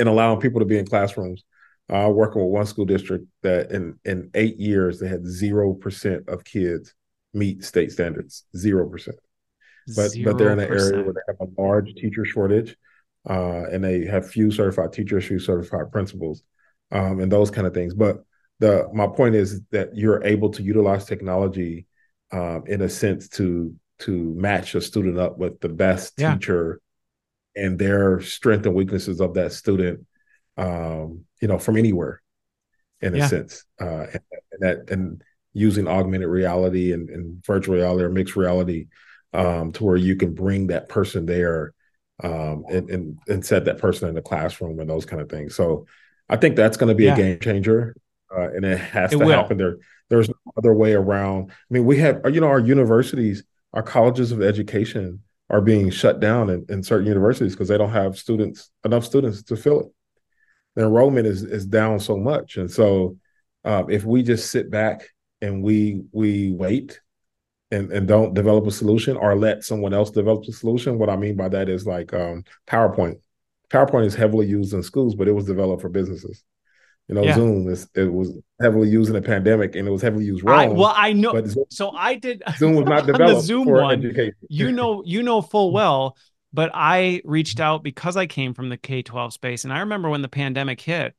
and 0.00 0.08
allowing 0.08 0.40
people 0.40 0.58
to 0.58 0.66
be 0.66 0.76
in 0.78 0.84
classrooms 0.84 1.44
uh, 1.92 2.10
working 2.12 2.42
with 2.42 2.50
one 2.50 2.66
school 2.66 2.84
district 2.84 3.26
that 3.42 3.70
in 3.70 3.98
in 4.04 4.30
eight 4.34 4.58
years 4.58 4.98
they 4.98 5.08
had 5.08 5.26
zero 5.26 5.74
percent 5.74 6.28
of 6.28 6.44
kids 6.44 6.94
meet 7.34 7.64
state 7.64 7.92
standards. 7.92 8.44
Zero 8.56 8.88
percent. 8.88 9.16
But 9.88 10.12
0%. 10.12 10.24
but 10.24 10.38
they're 10.38 10.52
in 10.52 10.60
an 10.60 10.68
area 10.68 11.02
where 11.02 11.12
they 11.12 11.20
have 11.28 11.40
a 11.40 11.60
large 11.60 11.92
teacher 11.94 12.24
shortage, 12.24 12.76
uh, 13.28 13.64
and 13.70 13.84
they 13.84 14.06
have 14.06 14.30
few 14.30 14.50
certified 14.50 14.92
teachers, 14.92 15.26
few 15.26 15.38
certified 15.38 15.92
principals, 15.92 16.42
um, 16.90 17.20
and 17.20 17.30
those 17.30 17.50
kind 17.50 17.66
of 17.66 17.74
things. 17.74 17.92
But 17.92 18.24
the 18.60 18.88
my 18.94 19.06
point 19.06 19.34
is 19.34 19.60
that 19.72 19.94
you're 19.94 20.24
able 20.24 20.50
to 20.50 20.62
utilize 20.62 21.04
technology 21.04 21.86
um, 22.32 22.64
in 22.66 22.80
a 22.80 22.88
sense 22.88 23.28
to 23.30 23.74
to 24.00 24.34
match 24.34 24.74
a 24.74 24.80
student 24.80 25.18
up 25.18 25.38
with 25.38 25.60
the 25.60 25.68
best 25.68 26.14
yeah. 26.16 26.34
teacher 26.34 26.80
and 27.54 27.78
their 27.78 28.20
strength 28.20 28.66
and 28.66 28.74
weaknesses 28.74 29.20
of 29.20 29.34
that 29.34 29.52
student 29.52 30.04
um, 30.56 31.24
you 31.40 31.48
know, 31.48 31.58
from 31.58 31.76
anywhere 31.76 32.22
in 33.00 33.14
yeah. 33.14 33.24
a 33.24 33.28
sense. 33.28 33.64
Uh, 33.80 34.06
and, 34.12 34.20
and, 34.52 34.60
that 34.60 34.90
and 34.90 35.22
using 35.54 35.88
augmented 35.88 36.28
reality 36.28 36.92
and, 36.92 37.08
and, 37.08 37.44
virtual 37.44 37.76
reality 37.76 38.04
or 38.04 38.10
mixed 38.10 38.36
reality 38.36 38.88
um, 39.32 39.72
to 39.72 39.84
where 39.84 39.96
you 39.96 40.16
can 40.16 40.34
bring 40.34 40.66
that 40.66 40.88
person 40.88 41.24
there 41.24 41.72
um, 42.22 42.64
and, 42.70 42.90
and, 42.90 43.18
and 43.28 43.46
set 43.46 43.64
that 43.64 43.78
person 43.78 44.08
in 44.08 44.14
the 44.14 44.22
classroom 44.22 44.78
and 44.80 44.90
those 44.90 45.06
kind 45.06 45.22
of 45.22 45.28
things. 45.28 45.54
So 45.54 45.86
I 46.28 46.36
think 46.36 46.56
that's 46.56 46.76
going 46.76 46.88
to 46.88 46.94
be 46.94 47.04
yeah. 47.04 47.14
a 47.14 47.16
game 47.16 47.38
changer, 47.40 47.96
uh, 48.36 48.50
and 48.50 48.64
it 48.64 48.78
has 48.78 49.12
it 49.12 49.18
to 49.18 49.24
will. 49.24 49.32
happen. 49.32 49.56
There, 49.56 49.78
there's 50.10 50.28
no 50.28 50.34
other 50.58 50.74
way 50.74 50.92
around. 50.92 51.50
I 51.50 51.54
mean, 51.70 51.84
we 51.84 51.98
have 51.98 52.20
you 52.32 52.40
know 52.40 52.48
our 52.48 52.60
universities, 52.60 53.44
our 53.72 53.82
colleges 53.82 54.32
of 54.32 54.42
education 54.42 55.20
are 55.50 55.60
being 55.60 55.90
shut 55.90 56.20
down 56.20 56.50
in, 56.50 56.66
in 56.68 56.82
certain 56.82 57.06
universities 57.06 57.52
because 57.52 57.68
they 57.68 57.78
don't 57.78 57.90
have 57.90 58.18
students 58.18 58.70
enough 58.84 59.04
students 59.04 59.42
to 59.44 59.56
fill 59.56 59.80
it 59.80 59.86
the 60.74 60.82
enrollment 60.82 61.26
is 61.26 61.42
is 61.42 61.66
down 61.66 62.00
so 62.00 62.16
much, 62.16 62.56
and 62.56 62.70
so 62.70 63.16
uh, 63.64 63.84
if 63.88 64.04
we 64.04 64.22
just 64.22 64.50
sit 64.50 64.70
back 64.70 65.08
and 65.40 65.62
we 65.62 66.02
we 66.12 66.52
wait 66.52 67.00
and 67.70 67.92
and 67.92 68.06
don't 68.06 68.34
develop 68.34 68.66
a 68.66 68.70
solution 68.70 69.16
or 69.16 69.36
let 69.36 69.64
someone 69.64 69.94
else 69.94 70.10
develop 70.10 70.44
a 70.48 70.52
solution, 70.52 70.98
what 70.98 71.10
I 71.10 71.16
mean 71.16 71.36
by 71.36 71.48
that 71.48 71.68
is 71.68 71.86
like 71.86 72.12
um, 72.12 72.44
PowerPoint. 72.66 73.20
PowerPoint 73.70 74.06
is 74.06 74.14
heavily 74.14 74.46
used 74.46 74.74
in 74.74 74.82
schools, 74.82 75.14
but 75.14 75.28
it 75.28 75.32
was 75.32 75.46
developed 75.46 75.82
for 75.82 75.88
businesses. 75.88 76.44
You 77.08 77.16
know, 77.16 77.24
yeah. 77.24 77.34
Zoom 77.34 77.68
is 77.68 77.88
it 77.94 78.12
was 78.12 78.32
heavily 78.60 78.88
used 78.88 79.10
in 79.10 79.14
the 79.14 79.22
pandemic, 79.22 79.74
and 79.76 79.86
it 79.86 79.90
was 79.90 80.02
heavily 80.02 80.24
used 80.24 80.44
wrong. 80.44 80.58
I, 80.58 80.68
well, 80.68 80.94
I 80.94 81.12
know. 81.12 81.32
But 81.32 81.54
so 81.70 81.90
I 81.90 82.14
did. 82.14 82.42
Zoom 82.56 82.76
was 82.76 82.86
not 82.86 83.06
developed 83.06 83.40
the 83.40 83.46
Zoom 83.46 83.64
for 83.66 83.82
one, 83.82 83.98
education. 83.98 84.34
you 84.48 84.72
know, 84.72 85.02
you 85.04 85.22
know 85.22 85.42
full 85.42 85.72
well 85.72 86.16
but 86.54 86.70
I 86.72 87.20
reached 87.24 87.58
out 87.58 87.82
because 87.82 88.16
I 88.16 88.26
came 88.26 88.54
from 88.54 88.68
the 88.68 88.76
K 88.76 89.02
12 89.02 89.32
space. 89.32 89.64
And 89.64 89.72
I 89.72 89.80
remember 89.80 90.08
when 90.08 90.22
the 90.22 90.28
pandemic 90.28 90.80
hit, 90.80 91.14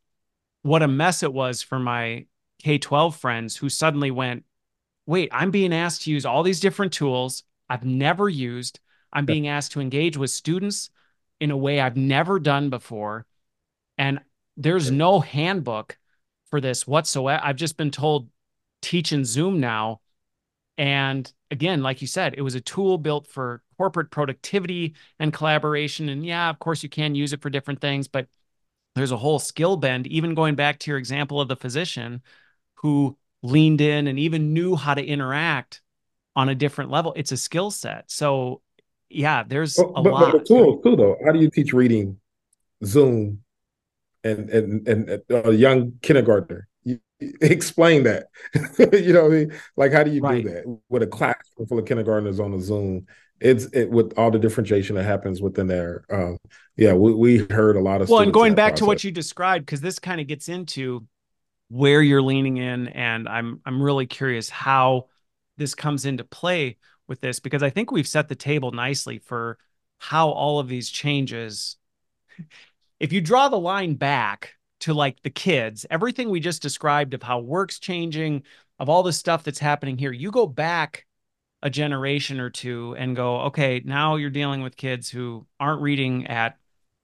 what 0.62 0.82
a 0.82 0.88
mess 0.88 1.24
it 1.24 1.34
was 1.34 1.62
for 1.62 1.78
my 1.78 2.26
K 2.66 2.80
12 2.80 3.16
friends 3.16 3.56
who 3.56 3.70
suddenly 3.70 4.10
went, 4.10 4.44
wait, 5.06 5.30
I'm 5.32 5.52
being 5.52 5.72
asked 5.72 6.02
to 6.02 6.12
use 6.12 6.26
all 6.26 6.42
these 6.42 6.60
different 6.60 6.94
tools 6.94 7.44
I've 7.70 7.86
never 7.86 8.28
used. 8.28 8.80
I'm 9.14 9.28
being 9.28 9.48
asked 9.48 9.74
to 9.74 9.82
engage 9.82 10.18
with 10.18 10.32
students 10.32 10.90
in 11.40 11.52
a 11.52 11.58
way 11.58 11.80
I've 11.80 11.96
never 11.96 12.40
done 12.40 12.72
before. 12.72 13.28
And 14.00 14.20
there's 14.58 14.90
no 14.90 15.20
handbook 15.20 16.00
for 16.50 16.60
this 16.60 16.88
whatsoever. 16.88 17.40
I've 17.46 17.56
just 17.56 17.78
been 17.78 17.92
told 17.92 18.30
teach 18.82 19.14
in 19.14 19.26
Zoom 19.26 19.60
now. 19.60 20.02
And 20.76 21.32
again, 21.52 21.84
like 21.84 22.02
you 22.02 22.08
said, 22.08 22.34
it 22.36 22.42
was 22.42 22.56
a 22.56 22.62
tool 22.62 22.98
built 22.98 23.28
for 23.28 23.62
corporate 23.78 24.10
productivity 24.10 24.96
and 25.20 25.32
collaboration. 25.32 26.10
And 26.10 26.26
yeah, 26.26 26.50
of 26.50 26.58
course, 26.58 26.82
you 26.82 26.90
can 26.90 27.14
use 27.14 27.32
it 27.32 27.44
for 27.44 27.52
different 27.52 27.80
things, 27.80 28.08
but 28.08 28.26
there's 28.96 29.12
a 29.12 29.18
whole 29.18 29.38
skill 29.38 29.78
bend, 29.78 30.08
even 30.08 30.34
going 30.34 30.56
back 30.56 30.80
to 30.80 30.90
your 30.90 30.98
example 30.98 31.40
of 31.40 31.48
the 31.48 31.56
physician 31.56 32.24
who 32.76 33.18
leaned 33.44 33.82
in 33.82 34.08
and 34.08 34.20
even 34.20 34.54
knew 34.54 34.76
how 34.76 34.94
to 34.94 35.04
interact 35.04 35.82
on 36.36 36.50
a 36.50 36.56
different 36.56 36.92
level. 36.92 37.14
It's 37.16 37.32
a 37.32 37.38
skill 37.38 37.72
set. 37.72 38.10
So, 38.12 38.62
yeah, 39.10 39.44
there's 39.44 39.78
well, 39.78 39.94
a 39.96 40.02
but, 40.04 40.14
lot. 40.14 40.32
But 40.32 40.40
the 40.40 40.46
tool, 40.46 40.78
too, 40.80 40.96
though. 40.96 41.18
How 41.26 41.32
do 41.32 41.40
you 41.40 41.50
teach 41.50 41.74
reading 41.74 42.20
Zoom 42.84 43.42
and 44.24 44.50
and 44.50 44.88
and 44.88 45.22
a 45.30 45.54
young 45.54 45.94
kindergartner? 46.02 46.68
explain 47.42 48.04
that. 48.04 48.28
you 48.94 49.14
know 49.14 49.24
what 49.24 49.32
I 49.32 49.36
mean? 49.36 49.54
Like, 49.78 49.92
how 49.92 50.04
do 50.04 50.12
you 50.12 50.22
right. 50.22 50.44
do 50.44 50.50
that 50.50 50.80
with 50.90 51.04
a 51.04 51.08
class 51.08 51.38
full 51.68 51.80
of 51.80 51.86
kindergartners 51.86 52.40
on 52.40 52.54
a 52.54 52.62
Zoom? 52.62 53.08
It's 53.42 53.66
it, 53.66 53.90
with 53.90 54.14
all 54.18 54.32
the 54.32 54.40
differentiation 54.40 54.96
that 54.96 55.04
happens 55.04 55.42
within 55.42 55.68
there. 55.68 56.06
Um, 56.10 56.38
yeah, 56.78 56.94
we, 56.94 57.14
we 57.14 57.38
heard 57.50 57.76
a 57.76 57.82
lot 57.82 58.02
of 58.02 58.10
well, 58.10 58.22
and 58.22 58.34
going 58.34 58.56
back 58.56 58.72
process. 58.72 58.80
to 58.80 58.86
what 58.86 59.04
you 59.04 59.12
described, 59.12 59.66
because 59.66 59.82
this 59.82 60.00
kind 60.00 60.22
of 60.22 60.28
gets 60.28 60.48
into 60.48 61.06
where 61.70 62.02
you're 62.02 62.22
leaning 62.22 62.58
in, 62.58 62.88
and 62.90 63.28
I'm 63.28 63.62
I'm 63.66 63.82
really 63.82 64.06
curious 64.06 64.50
how 64.50 65.08
this 65.58 65.76
comes 65.76 66.06
into 66.06 66.24
play 66.24 66.78
with 67.08 67.22
this 67.22 67.40
because 67.40 67.64
I 67.64 67.70
think 67.70 67.92
we've 67.92 68.08
set 68.08 68.28
the 68.28 68.36
table 68.36 68.72
nicely 68.72 69.20
for 69.20 69.58
how 70.00 70.30
all 70.30 70.60
of 70.60 70.68
these 70.68 70.90
changes. 70.90 71.78
If 72.98 73.12
you 73.12 73.20
draw 73.20 73.50
the 73.50 73.60
line 73.60 73.96
back 73.96 74.54
to 74.80 74.94
like 74.94 75.22
the 75.22 75.30
kids, 75.30 75.86
everything 75.90 76.30
we 76.30 76.40
just 76.40 76.62
described 76.62 77.14
of 77.14 77.22
how 77.22 77.40
work's 77.40 77.78
changing, 77.78 78.44
of 78.80 78.88
all 78.88 79.04
the 79.04 79.12
stuff 79.12 79.44
that's 79.44 79.60
happening 79.60 79.98
here, 79.98 80.14
you 80.14 80.32
go 80.32 80.48
back 80.48 81.06
a 81.62 81.70
generation 81.70 82.40
or 82.40 82.50
two 82.50 82.96
and 82.98 83.16
go, 83.16 83.42
okay, 83.42 83.82
now 83.84 84.16
you're 84.16 84.30
dealing 84.30 84.62
with 84.62 84.78
kids 84.78 85.10
who 85.10 85.46
aren't 85.60 85.82
reading 85.82 86.28
at 86.28 86.58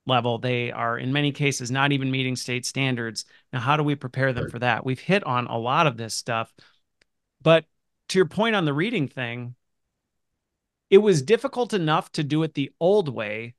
level. 0.06 0.38
They 0.38 0.72
are, 0.72 0.98
in 0.98 1.12
many 1.12 1.32
cases, 1.32 1.70
not 1.70 1.92
even 1.92 2.10
meeting 2.10 2.36
state 2.36 2.66
standards. 2.66 3.24
Now, 3.52 3.60
how 3.60 3.76
do 3.76 3.82
we 3.82 3.94
prepare 3.94 4.32
them 4.32 4.50
for 4.50 4.58
that? 4.58 4.84
We've 4.84 4.98
hit 4.98 5.24
on 5.24 5.46
a 5.46 5.58
lot 5.58 5.86
of 5.86 5.96
this 5.96 6.14
stuff. 6.14 6.52
But 7.40 7.64
to 8.08 8.18
your 8.18 8.26
point 8.26 8.56
on 8.56 8.64
the 8.64 8.74
reading 8.74 9.08
thing, 9.08 9.54
it 10.90 10.98
was 10.98 11.22
difficult 11.22 11.72
enough 11.72 12.12
to 12.12 12.22
do 12.22 12.42
it 12.42 12.54
the 12.54 12.70
old 12.78 13.08
way 13.08 13.54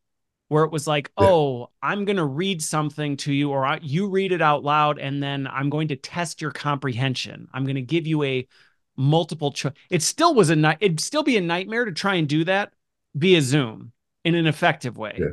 where 0.49 0.63
it 0.63 0.71
was 0.71 0.85
like, 0.85 1.11
yeah. 1.19 1.27
oh, 1.27 1.69
I'm 1.81 2.05
going 2.05 2.17
to 2.17 2.25
read 2.25 2.61
something 2.61 3.17
to 3.17 3.33
you, 3.33 3.49
or 3.49 3.79
you 3.81 4.07
read 4.07 4.31
it 4.31 4.41
out 4.41 4.63
loud, 4.63 4.99
and 4.99 5.23
then 5.23 5.47
I'm 5.47 5.69
going 5.69 5.87
to 5.87 5.95
test 5.95 6.41
your 6.41 6.51
comprehension. 6.51 7.47
I'm 7.53 7.63
going 7.63 7.75
to 7.75 7.81
give 7.81 8.05
you 8.05 8.23
a 8.23 8.47
multiple 8.95 9.51
choice. 9.51 9.73
It 9.89 10.03
still 10.03 10.35
was 10.35 10.51
a 10.51 10.55
night. 10.55 10.77
It'd 10.79 10.99
still 10.99 11.23
be 11.23 11.37
a 11.37 11.41
nightmare 11.41 11.85
to 11.85 11.91
try 11.91 12.15
and 12.15 12.27
do 12.27 12.43
that 12.43 12.73
via 13.15 13.41
Zoom 13.41 13.93
in 14.23 14.35
an 14.35 14.45
effective 14.45 14.97
way. 14.97 15.15
Yeah. 15.17 15.25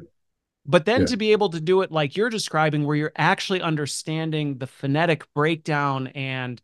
But 0.67 0.85
then 0.85 1.01
yeah. 1.01 1.07
to 1.07 1.17
be 1.17 1.33
able 1.33 1.51
to 1.51 1.61
do 1.61 1.83
it 1.83 1.91
like 1.91 2.17
you're 2.17 2.31
describing, 2.31 2.85
where 2.85 2.97
you're 2.97 3.13
actually 3.17 3.63
understanding 3.63 4.59
the 4.59 4.67
phonetic 4.67 5.25
breakdown 5.35 6.09
and 6.09 6.61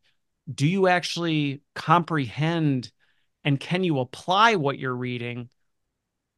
do 0.53 0.67
you 0.67 0.87
actually 0.87 1.63
comprehend 1.75 2.93
and 3.43 3.59
can 3.59 3.85
you 3.85 4.01
apply 4.01 4.57
what 4.57 4.79
you're 4.79 4.95
reading? 4.95 5.49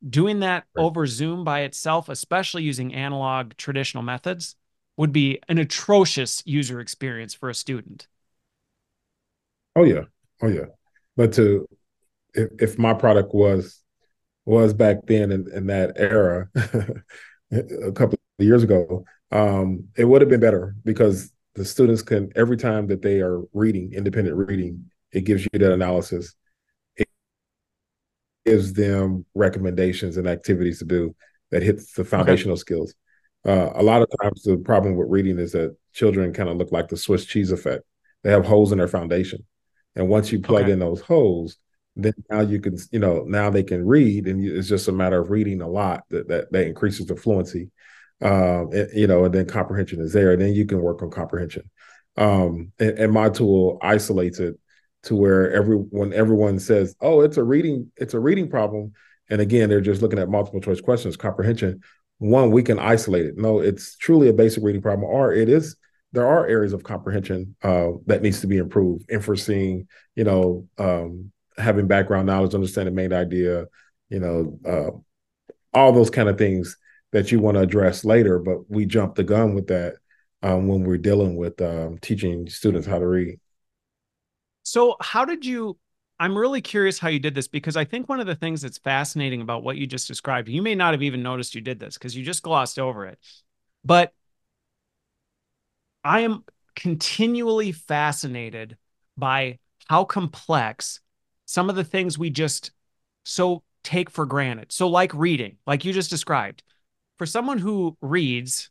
Doing 0.09 0.41
that 0.41 0.65
right. 0.77 0.83
over 0.83 1.07
Zoom 1.07 1.43
by 1.43 1.61
itself, 1.63 2.09
especially 2.09 2.63
using 2.63 2.95
analog 2.95 3.55
traditional 3.57 4.03
methods, 4.03 4.57
would 4.97 5.13
be 5.13 5.41
an 5.49 5.59
atrocious 5.59 6.43
user 6.45 6.81
experience 6.81 7.35
for 7.35 7.49
a 7.49 7.55
student. 7.55 8.07
Oh 9.75 9.85
yeah. 9.85 10.03
Oh 10.43 10.49
yeah. 10.49 10.67
But 11.17 11.33
to 11.35 11.67
if, 12.35 12.51
if 12.61 12.79
my 12.79 12.95
product 12.95 13.35
was 13.35 13.83
was 14.45 14.73
back 14.73 15.07
then 15.07 15.31
in, 15.31 15.51
in 15.53 15.67
that 15.67 15.93
era 15.97 16.49
a 17.51 17.93
couple 17.93 18.19
of 18.39 18.45
years 18.45 18.63
ago, 18.63 19.05
um, 19.31 19.85
it 19.97 20.05
would 20.05 20.21
have 20.23 20.31
been 20.31 20.41
better 20.41 20.75
because 20.85 21.33
the 21.55 21.65
students 21.65 22.03
can 22.03 22.31
every 22.37 22.57
time 22.57 22.87
that 22.87 23.03
they 23.03 23.21
are 23.21 23.43
reading 23.53 23.93
independent 23.93 24.37
reading, 24.37 24.91
it 25.13 25.23
gives 25.23 25.43
you 25.43 25.59
that 25.59 25.73
analysis. 25.73 26.35
It 26.97 27.09
gives 28.47 28.73
them 28.73 29.25
recommendations 29.35 30.17
and 30.17 30.29
activities 30.29 30.79
to 30.81 30.85
do 30.85 31.15
that 31.51 31.63
hits 31.63 31.93
the 31.93 32.05
foundational 32.05 32.55
okay. 32.55 32.61
skills. 32.61 32.95
Uh, 33.47 33.71
a 33.75 33.83
lot 33.83 34.03
of 34.03 34.09
times, 34.21 34.43
the 34.43 34.57
problem 34.59 34.97
with 34.97 35.09
reading 35.09 35.39
is 35.39 35.53
that 35.53 35.77
children 35.93 36.33
kind 36.33 36.49
of 36.49 36.57
look 36.57 36.73
like 36.73 36.89
the 36.89 36.97
Swiss 36.97 37.25
cheese 37.25 37.53
effect. 37.53 37.85
They 38.23 38.31
have 38.31 38.45
holes 38.45 38.73
in 38.73 38.79
their 38.79 38.89
foundation, 38.89 39.45
and 39.95 40.09
once 40.09 40.33
you 40.33 40.41
plug 40.41 40.65
okay. 40.65 40.73
in 40.73 40.81
those 40.81 41.01
holes, 41.01 41.57
then 42.05 42.15
now 42.31 42.41
you 42.41 42.61
can, 42.61 42.77
you 42.91 42.99
know, 42.99 43.25
now 43.27 43.51
they 43.51 43.63
can 43.63 43.85
read, 43.87 44.27
and 44.27 44.45
it's 44.45 44.69
just 44.69 44.89
a 44.89 44.93
matter 44.93 45.21
of 45.21 45.31
reading 45.31 45.61
a 45.61 45.69
lot 45.69 46.05
that 46.11 46.29
that, 46.29 46.53
that 46.53 46.67
increases 46.67 47.07
the 47.07 47.17
fluency 47.17 47.71
um, 48.21 48.71
and, 48.73 48.89
you 48.93 49.07
know, 49.07 49.25
and 49.25 49.35
then 49.35 49.47
comprehension 49.47 50.01
is 50.01 50.13
there, 50.13 50.33
and 50.33 50.43
then 50.43 50.53
you 50.53 50.67
can 50.67 50.81
work 50.81 51.03
on 51.03 51.11
comprehension. 51.11 51.71
Um, 52.17 52.73
and, 52.81 52.99
and, 52.99 53.13
my 53.13 53.29
tool 53.29 53.79
isolates 53.81 54.41
it 54.41 54.59
to 55.05 55.15
where 55.15 55.53
every 55.53 55.77
when 55.77 56.13
everyone 56.13 56.59
says, 56.59 56.97
"Oh, 57.01 57.21
it's 57.21 57.37
a 57.37 57.45
reading, 57.45 57.93
it's 57.97 58.15
a 58.15 58.21
reading 58.21 58.51
problem," 58.51 58.93
and 59.31 59.41
again, 59.41 59.69
they're 59.69 59.81
just 59.81 60.03
looking 60.03 60.19
at 60.19 60.29
multiple 60.29 60.61
choice 60.61 60.81
questions, 60.81 61.17
comprehension. 61.17 61.81
One, 62.19 62.51
we 62.51 62.65
can 62.65 62.81
isolate 62.81 63.27
it. 63.27 63.37
No, 63.37 63.61
it's 63.61 63.97
truly 63.97 64.29
a 64.29 64.33
basic 64.33 64.65
reading 64.65 64.83
problem, 64.83 65.09
or 65.09 65.33
it 65.33 65.49
is. 65.49 65.77
There 66.13 66.27
are 66.27 66.47
areas 66.47 66.73
of 66.73 66.83
comprehension 66.83 67.55
uh, 67.63 67.91
that 68.07 68.23
needs 68.23 68.41
to 68.41 68.49
be 68.49 68.57
improved. 68.57 69.05
and 69.09 69.23
Inferencing, 69.23 69.87
you 70.17 70.25
know, 70.25 70.67
um, 70.79 71.31
having 71.59 71.87
background 71.87 72.27
knowledge, 72.27 72.55
understanding 72.55 72.95
the 72.95 73.03
main 73.03 73.13
idea, 73.13 73.67
you 74.09 74.21
know, 74.21 74.59
uh, 74.67 75.77
all 75.77 75.93
those 75.93 76.11
kind 76.11 76.29
of 76.29 76.39
things 76.39 76.77
that 77.13 77.33
you 77.33 77.41
want 77.41 77.57
to 77.57 77.63
address 77.63 78.05
later, 78.05 78.39
but 78.39 78.71
we 78.71 78.87
jump 78.87 79.15
the 79.15 79.25
gun 79.25 79.55
with 79.55 79.67
that 79.69 79.95
um, 80.43 80.69
when 80.69 80.85
we're 80.85 80.99
dealing 80.99 81.37
with 81.37 81.61
um, 81.61 81.99
teaching 81.99 82.49
students 82.49 82.87
how 82.87 82.99
to 82.99 83.07
read. 83.07 83.39
So, 84.63 84.97
how 85.01 85.25
did 85.25 85.45
you? 85.45 85.79
I'm 86.21 86.37
really 86.37 86.61
curious 86.61 86.99
how 86.99 87.09
you 87.09 87.21
did 87.21 87.35
this 87.35 87.47
because 87.47 87.77
I 87.77 87.85
think 87.85 88.09
one 88.09 88.19
of 88.19 88.27
the 88.27 88.35
things 88.35 88.61
that's 88.61 88.79
fascinating 88.79 89.41
about 89.41 89.63
what 89.63 89.77
you 89.77 89.87
just 89.87 90.09
described, 90.09 90.49
you 90.49 90.63
may 90.63 90.75
not 90.75 90.93
have 90.93 91.03
even 91.03 91.23
noticed 91.23 91.55
you 91.55 91.61
did 91.61 91.79
this 91.79 91.97
because 91.97 92.17
you 92.17 92.25
just 92.25 92.43
glossed 92.43 92.79
over 92.79 93.07
it, 93.07 93.19
but 93.85 94.13
I 96.03 96.21
am 96.21 96.45
continually 96.75 97.73
fascinated 97.73 98.77
by 99.17 99.59
how 99.89 100.05
complex 100.05 101.01
some 101.49 101.71
of 101.71 101.77
the 101.77 101.85
things 101.85 102.19
we 102.19 102.29
just 102.29 102.73
so 103.25 103.63
take 103.83 104.11
for 104.11 104.27
granted. 104.27 104.71
So, 104.71 104.87
like 104.87 105.15
reading, 105.15 105.57
like 105.67 105.83
you 105.83 105.95
just 105.95 106.11
described, 106.11 106.63
for 107.17 107.25
someone 107.25 107.57
who 107.57 107.97
reads 108.03 108.71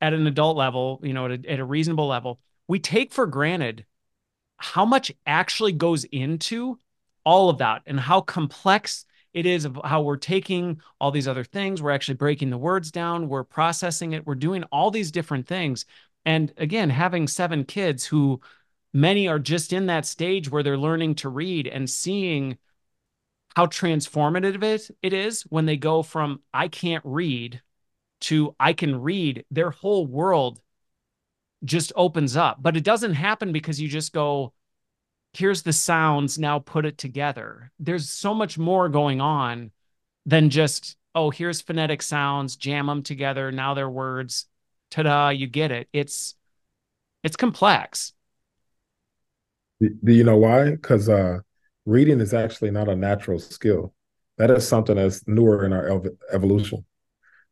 at 0.00 0.14
an 0.14 0.26
adult 0.26 0.56
level, 0.56 1.00
you 1.02 1.12
know, 1.12 1.26
at 1.26 1.44
a, 1.44 1.50
at 1.50 1.60
a 1.60 1.64
reasonable 1.64 2.06
level, 2.06 2.40
we 2.66 2.78
take 2.78 3.12
for 3.12 3.26
granted 3.26 3.84
how 4.56 4.86
much 4.86 5.12
actually 5.26 5.72
goes 5.72 6.04
into 6.04 6.78
all 7.24 7.50
of 7.50 7.58
that 7.58 7.82
and 7.84 8.00
how 8.00 8.22
complex 8.22 9.04
it 9.34 9.44
is 9.44 9.66
of 9.66 9.78
how 9.84 10.00
we're 10.00 10.16
taking 10.16 10.80
all 10.98 11.10
these 11.10 11.28
other 11.28 11.44
things. 11.44 11.82
We're 11.82 11.90
actually 11.90 12.14
breaking 12.14 12.48
the 12.48 12.56
words 12.56 12.90
down, 12.90 13.28
we're 13.28 13.44
processing 13.44 14.12
it, 14.14 14.26
we're 14.26 14.34
doing 14.34 14.64
all 14.72 14.90
these 14.90 15.12
different 15.12 15.46
things. 15.46 15.84
And 16.24 16.54
again, 16.56 16.88
having 16.88 17.28
seven 17.28 17.64
kids 17.64 18.06
who 18.06 18.40
many 18.92 19.28
are 19.28 19.38
just 19.38 19.72
in 19.72 19.86
that 19.86 20.06
stage 20.06 20.50
where 20.50 20.62
they're 20.62 20.78
learning 20.78 21.16
to 21.16 21.28
read 21.28 21.66
and 21.66 21.88
seeing 21.88 22.58
how 23.54 23.66
transformative 23.66 24.62
it, 24.62 24.90
it 25.02 25.12
is 25.12 25.42
when 25.42 25.66
they 25.66 25.76
go 25.76 26.02
from 26.02 26.40
I 26.52 26.68
can't 26.68 27.04
read 27.04 27.60
to 28.20 28.54
I 28.58 28.72
can 28.72 29.00
read, 29.00 29.44
their 29.50 29.70
whole 29.70 30.06
world 30.06 30.60
just 31.64 31.92
opens 31.96 32.36
up. 32.36 32.58
But 32.60 32.76
it 32.76 32.84
doesn't 32.84 33.14
happen 33.14 33.52
because 33.52 33.80
you 33.80 33.88
just 33.88 34.12
go, 34.12 34.52
here's 35.32 35.62
the 35.62 35.72
sounds, 35.72 36.38
now 36.38 36.58
put 36.58 36.86
it 36.86 36.98
together. 36.98 37.70
There's 37.78 38.08
so 38.08 38.34
much 38.34 38.58
more 38.58 38.88
going 38.88 39.20
on 39.20 39.70
than 40.26 40.50
just, 40.50 40.96
oh, 41.14 41.30
here's 41.30 41.60
phonetic 41.60 42.02
sounds, 42.02 42.56
jam 42.56 42.86
them 42.86 43.02
together, 43.02 43.50
now 43.52 43.74
they're 43.74 43.90
words. 43.90 44.46
Ta-da, 44.90 45.28
you 45.30 45.46
get 45.46 45.70
it. 45.70 45.88
It's 45.92 46.34
it's 47.22 47.36
complex. 47.36 48.12
Do 49.80 50.12
you 50.12 50.24
know 50.24 50.36
why? 50.36 50.72
Because 50.72 51.08
uh, 51.08 51.38
reading 51.86 52.20
is 52.20 52.34
actually 52.34 52.70
not 52.70 52.88
a 52.88 52.96
natural 52.96 53.38
skill. 53.38 53.94
That 54.36 54.50
is 54.50 54.66
something 54.66 54.96
that's 54.96 55.26
newer 55.26 55.64
in 55.64 55.72
our 55.72 55.88
ev- 55.88 56.16
evolution. 56.32 56.84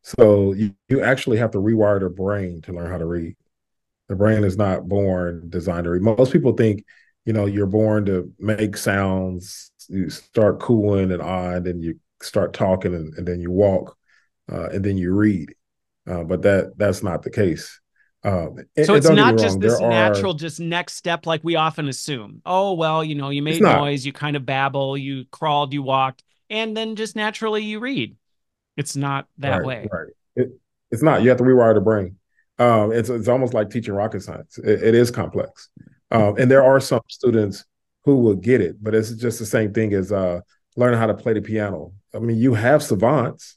So 0.03 0.53
you, 0.53 0.74
you 0.89 1.03
actually 1.03 1.39
have 1.39 1.51
to 1.53 1.59
rewire 1.59 2.01
the 2.01 2.11
brain 2.11 2.62
to 2.62 2.72
learn 2.72 2.91
how 2.91 2.99
to 2.99 3.07
read. 3.07 3.37
The 4.09 4.16
brain 4.16 4.45
is 4.45 4.57
not 4.57 4.89
born 4.89 5.49
designed 5.49 5.85
to 5.85 5.91
read. 5.91 6.03
Most 6.03 6.33
people 6.33 6.53
think, 6.53 6.85
you 7.24 7.33
know, 7.33 7.47
you're 7.47 7.66
born 7.66 8.07
to 8.07 8.33
make 8.39 8.77
sounds. 8.77 9.72
You 9.89 10.11
start 10.11 10.61
cooing 10.61 11.11
and 11.12 11.22
on, 11.22 11.66
and 11.66 11.83
you 11.83 11.99
start 12.22 12.53
talking, 12.53 12.95
and, 12.95 13.12
and 13.14 13.27
then 13.27 13.41
you 13.41 13.51
walk, 13.51 13.97
uh, 14.51 14.68
and 14.68 14.85
then 14.85 14.97
you 14.97 15.12
read. 15.12 15.55
Uh, 16.09 16.22
but 16.22 16.43
that 16.43 16.74
that's 16.77 17.03
not 17.03 17.22
the 17.22 17.31
case. 17.31 17.81
Um, 18.27 18.59
so 18.85 18.95
it's 18.95 19.09
not 19.09 19.39
just 19.39 19.61
this 19.61 19.79
natural, 19.79 20.35
are, 20.35 20.37
just 20.37 20.59
next 20.59 20.97
step 20.97 21.27
like 21.27 21.45
we 21.45 21.55
often 21.55 21.87
assume. 21.89 22.43
Oh 22.45 22.72
well, 22.72 23.05
you 23.05 23.14
know, 23.14 23.31
you 23.31 23.41
made 23.41 23.62
noise, 23.62 24.05
you 24.05 24.12
kind 24.12 24.35
of 24.35 24.45
babble, 24.45 24.99
you 24.99 25.27
crawled, 25.31 25.72
you 25.72 25.81
walked, 25.81 26.24
and 26.51 26.77
then 26.77 26.97
just 26.97 27.14
naturally 27.14 27.62
you 27.62 27.79
read. 27.79 28.16
It's 28.77 28.97
not 28.97 29.29
that 29.39 29.59
right, 29.59 29.64
way. 29.64 29.89
Right. 29.93 30.09
It, 30.35 30.49
it's 30.91 31.05
not. 31.05 31.22
You 31.22 31.29
have 31.29 31.39
to 31.39 31.45
rewire 31.45 31.72
the 31.72 31.81
brain. 31.81 32.16
Um, 32.59 32.91
it's 32.91 33.09
it's 33.09 33.29
almost 33.29 33.55
like 33.55 33.70
teaching 33.70 33.95
rocket 33.95 34.24
science. 34.24 34.59
it, 34.59 34.83
it 34.83 34.95
is 34.97 35.12
complex, 35.12 35.68
um, 36.11 36.35
and 36.37 36.51
there 36.51 36.64
are 36.64 36.81
some 36.81 37.03
students 37.09 37.64
who 38.05 38.16
will 38.16 38.35
get 38.35 38.61
it, 38.61 38.83
but 38.83 38.93
it's 38.93 39.12
just 39.12 39.39
the 39.39 39.47
same 39.47 39.72
thing 39.72 39.93
as 39.93 40.11
uh, 40.11 40.41
learning 40.77 40.99
how 40.99 41.07
to 41.07 41.14
play 41.14 41.33
the 41.33 41.43
piano. 41.43 41.93
I 42.12 42.18
mean, 42.18 42.39
you 42.39 42.55
have 42.55 42.83
savants 42.83 43.57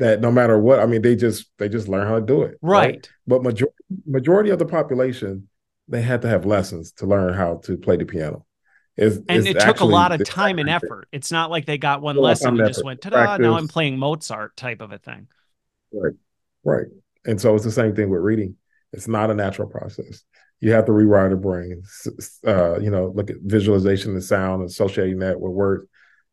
that 0.00 0.20
no 0.20 0.32
matter 0.32 0.58
what, 0.58 0.80
I 0.80 0.86
mean, 0.86 1.02
they 1.02 1.14
just 1.14 1.46
they 1.58 1.68
just 1.68 1.86
learn 1.86 2.08
how 2.08 2.16
to 2.16 2.24
do 2.24 2.42
it. 2.42 2.58
Right. 2.60 2.94
right? 2.94 3.10
But 3.26 3.42
majority 3.42 3.76
majority 4.06 4.50
of 4.50 4.58
the 4.58 4.66
population, 4.66 5.48
they 5.88 6.02
had 6.02 6.22
to 6.22 6.28
have 6.28 6.44
lessons 6.44 6.92
to 6.92 7.06
learn 7.06 7.34
how 7.34 7.58
to 7.64 7.76
play 7.76 7.96
the 7.96 8.06
piano. 8.06 8.44
It's, 8.96 9.16
and 9.28 9.46
it's 9.46 9.48
it 9.48 9.60
took 9.60 9.80
a 9.80 9.84
lot 9.84 10.12
of 10.12 10.24
time 10.24 10.58
and 10.58 10.68
effort. 10.68 11.06
It's 11.12 11.30
not 11.30 11.50
like 11.50 11.64
they 11.64 11.78
got 11.78 12.02
one 12.02 12.16
lesson 12.16 12.58
and 12.58 12.68
just 12.68 12.84
went, 12.84 13.00
ta-da, 13.00 13.36
now 13.36 13.56
I'm 13.56 13.68
playing 13.68 13.98
Mozart 13.98 14.56
type 14.56 14.80
of 14.82 14.92
a 14.92 14.98
thing. 14.98 15.28
Right. 15.92 16.14
Right. 16.64 16.86
And 17.24 17.40
so 17.40 17.54
it's 17.54 17.64
the 17.64 17.70
same 17.70 17.94
thing 17.94 18.10
with 18.10 18.20
reading. 18.20 18.56
It's 18.92 19.08
not 19.08 19.30
a 19.30 19.34
natural 19.34 19.68
process. 19.68 20.24
You 20.60 20.72
have 20.72 20.86
to 20.86 20.92
rewire 20.92 21.30
the 21.30 21.36
brain. 21.36 21.82
Uh, 22.46 22.78
you 22.80 22.90
know, 22.90 23.12
look 23.14 23.30
at 23.30 23.36
visualization 23.40 24.12
and 24.12 24.24
sound, 24.24 24.64
associating 24.64 25.20
that 25.20 25.40
with 25.40 25.52
words, 25.52 25.86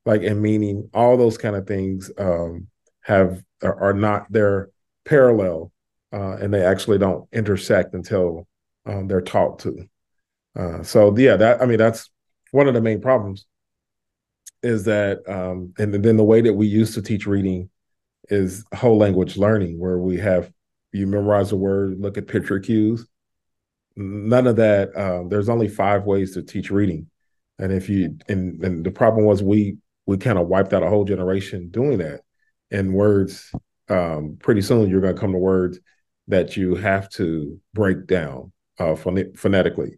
like 0.06 0.24
and 0.24 0.42
meaning. 0.42 0.90
All 0.94 1.16
those 1.16 1.38
kind 1.38 1.56
of 1.56 1.68
things 1.68 2.12
um, 2.18 2.68
have 3.02 3.42
are, 3.64 3.76
are 3.82 3.94
not 3.94 4.26
they're 4.30 4.70
parallel, 5.06 5.72
uh, 6.14 6.38
and 6.38 6.54
they 6.54 6.64
actually 6.64 6.98
don't 6.98 7.28
intersect 7.32 7.94
until 7.94 8.48
um, 8.86 9.08
they're 9.08 9.22
taught 9.22 9.60
to. 9.60 9.88
Uh, 10.56 10.84
so 10.84 11.16
yeah, 11.18 11.36
that 11.36 11.62
I 11.62 11.66
mean 11.66 11.78
that's 11.78 12.10
one 12.52 12.68
of 12.68 12.74
the 12.74 12.82
main 12.82 13.02
problems 13.02 13.46
is 14.64 14.86
that 14.86 15.28
um, 15.30 15.74
and 15.78 15.94
then 15.94 16.18
the 16.18 16.24
way 16.24 16.42
that 16.42 16.54
we 16.54 16.68
used 16.68 16.94
to 16.96 17.02
teach 17.02 17.28
reading 17.28 17.70
is 18.30 18.66
whole 18.74 18.98
language 18.98 19.38
learning 19.38 19.80
where 19.80 19.98
we 19.98 20.18
have 20.18 20.52
you 20.92 21.08
memorize 21.08 21.52
a 21.52 21.56
word 21.56 22.00
look 22.00 22.18
at 22.18 22.28
picture 22.28 22.60
cues. 22.60 23.08
None 23.96 24.48
of 24.48 24.58
that 24.58 24.96
um, 24.98 25.30
there's 25.30 25.50
only 25.50 25.68
five 25.68 26.06
ways 26.06 26.34
to 26.34 26.44
teach 26.44 26.72
reading. 26.72 27.08
And 27.60 27.72
if 27.72 27.90
you 27.90 28.18
and, 28.28 28.64
and 28.64 28.86
the 28.86 28.92
problem 28.92 29.26
was 29.26 29.44
we 29.44 29.78
we 30.06 30.18
kind 30.18 30.38
of 30.40 30.48
wiped 30.48 30.74
out 30.74 30.84
a 30.84 30.90
whole 30.90 31.06
generation 31.06 31.70
doing 31.70 32.00
that 32.00 32.22
and 32.72 32.94
words 32.94 33.52
um, 33.90 34.38
pretty 34.40 34.62
soon 34.62 34.90
you're 34.90 35.02
going 35.02 35.16
to 35.16 35.20
come 35.20 35.32
to 35.32 35.38
words 35.38 35.80
that 36.28 36.58
you 36.58 36.76
have 36.76 37.10
to 37.10 37.60
break 37.74 38.06
down 38.06 38.52
uh, 38.80 38.96
phonetically, 38.96 39.98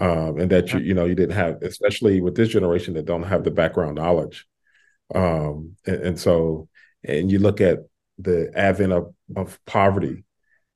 um, 0.00 0.38
and 0.38 0.50
that 0.50 0.72
you 0.72 0.80
you 0.80 0.94
know 0.94 1.04
you 1.04 1.14
didn't 1.14 1.36
have, 1.36 1.62
especially 1.62 2.20
with 2.20 2.36
this 2.36 2.48
generation 2.48 2.94
that 2.94 3.06
don't 3.06 3.24
have 3.24 3.44
the 3.44 3.50
background 3.50 3.96
knowledge, 3.96 4.46
um, 5.14 5.76
and, 5.86 5.96
and, 5.96 6.20
so 6.20 6.68
and 7.02 7.30
you 7.30 7.38
look 7.38 7.60
at 7.60 7.80
the 8.18 8.50
advent 8.54 8.92
of, 8.92 9.12
of 9.36 9.58
poverty, 9.66 10.24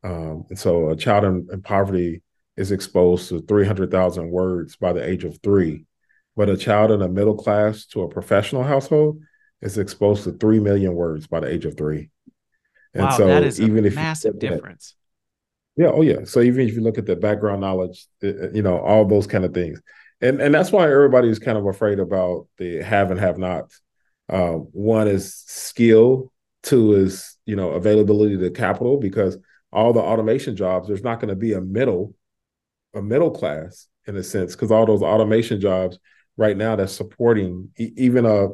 um, 0.02 0.44
and 0.50 0.58
so 0.58 0.90
a 0.90 0.96
child 0.96 1.24
in, 1.24 1.48
in 1.52 1.62
poverty 1.62 2.22
is 2.56 2.72
exposed 2.72 3.28
to 3.28 3.40
300,000 3.42 4.30
words 4.30 4.74
by 4.74 4.92
the 4.92 5.08
age 5.08 5.22
of 5.22 5.38
three, 5.42 5.86
but 6.36 6.50
a 6.50 6.56
child 6.56 6.90
in 6.90 7.02
a 7.02 7.08
middle 7.08 7.36
class 7.36 7.86
to 7.86 8.02
a 8.02 8.08
professional 8.08 8.64
household 8.64 9.20
is 9.60 9.78
exposed 9.78 10.24
to 10.24 10.32
3 10.32 10.60
million 10.60 10.94
words 10.94 11.26
by 11.26 11.40
the 11.40 11.48
age 11.48 11.64
of 11.64 11.76
three. 11.76 12.10
And 12.94 13.04
wow, 13.04 13.10
so 13.10 13.26
that 13.26 13.42
is 13.42 13.60
even 13.60 13.84
if 13.84 13.94
massive 13.94 14.38
difference. 14.38 14.94
yeah. 15.76 15.88
Oh 15.88 16.02
yeah. 16.02 16.24
So 16.24 16.40
even 16.40 16.66
if 16.66 16.74
you 16.74 16.80
look 16.80 16.98
at 16.98 17.06
the 17.06 17.16
background 17.16 17.60
knowledge, 17.60 18.06
you 18.22 18.62
know, 18.62 18.78
all 18.78 19.04
those 19.04 19.26
kind 19.26 19.44
of 19.44 19.52
things. 19.52 19.80
And, 20.20 20.40
and 20.40 20.52
that's 20.52 20.72
why 20.72 20.90
everybody's 20.90 21.38
kind 21.38 21.56
of 21.56 21.66
afraid 21.66 22.00
about 22.00 22.48
the 22.56 22.82
have 22.82 23.10
and 23.10 23.20
have 23.20 23.38
nots. 23.38 23.80
Uh, 24.28 24.52
one 24.52 25.06
is 25.06 25.34
skill. 25.34 26.32
Two 26.62 26.94
is, 26.94 27.36
you 27.46 27.54
know, 27.54 27.70
availability 27.70 28.36
to 28.36 28.50
capital 28.50 28.98
because 28.98 29.38
all 29.72 29.92
the 29.92 30.00
automation 30.00 30.56
jobs, 30.56 30.88
there's 30.88 31.04
not 31.04 31.20
going 31.20 31.28
to 31.28 31.36
be 31.36 31.52
a 31.52 31.60
middle, 31.60 32.14
a 32.94 33.02
middle 33.02 33.30
class 33.30 33.86
in 34.06 34.16
a 34.16 34.22
sense, 34.22 34.56
because 34.56 34.72
all 34.72 34.86
those 34.86 35.02
automation 35.02 35.60
jobs 35.60 35.98
right 36.36 36.56
now 36.56 36.74
that's 36.74 36.92
supporting 36.92 37.70
even 37.76 38.26
a, 38.26 38.48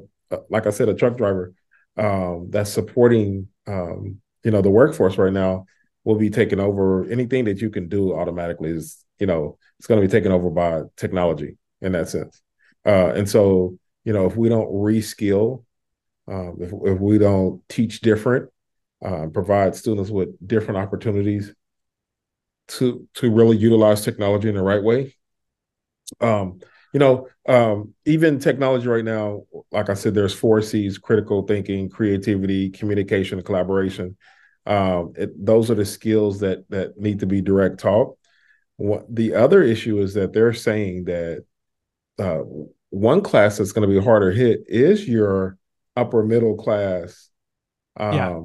like 0.51 0.67
I 0.67 0.71
said, 0.71 0.89
a 0.89 0.95
truck 0.95 1.17
driver 1.17 1.55
um, 1.97 2.49
that's 2.51 2.71
supporting 2.71 3.49
um, 3.67 4.21
you 4.43 4.51
know 4.51 4.63
the 4.63 4.71
workforce 4.71 5.17
right 5.19 5.33
now 5.33 5.67
will 6.05 6.17
be 6.17 6.31
taken 6.31 6.61
over. 6.61 7.05
Anything 7.11 7.45
that 7.47 7.61
you 7.61 7.71
can 7.71 7.89
do 7.89 8.15
automatically 8.15 8.71
is 8.71 9.05
you 9.19 9.27
know 9.27 9.59
it's 9.79 9.87
going 9.87 10.01
to 10.01 10.07
be 10.07 10.11
taken 10.11 10.33
over 10.33 10.51
by 10.51 10.83
technology 10.97 11.57
in 11.81 11.93
that 11.93 12.09
sense. 12.09 12.41
Uh, 12.87 13.13
and 13.15 13.29
so 13.29 13.77
you 14.05 14.13
know 14.13 14.27
if 14.27 14.37
we 14.37 14.49
don't 14.49 14.73
reskill, 14.73 15.65
um, 16.29 16.59
if 16.61 16.73
if 16.85 17.01
we 17.01 17.19
don't 17.19 17.67
teach 17.69 18.01
different, 18.01 18.51
uh, 19.05 19.27
provide 19.33 19.75
students 19.75 20.11
with 20.11 20.29
different 20.47 20.79
opportunities 20.79 21.53
to 22.67 23.07
to 23.15 23.31
really 23.31 23.57
utilize 23.57 24.05
technology 24.05 24.49
in 24.49 24.55
the 24.55 24.63
right 24.63 24.83
way. 24.83 25.15
Um, 26.21 26.61
you 26.95 27.01
know, 27.01 27.29
um, 27.47 27.93
even 28.07 28.39
technology 28.39 28.89
right 28.89 29.05
now, 29.05 29.43
like 29.71 29.91
I 29.91 29.95
said, 29.95 30.15
there's 30.15 30.33
four 30.33 30.63
C's: 30.63 30.97
critical 30.97 31.43
thinking, 31.43 31.91
creativity, 31.91 32.71
communication, 32.71 33.43
collaboration. 33.43 34.17
Um, 34.65 35.13
it, 35.17 35.45
those 35.45 35.71
are 35.71 35.75
the 35.75 35.85
skills 35.85 36.41
that 36.41 36.65
that 36.71 36.99
need 36.99 37.21
to 37.21 37.27
be 37.27 37.43
direct 37.43 37.81
taught. 37.81 38.17
What, 38.77 39.15
the 39.15 39.35
other 39.35 39.63
issue 39.63 40.01
is 40.01 40.15
that 40.15 40.33
they're 40.33 40.55
saying 40.55 41.05
that 41.05 41.45
uh, 42.19 42.41
one 42.89 43.21
class 43.21 43.59
that's 43.59 43.73
going 43.73 43.87
to 43.87 43.95
be 43.95 44.03
harder 44.03 44.31
hit 44.31 44.65
is 44.69 45.07
your 45.07 45.59
upper 45.97 46.25
middle 46.25 46.57
class 46.57 47.29
um, 47.97 48.15
yeah 48.15 48.41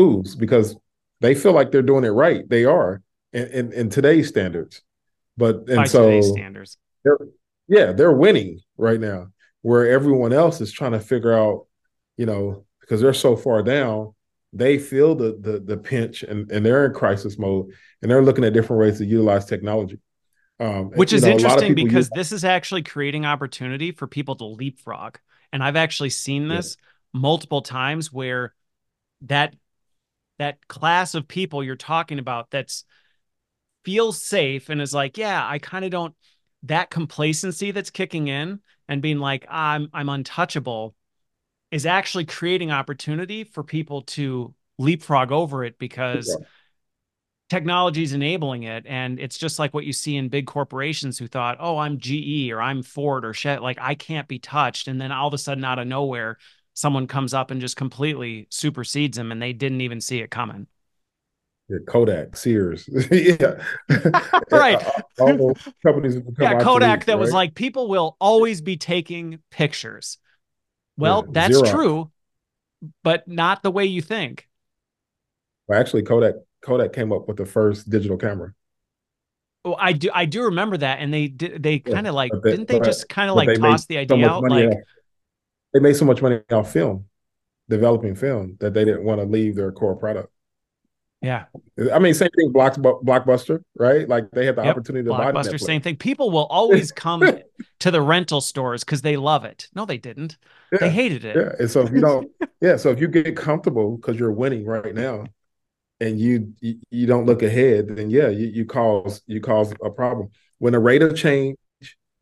schools 0.00 0.36
because 0.36 0.76
they 1.20 1.34
feel 1.34 1.52
like 1.52 1.70
they're 1.70 1.82
doing 1.82 2.04
it 2.04 2.10
right. 2.10 2.48
They 2.48 2.64
are 2.64 3.02
in, 3.32 3.46
in, 3.48 3.72
in 3.72 3.90
today's 3.90 4.28
standards. 4.28 4.82
But 5.36 5.68
and 5.68 5.76
By 5.76 5.84
so 5.84 6.20
standards. 6.20 6.78
They're, 7.04 7.18
yeah, 7.70 7.92
they're 7.92 8.12
winning 8.12 8.60
right 8.76 9.00
now, 9.00 9.28
where 9.62 9.88
everyone 9.88 10.32
else 10.32 10.60
is 10.60 10.72
trying 10.72 10.92
to 10.92 11.00
figure 11.00 11.32
out, 11.32 11.66
you 12.16 12.26
know, 12.26 12.66
because 12.80 13.00
they're 13.00 13.14
so 13.14 13.36
far 13.36 13.62
down, 13.62 14.12
they 14.52 14.76
feel 14.76 15.14
the 15.14 15.38
the 15.40 15.60
the 15.60 15.76
pinch 15.76 16.24
and, 16.24 16.50
and 16.50 16.66
they're 16.66 16.86
in 16.86 16.92
crisis 16.92 17.38
mode 17.38 17.72
and 18.02 18.10
they're 18.10 18.24
looking 18.24 18.44
at 18.44 18.52
different 18.52 18.80
ways 18.80 18.98
to 18.98 19.06
utilize 19.06 19.44
technology. 19.44 20.00
Um, 20.58 20.90
Which 20.90 21.12
is 21.12 21.22
know, 21.22 21.30
interesting 21.30 21.74
because 21.76 22.06
use- 22.06 22.10
this 22.12 22.32
is 22.32 22.44
actually 22.44 22.82
creating 22.82 23.24
opportunity 23.24 23.92
for 23.92 24.08
people 24.08 24.34
to 24.36 24.44
leapfrog. 24.44 25.18
And 25.52 25.62
I've 25.62 25.76
actually 25.76 26.10
seen 26.10 26.48
this 26.48 26.76
yeah. 26.76 27.20
multiple 27.20 27.62
times 27.62 28.12
where 28.12 28.52
that 29.22 29.54
that 30.38 30.66
class 30.66 31.14
of 31.14 31.28
people 31.28 31.62
you're 31.62 31.76
talking 31.76 32.18
about 32.18 32.50
that's 32.50 32.84
feels 33.84 34.20
safe 34.20 34.68
and 34.68 34.82
is 34.82 34.92
like, 34.92 35.16
yeah, 35.16 35.46
I 35.46 35.58
kind 35.58 35.84
of 35.84 35.92
don't 35.92 36.14
that 36.64 36.90
complacency 36.90 37.70
that's 37.70 37.90
kicking 37.90 38.28
in 38.28 38.60
and 38.88 39.00
being 39.00 39.18
like, 39.18 39.46
I'm 39.48 39.88
I'm 39.92 40.08
untouchable 40.08 40.94
is 41.70 41.86
actually 41.86 42.24
creating 42.24 42.70
opportunity 42.70 43.44
for 43.44 43.62
people 43.62 44.02
to 44.02 44.54
leapfrog 44.78 45.30
over 45.30 45.64
it 45.64 45.78
because 45.78 46.26
yeah. 46.28 46.46
technology 47.48 48.02
is 48.02 48.12
enabling 48.12 48.64
it. 48.64 48.84
And 48.86 49.20
it's 49.20 49.38
just 49.38 49.58
like 49.58 49.72
what 49.72 49.84
you 49.84 49.92
see 49.92 50.16
in 50.16 50.28
big 50.28 50.46
corporations 50.46 51.18
who 51.18 51.28
thought, 51.28 51.58
oh, 51.60 51.78
I'm 51.78 51.98
GE 51.98 52.50
or 52.50 52.60
I'm 52.60 52.82
Ford 52.82 53.24
or 53.24 53.32
shit, 53.32 53.62
like 53.62 53.78
I 53.80 53.94
can't 53.94 54.26
be 54.26 54.38
touched. 54.38 54.88
And 54.88 55.00
then 55.00 55.12
all 55.12 55.28
of 55.28 55.34
a 55.34 55.38
sudden, 55.38 55.64
out 55.64 55.78
of 55.78 55.86
nowhere, 55.86 56.38
someone 56.74 57.06
comes 57.06 57.34
up 57.34 57.50
and 57.50 57.60
just 57.60 57.76
completely 57.76 58.48
supersedes 58.50 59.16
them 59.16 59.30
and 59.30 59.40
they 59.40 59.52
didn't 59.52 59.82
even 59.82 60.00
see 60.00 60.20
it 60.20 60.30
coming. 60.30 60.66
Yeah, 61.70 61.78
Kodak, 61.86 62.36
Sears, 62.36 62.88
yeah, 63.12 63.62
right. 64.50 64.84
all 65.20 65.56
companies. 65.86 66.16
Yeah, 66.36 66.58
Kodak. 66.60 67.04
That 67.04 67.12
right? 67.12 67.20
was 67.20 67.32
like 67.32 67.54
people 67.54 67.88
will 67.88 68.16
always 68.20 68.60
be 68.60 68.76
taking 68.76 69.38
pictures. 69.52 70.18
Well, 70.96 71.22
yeah, 71.26 71.32
that's 71.32 71.60
Xerox. 71.60 71.70
true, 71.70 72.10
but 73.04 73.28
not 73.28 73.62
the 73.62 73.70
way 73.70 73.84
you 73.84 74.02
think. 74.02 74.48
Well, 75.68 75.78
actually, 75.78 76.02
Kodak 76.02 76.34
Kodak 76.60 76.92
came 76.92 77.12
up 77.12 77.28
with 77.28 77.36
the 77.36 77.46
first 77.46 77.88
digital 77.88 78.16
camera. 78.16 78.52
Oh, 79.64 79.76
I 79.78 79.92
do. 79.92 80.10
I 80.12 80.24
do 80.24 80.42
remember 80.46 80.76
that, 80.78 80.98
and 80.98 81.14
they 81.14 81.28
did. 81.28 81.62
They 81.62 81.78
kind 81.78 82.08
of 82.08 82.16
like 82.16 82.32
they, 82.42 82.50
didn't 82.50 82.66
they 82.66 82.80
just 82.80 83.08
kind 83.08 83.30
of 83.30 83.36
like 83.36 83.60
toss 83.60 83.86
the 83.86 83.98
idea 83.98 84.28
out 84.28 84.42
like 84.42 84.70
they 85.72 85.78
made 85.78 85.94
so 85.94 86.04
much 86.04 86.20
money 86.20 86.40
off 86.50 86.72
film, 86.72 87.04
developing 87.68 88.16
film, 88.16 88.56
that 88.58 88.74
they 88.74 88.84
didn't 88.84 89.04
want 89.04 89.20
to 89.20 89.26
leave 89.26 89.54
their 89.54 89.70
core 89.70 89.94
product. 89.94 90.32
Yeah. 91.22 91.44
I 91.92 91.98
mean, 91.98 92.14
same 92.14 92.30
thing, 92.36 92.50
Block, 92.50 92.74
Blockbuster, 92.76 93.62
right? 93.78 94.08
Like 94.08 94.30
they 94.30 94.46
had 94.46 94.56
the 94.56 94.62
yep. 94.62 94.76
opportunity 94.76 95.06
to 95.06 95.14
Blockbuster, 95.14 95.32
buy 95.34 95.42
Blockbuster, 95.42 95.60
same 95.60 95.82
thing. 95.82 95.96
People 95.96 96.30
will 96.30 96.46
always 96.46 96.92
come 96.92 97.22
to 97.80 97.90
the 97.90 98.00
rental 98.00 98.40
stores 98.40 98.84
because 98.84 99.02
they 99.02 99.16
love 99.16 99.44
it. 99.44 99.68
No, 99.74 99.84
they 99.84 99.98
didn't. 99.98 100.38
Yeah. 100.72 100.78
They 100.78 100.90
hated 100.90 101.24
it. 101.24 101.36
Yeah. 101.36 101.52
And 101.58 101.70
so 101.70 101.82
if 101.82 101.92
you 101.92 102.00
don't, 102.00 102.30
yeah. 102.60 102.76
So 102.76 102.90
if 102.90 103.00
you 103.00 103.08
get 103.08 103.36
comfortable 103.36 103.96
because 103.96 104.18
you're 104.18 104.32
winning 104.32 104.64
right 104.64 104.94
now 104.94 105.26
and 106.00 106.18
you, 106.18 106.54
you, 106.60 106.78
you 106.90 107.06
don't 107.06 107.26
look 107.26 107.42
ahead, 107.42 107.88
then 107.96 108.08
yeah, 108.08 108.28
you, 108.28 108.46
you 108.46 108.64
cause 108.64 109.22
you 109.26 109.40
cause 109.40 109.74
a 109.84 109.90
problem. 109.90 110.30
When 110.58 110.72
the 110.72 110.78
rate 110.78 111.02
of 111.02 111.16
change 111.16 111.58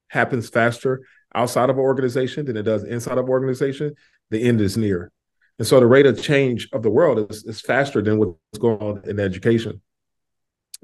happens 0.08 0.48
faster 0.48 1.02
outside 1.34 1.70
of 1.70 1.76
an 1.76 1.82
organization 1.82 2.46
than 2.46 2.56
it 2.56 2.62
does 2.62 2.82
inside 2.82 3.18
of 3.18 3.26
an 3.26 3.30
organization, 3.30 3.94
the 4.30 4.42
end 4.42 4.60
is 4.60 4.76
near. 4.76 5.12
And 5.58 5.66
so 5.66 5.80
the 5.80 5.86
rate 5.86 6.06
of 6.06 6.22
change 6.22 6.68
of 6.72 6.82
the 6.82 6.90
world 6.90 7.30
is, 7.30 7.44
is 7.44 7.60
faster 7.60 8.00
than 8.00 8.18
what's 8.18 8.58
going 8.58 8.78
on 8.78 9.02
in 9.08 9.18
education. 9.18 9.80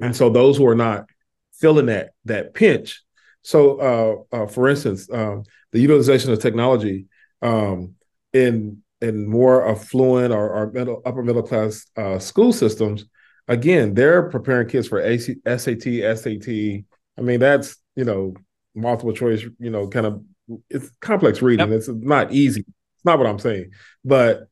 And 0.00 0.14
so 0.16 0.28
those 0.30 0.56
who 0.56 0.66
are 0.66 0.74
not 0.74 1.08
feeling 1.52 1.86
that 1.86 2.10
that 2.24 2.54
pinch. 2.54 3.02
So 3.42 4.26
uh, 4.32 4.36
uh, 4.36 4.46
for 4.46 4.68
instance, 4.68 5.08
um, 5.12 5.44
the 5.72 5.80
utilization 5.80 6.32
of 6.32 6.40
technology 6.40 7.06
um, 7.42 7.94
in 8.32 8.82
in 9.00 9.28
more 9.28 9.68
affluent 9.68 10.32
or, 10.32 10.50
or 10.50 10.72
middle, 10.72 11.02
upper 11.04 11.22
middle 11.22 11.42
class 11.42 11.84
uh, 11.96 12.18
school 12.18 12.52
systems, 12.52 13.04
again, 13.48 13.94
they're 13.94 14.30
preparing 14.30 14.66
kids 14.66 14.88
for 14.88 15.00
ACT, 15.00 15.30
SAT, 15.46 16.16
SAT. 16.16 16.48
I 16.48 17.20
mean, 17.20 17.38
that's 17.38 17.76
you 17.94 18.04
know 18.04 18.34
multiple 18.74 19.12
choice, 19.12 19.44
you 19.60 19.70
know, 19.70 19.88
kind 19.88 20.06
of 20.06 20.24
it's 20.68 20.90
complex 21.00 21.40
reading. 21.42 21.70
Yep. 21.70 21.76
It's 21.76 21.88
not 21.88 22.32
easy. 22.32 22.60
It's 22.62 23.04
not 23.04 23.18
what 23.18 23.26
I'm 23.26 23.38
saying, 23.38 23.70
but 24.04 24.48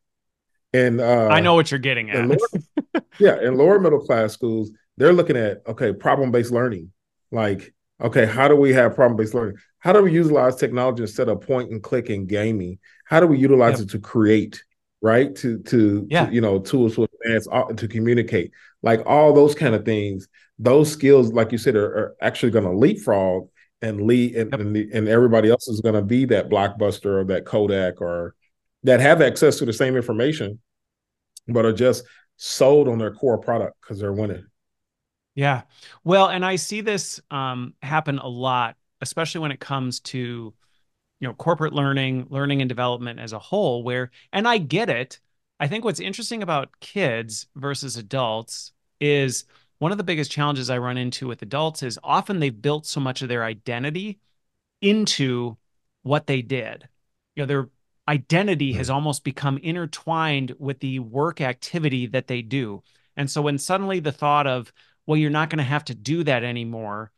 and 0.73 1.01
uh, 1.01 1.29
I 1.29 1.41
know 1.41 1.55
what 1.55 1.71
you're 1.71 1.81
getting 1.81 2.11
at. 2.11 2.27
Lower, 2.27 3.03
yeah, 3.19 3.41
in 3.41 3.57
lower 3.57 3.79
middle 3.79 4.01
class 4.01 4.33
schools, 4.33 4.71
they're 4.97 5.13
looking 5.13 5.37
at 5.37 5.63
okay, 5.67 5.93
problem 5.93 6.31
based 6.31 6.51
learning. 6.51 6.93
Like, 7.31 7.75
okay, 8.01 8.27
how 8.27 8.49
do 8.49 8.57
we 8.57 8.73
have 8.73 8.95
problem 8.95 9.17
based 9.17 9.35
learning? 9.35 9.57
How 9.79 9.93
do 9.93 10.03
we 10.03 10.13
utilize 10.13 10.57
technology 10.57 11.03
instead 11.03 11.29
of 11.29 11.41
point 11.41 11.71
and 11.71 11.83
click 11.83 12.09
and 12.09 12.29
gaming? 12.29 12.79
How 13.07 13.21
do 13.21 13.27
we 13.27 13.39
utilize 13.39 13.79
yep. 13.79 13.89
it 13.89 13.91
to 13.93 13.99
create? 13.99 14.63
Right 15.05 15.35
to 15.35 15.59
to, 15.59 16.07
yeah. 16.09 16.27
to 16.27 16.33
you 16.33 16.41
know 16.41 16.61
tools 16.61 16.95
to 16.95 17.09
advance 17.25 17.49
uh, 17.51 17.65
to 17.65 17.89
communicate 17.89 18.53
like 18.85 19.03
all 19.05 19.33
those 19.33 19.53
kind 19.53 19.75
of 19.75 19.85
things 19.85 20.29
those 20.61 20.93
skills 20.93 21.33
like 21.33 21.51
you 21.51 21.59
said 21.59 21.75
are, 21.75 21.87
are 21.87 22.17
actually 22.21 22.53
going 22.53 22.65
to 22.65 22.71
leapfrog 22.71 23.49
and 23.83 24.03
lead, 24.03 24.37
and, 24.37 24.51
yep. 24.53 24.61
and, 24.61 24.77
and, 24.77 25.09
everybody 25.09 25.51
else 25.51 25.67
is 25.67 25.81
going 25.81 25.97
to 25.97 26.03
be 26.03 26.25
that 26.27 26.49
blockbuster 26.49 27.21
or 27.21 27.25
that 27.25 27.45
Kodak 27.45 28.01
or 28.01 28.35
that 28.85 29.01
have 29.01 29.23
access 29.23 29.59
to 29.59 29.65
the 29.65 29.73
same 29.73 29.97
information, 29.97 30.59
but 31.49 31.65
are 31.65 31.73
just 31.73 32.05
sold 32.37 32.89
on 32.89 32.99
their 32.99 33.13
core 33.13 33.39
product 33.39 33.77
because 33.81 33.99
they're 33.99 34.13
winning. 34.13 34.45
Yeah. 35.35 35.63
Well, 36.05 36.29
and 36.29 36.45
I 36.45 36.57
see 36.57 36.81
this 36.81 37.21
um, 37.31 37.75
happen 37.83 38.19
a 38.19 38.29
lot, 38.29 38.77
especially 39.01 39.41
when 39.41 39.53
it 39.53 39.61
comes 39.61 40.01
to, 40.01 40.19
you 40.19 41.29
know, 41.29 41.35
corporate 41.35 41.73
learning, 41.73 42.27
learning 42.29 42.61
and 42.61 42.69
development 42.69 43.19
as 43.19 43.33
a 43.33 43.39
whole, 43.39 43.83
where, 43.83 44.11
and 44.33 44.47
I 44.47 44.59
get 44.59 44.91
it. 44.91 45.21
I 45.59 45.69
think 45.69 45.85
what's 45.85 46.01
interesting 46.01 46.43
about 46.43 46.81
kids 46.81 47.47
versus 47.55 47.97
adults 47.97 48.73
is 49.01 49.45
one 49.79 49.93
of 49.93 49.99
the 49.99 50.05
biggest 50.05 50.31
challenges 50.31 50.71
I 50.71 50.79
run 50.79 50.99
into 50.99 51.29
with 51.29 51.43
adults 51.43 51.83
is 51.83 51.99
often 52.03 52.39
they've 52.41 52.63
built 52.63 52.87
so 52.87 53.01
much 53.01 53.23
of 53.23 53.29
their 53.29 53.45
identity 53.45 54.21
into 54.81 55.57
what 56.03 56.27
they 56.27 56.43
did. 56.43 56.89
You 57.37 57.43
know, 57.43 57.47
their 57.47 57.69
identity 58.09 58.73
hmm. 58.73 58.79
has 58.79 58.91
almost 58.91 59.25
become 59.25 59.59
intertwined 59.59 60.55
with 60.59 60.81
the 60.81 60.99
work 60.99 61.41
activity 61.41 62.07
that 62.09 62.27
they 62.27 62.43
do. 62.43 62.83
And 63.17 63.31
so 63.31 63.43
when 63.43 63.59
suddenly 63.59 64.01
the 64.01 64.13
thought 64.13 64.47
of, 64.47 64.73
well, 65.07 65.17
you're 65.17 65.31
not 65.31 65.51
going 65.51 65.59
to 65.59 65.65
have 65.65 65.85
to 65.87 65.95
do 65.95 66.25
that 66.25 66.45
anymore, 66.45 67.13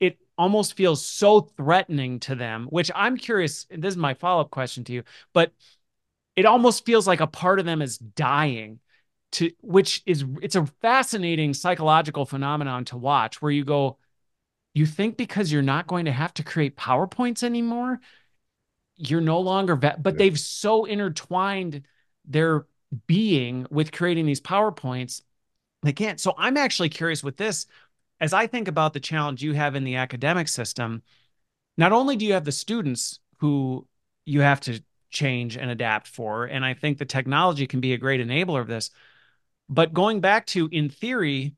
it 0.00 0.18
almost 0.36 0.74
feels 0.74 1.04
so 1.04 1.40
threatening 1.40 2.20
to 2.20 2.34
them, 2.34 2.66
which 2.70 2.90
I'm 2.94 3.16
curious. 3.16 3.66
This 3.70 3.94
is 3.94 3.96
my 3.96 4.14
follow 4.14 4.42
up 4.42 4.50
question 4.50 4.84
to 4.84 4.92
you, 4.92 5.02
but 5.32 5.52
it 6.36 6.46
almost 6.46 6.86
feels 6.86 7.06
like 7.06 7.20
a 7.20 7.26
part 7.26 7.58
of 7.58 7.66
them 7.66 7.82
is 7.82 7.98
dying 7.98 8.78
to 9.32 9.50
which 9.60 10.02
is 10.06 10.24
it's 10.40 10.56
a 10.56 10.66
fascinating 10.80 11.52
psychological 11.52 12.24
phenomenon 12.24 12.84
to 12.86 12.96
watch 12.96 13.42
where 13.42 13.50
you 13.50 13.64
go 13.64 13.98
you 14.72 14.86
think 14.86 15.16
because 15.16 15.52
you're 15.52 15.62
not 15.62 15.86
going 15.86 16.06
to 16.06 16.12
have 16.12 16.32
to 16.34 16.44
create 16.44 16.76
powerpoints 16.76 17.42
anymore 17.42 18.00
you're 18.98 19.20
no 19.20 19.40
longer 19.40 19.76
but 19.76 20.00
yeah. 20.04 20.10
they've 20.12 20.38
so 20.38 20.84
intertwined 20.84 21.82
their 22.24 22.66
being 23.06 23.66
with 23.70 23.92
creating 23.92 24.26
these 24.26 24.40
powerpoints 24.40 25.22
they 25.82 25.92
can't. 25.92 26.20
So 26.20 26.34
i'm 26.36 26.56
actually 26.56 26.88
curious 26.88 27.22
with 27.22 27.36
this. 27.36 27.66
As 28.20 28.32
i 28.32 28.46
think 28.46 28.68
about 28.68 28.92
the 28.92 29.00
challenge 29.00 29.42
you 29.42 29.52
have 29.52 29.76
in 29.76 29.84
the 29.84 29.96
academic 29.96 30.48
system 30.48 31.02
not 31.76 31.92
only 31.92 32.16
do 32.16 32.26
you 32.26 32.32
have 32.32 32.44
the 32.44 32.52
students 32.52 33.20
who 33.38 33.86
you 34.24 34.40
have 34.40 34.60
to 34.62 34.82
change 35.10 35.56
and 35.56 35.70
adapt 35.70 36.06
for 36.06 36.44
and 36.44 36.64
i 36.64 36.74
think 36.74 36.98
the 36.98 37.04
technology 37.04 37.66
can 37.66 37.80
be 37.80 37.92
a 37.92 37.98
great 37.98 38.20
enabler 38.20 38.60
of 38.60 38.66
this 38.66 38.90
but 39.68 39.94
going 39.94 40.20
back 40.20 40.44
to 40.46 40.68
in 40.70 40.90
theory 40.90 41.54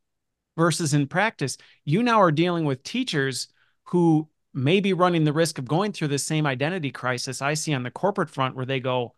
versus 0.57 0.95
in 0.95 1.07
practice 1.07 1.57
you 1.85 2.03
now 2.03 2.21
are 2.21 2.31
dealing 2.31 2.65
with 2.65 2.83
teachers 2.83 3.49
who 3.85 4.29
may 4.53 4.81
be 4.81 4.93
running 4.93 5.25
the 5.25 5.33
risk 5.33 5.59
of 5.59 5.69
going 5.69 5.93
through 5.93 6.09
the 6.09 6.19
same 6.19 6.47
identity 6.47 6.91
crisis 6.91 7.41
I 7.43 7.55
see 7.55 7.73
on 7.73 7.83
the 7.83 7.91
corporate 7.91 8.31
front 8.31 8.57
where 8.57 8.67
they 8.67 8.81
go, 8.81 9.15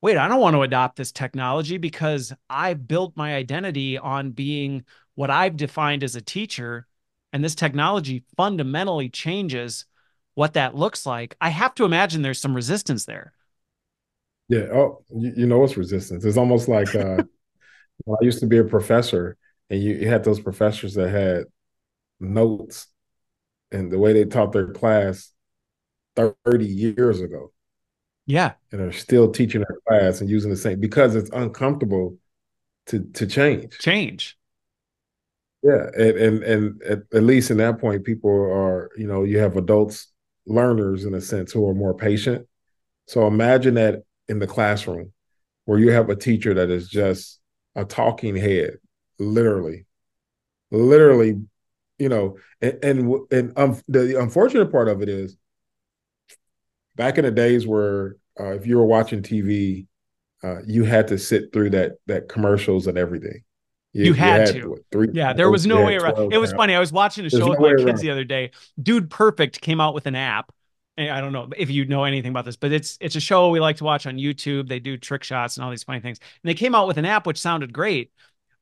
wait, 0.00 0.16
I 0.16 0.28
don't 0.28 0.40
want 0.40 0.54
to 0.54 0.62
adopt 0.62 0.96
this 0.96 1.12
technology 1.12 1.78
because 1.78 2.32
I've 2.50 2.88
built 2.88 3.16
my 3.16 3.34
identity 3.34 3.96
on 3.96 4.32
being 4.32 4.84
what 5.14 5.30
I've 5.30 5.56
defined 5.56 6.02
as 6.02 6.16
a 6.16 6.20
teacher. 6.20 6.86
And 7.32 7.44
this 7.44 7.54
technology 7.54 8.24
fundamentally 8.36 9.08
changes 9.08 9.86
what 10.34 10.54
that 10.54 10.74
looks 10.74 11.06
like. 11.06 11.36
I 11.40 11.50
have 11.50 11.74
to 11.76 11.84
imagine 11.84 12.22
there's 12.22 12.40
some 12.40 12.54
resistance 12.54 13.04
there. 13.04 13.32
Yeah. 14.48 14.66
Oh, 14.72 15.04
you, 15.14 15.32
you 15.36 15.46
know, 15.46 15.62
it's 15.64 15.76
resistance. 15.76 16.24
It's 16.24 16.36
almost 16.36 16.68
like 16.68 16.94
uh, 16.94 17.22
I 18.08 18.14
used 18.22 18.40
to 18.40 18.46
be 18.46 18.58
a 18.58 18.64
professor, 18.64 19.36
and 19.70 19.82
you, 19.82 19.94
you 19.94 20.08
had 20.08 20.24
those 20.24 20.40
professors 20.40 20.94
that 20.94 21.10
had 21.10 21.44
notes 22.20 22.88
and 23.72 23.90
the 23.90 23.98
way 23.98 24.12
they 24.12 24.24
taught 24.24 24.52
their 24.52 24.72
class 24.72 25.30
30 26.16 26.66
years 26.66 27.20
ago. 27.20 27.52
Yeah. 28.26 28.52
And 28.70 28.80
are 28.80 28.92
still 28.92 29.30
teaching 29.32 29.64
their 29.66 29.78
class 29.88 30.20
and 30.20 30.30
using 30.30 30.50
the 30.50 30.56
same 30.56 30.78
because 30.78 31.16
it's 31.16 31.30
uncomfortable 31.30 32.18
to 32.86 33.04
to 33.14 33.26
change. 33.26 33.78
Change. 33.78 34.36
Yeah. 35.62 35.86
And 35.96 36.16
and, 36.16 36.42
and 36.44 36.82
at, 36.82 36.98
at 37.12 37.22
least 37.22 37.50
in 37.50 37.56
that 37.58 37.80
point, 37.80 38.04
people 38.04 38.30
are, 38.30 38.90
you 38.96 39.06
know, 39.06 39.24
you 39.24 39.38
have 39.38 39.56
adults, 39.56 40.08
learners 40.46 41.04
in 41.04 41.14
a 41.14 41.20
sense, 41.20 41.52
who 41.52 41.68
are 41.68 41.74
more 41.74 41.94
patient. 41.94 42.46
So 43.08 43.26
imagine 43.26 43.74
that 43.74 44.02
in 44.28 44.38
the 44.38 44.46
classroom 44.46 45.12
where 45.64 45.78
you 45.78 45.90
have 45.90 46.08
a 46.08 46.16
teacher 46.16 46.54
that 46.54 46.70
is 46.70 46.88
just 46.88 47.40
a 47.74 47.84
talking 47.84 48.36
head, 48.36 48.78
literally, 49.18 49.86
literally 50.70 51.40
you 52.02 52.08
know, 52.08 52.36
and 52.60 52.78
and, 52.82 53.16
and 53.30 53.52
um, 53.56 53.80
the 53.86 54.20
unfortunate 54.20 54.72
part 54.72 54.88
of 54.88 55.02
it 55.02 55.08
is, 55.08 55.36
back 56.96 57.16
in 57.16 57.24
the 57.24 57.30
days 57.30 57.64
where 57.64 58.16
uh, 58.40 58.54
if 58.54 58.66
you 58.66 58.76
were 58.76 58.84
watching 58.84 59.22
TV, 59.22 59.86
uh, 60.42 60.62
you 60.66 60.82
had 60.82 61.06
to 61.08 61.18
sit 61.18 61.52
through 61.52 61.70
that 61.70 61.92
that 62.06 62.28
commercials 62.28 62.88
and 62.88 62.98
everything. 62.98 63.44
You, 63.92 64.06
you, 64.06 64.12
had, 64.14 64.48
you 64.48 64.54
had, 64.54 64.62
to. 64.62 64.70
What, 64.70 64.78
three, 64.90 65.08
yeah, 65.12 65.32
there 65.32 65.48
was 65.48 65.64
no 65.64 65.84
way 65.84 65.96
around. 65.96 66.32
It 66.32 66.38
was 66.38 66.52
funny. 66.52 66.74
I 66.74 66.80
was 66.80 66.92
watching 66.92 67.24
a 67.24 67.30
show 67.30 67.50
with 67.50 67.60
my 67.60 67.68
kids 67.70 67.84
around. 67.84 67.96
the 67.98 68.10
other 68.10 68.24
day. 68.24 68.50
Dude 68.82 69.08
Perfect 69.08 69.60
came 69.60 69.80
out 69.80 69.94
with 69.94 70.06
an 70.06 70.16
app. 70.16 70.52
I 70.98 71.20
don't 71.20 71.32
know 71.32 71.48
if 71.56 71.70
you 71.70 71.84
know 71.86 72.02
anything 72.02 72.30
about 72.30 72.44
this, 72.44 72.56
but 72.56 72.72
it's 72.72 72.98
it's 73.00 73.14
a 73.14 73.20
show 73.20 73.48
we 73.50 73.60
like 73.60 73.76
to 73.76 73.84
watch 73.84 74.06
on 74.06 74.16
YouTube. 74.16 74.66
They 74.66 74.80
do 74.80 74.96
trick 74.96 75.22
shots 75.22 75.56
and 75.56 75.64
all 75.64 75.70
these 75.70 75.84
funny 75.84 76.00
things. 76.00 76.18
And 76.18 76.50
they 76.50 76.54
came 76.54 76.74
out 76.74 76.88
with 76.88 76.98
an 76.98 77.04
app 77.04 77.26
which 77.26 77.40
sounded 77.40 77.72
great, 77.72 78.10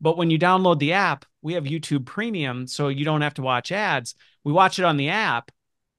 but 0.00 0.16
when 0.16 0.30
you 0.30 0.38
download 0.38 0.78
the 0.78 0.94
app, 0.94 1.24
we 1.42 1.54
have 1.54 1.64
YouTube 1.64 2.06
Premium, 2.06 2.66
so 2.66 2.88
you 2.88 3.04
don't 3.04 3.22
have 3.22 3.34
to 3.34 3.42
watch 3.42 3.72
ads. 3.72 4.14
We 4.44 4.52
watch 4.52 4.78
it 4.78 4.84
on 4.84 4.96
the 4.96 5.10
app 5.10 5.50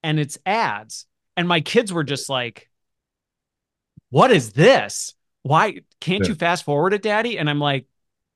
and 0.02 0.18
it's 0.18 0.38
ads. 0.44 1.06
And 1.36 1.48
my 1.48 1.60
kids 1.60 1.92
were 1.92 2.04
just 2.04 2.28
like, 2.28 2.68
What 4.10 4.30
is 4.30 4.52
this? 4.52 5.14
Why 5.42 5.80
can't 6.00 6.24
yeah. 6.24 6.30
you 6.30 6.34
fast 6.34 6.64
forward 6.64 6.92
it, 6.92 7.02
daddy? 7.02 7.38
And 7.38 7.48
I'm 7.50 7.58
like, 7.58 7.86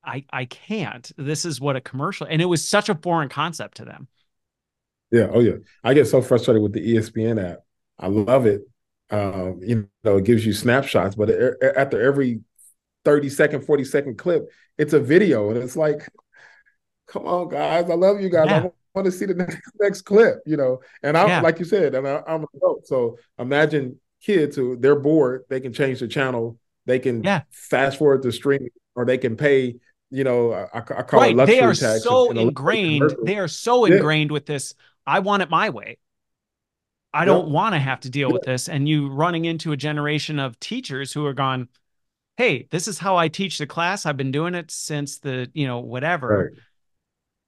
I, 0.04 0.24
I 0.32 0.44
can't. 0.44 1.10
This 1.16 1.44
is 1.44 1.60
what 1.60 1.76
a 1.76 1.80
commercial, 1.80 2.26
and 2.28 2.40
it 2.40 2.46
was 2.46 2.66
such 2.66 2.88
a 2.88 2.94
foreign 2.94 3.28
concept 3.28 3.78
to 3.78 3.84
them. 3.84 4.08
Yeah. 5.10 5.28
Oh, 5.32 5.40
yeah. 5.40 5.56
I 5.84 5.94
get 5.94 6.06
so 6.06 6.20
frustrated 6.20 6.62
with 6.62 6.72
the 6.72 6.94
ESPN 6.94 7.42
app. 7.42 7.60
I 7.98 8.08
love 8.08 8.46
it. 8.46 8.62
Um, 9.10 9.60
you 9.62 9.88
know, 10.02 10.16
it 10.16 10.24
gives 10.24 10.44
you 10.44 10.52
snapshots, 10.52 11.14
but 11.14 11.30
after 11.76 12.02
every 12.02 12.40
30 13.06 13.28
second, 13.30 13.64
40 13.64 13.84
second 13.84 14.18
clip, 14.18 14.50
it's 14.76 14.92
a 14.92 14.98
video. 14.98 15.50
And 15.50 15.58
it's 15.58 15.76
like, 15.76 16.08
come 17.06 17.24
on, 17.24 17.48
guys. 17.48 17.88
I 17.88 17.94
love 17.94 18.20
you 18.20 18.28
guys. 18.28 18.48
Yeah. 18.50 18.64
I 18.64 18.70
want 18.96 19.06
to 19.06 19.12
see 19.12 19.26
the 19.26 19.34
next, 19.36 19.58
next 19.80 20.02
clip, 20.02 20.40
you 20.44 20.56
know. 20.56 20.80
And 21.04 21.16
I'm 21.16 21.28
yeah. 21.28 21.40
like 21.40 21.60
you 21.60 21.64
said, 21.64 21.94
and 21.94 22.06
I, 22.06 22.22
am 22.26 22.42
an 22.42 22.48
adult. 22.56 22.84
So 22.88 23.16
imagine 23.38 24.00
kids 24.20 24.56
who 24.56 24.76
they're 24.76 24.98
bored, 24.98 25.44
they 25.48 25.60
can 25.60 25.72
change 25.72 26.00
the 26.00 26.08
channel, 26.08 26.58
they 26.84 26.98
can 26.98 27.22
yeah. 27.22 27.42
fast 27.50 27.98
forward 27.98 28.24
the 28.24 28.32
stream, 28.32 28.68
or 28.96 29.04
they 29.04 29.18
can 29.18 29.36
pay, 29.36 29.76
you 30.10 30.24
know, 30.24 30.52
I, 30.52 30.78
I 30.78 30.80
call 30.80 31.20
right. 31.20 31.30
it 31.30 31.36
luxury 31.36 31.56
They 31.56 31.62
are 31.62 31.74
so 31.74 32.32
ingrained, 32.32 33.14
they 33.22 33.38
are 33.38 33.48
so 33.48 33.84
ingrained 33.84 34.32
with 34.32 34.46
this. 34.46 34.74
I 35.06 35.20
want 35.20 35.44
it 35.44 35.50
my 35.50 35.70
way. 35.70 35.98
I 37.14 37.24
don't 37.24 37.50
want 37.50 37.74
to 37.74 37.78
have 37.78 38.00
to 38.00 38.10
deal 38.10 38.32
with 38.32 38.42
this. 38.42 38.68
And 38.68 38.88
you 38.88 39.08
running 39.08 39.44
into 39.46 39.70
a 39.70 39.76
generation 39.76 40.38
of 40.38 40.58
teachers 40.60 41.12
who 41.12 41.24
are 41.24 41.32
gone, 41.32 41.68
hey, 42.36 42.68
this 42.70 42.86
is 42.86 42.98
how 42.98 43.16
I 43.16 43.28
teach 43.28 43.58
the 43.58 43.66
class. 43.66 44.06
I've 44.06 44.16
been 44.16 44.30
doing 44.30 44.54
it 44.54 44.70
since 44.70 45.18
the, 45.18 45.50
you 45.54 45.66
know, 45.66 45.80
whatever. 45.80 46.50
Right. 46.52 46.62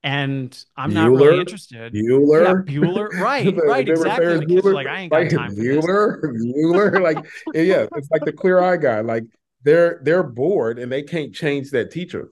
And 0.05 0.64
I'm 0.76 0.93
Bueller, 0.93 0.95
not 0.95 1.11
really 1.11 1.41
interested. 1.41 1.93
Bueller. 1.93 2.68
Yeah, 2.68 2.78
Bueller. 2.78 3.09
Right, 3.20 3.55
right, 3.57 3.89
exactly. 3.89 4.39
The 4.39 4.47
kids 4.47 4.66
are 4.66 4.72
like, 4.72 4.86
I 4.86 5.01
ain't 5.01 5.12
got 5.12 5.20
like, 5.22 5.30
time 5.30 5.51
for 5.51 5.62
this. 5.62 5.84
Bueller. 5.84 7.03
like, 7.03 7.26
yeah, 7.55 7.86
it's 7.97 8.11
like 8.11 8.24
the 8.24 8.32
clear 8.32 8.61
eye 8.61 8.76
guy. 8.76 9.01
Like 9.01 9.24
they're 9.64 10.01
they're 10.05 10.22
bored 10.22 10.78
and 10.78 10.91
they 10.91 11.03
can't 11.03 11.34
change 11.34 11.70
that 11.72 11.91
teacher. 11.91 12.30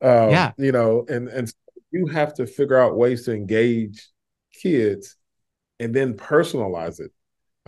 Um, 0.00 0.30
yeah. 0.30 0.52
You 0.56 0.72
know, 0.72 1.04
and 1.08 1.28
and 1.28 1.52
you 1.90 2.06
have 2.06 2.34
to 2.34 2.46
figure 2.46 2.78
out 2.78 2.96
ways 2.96 3.26
to 3.26 3.34
engage 3.34 4.08
kids 4.62 5.16
and 5.78 5.94
then 5.94 6.14
personalize 6.14 7.00
it. 7.00 7.12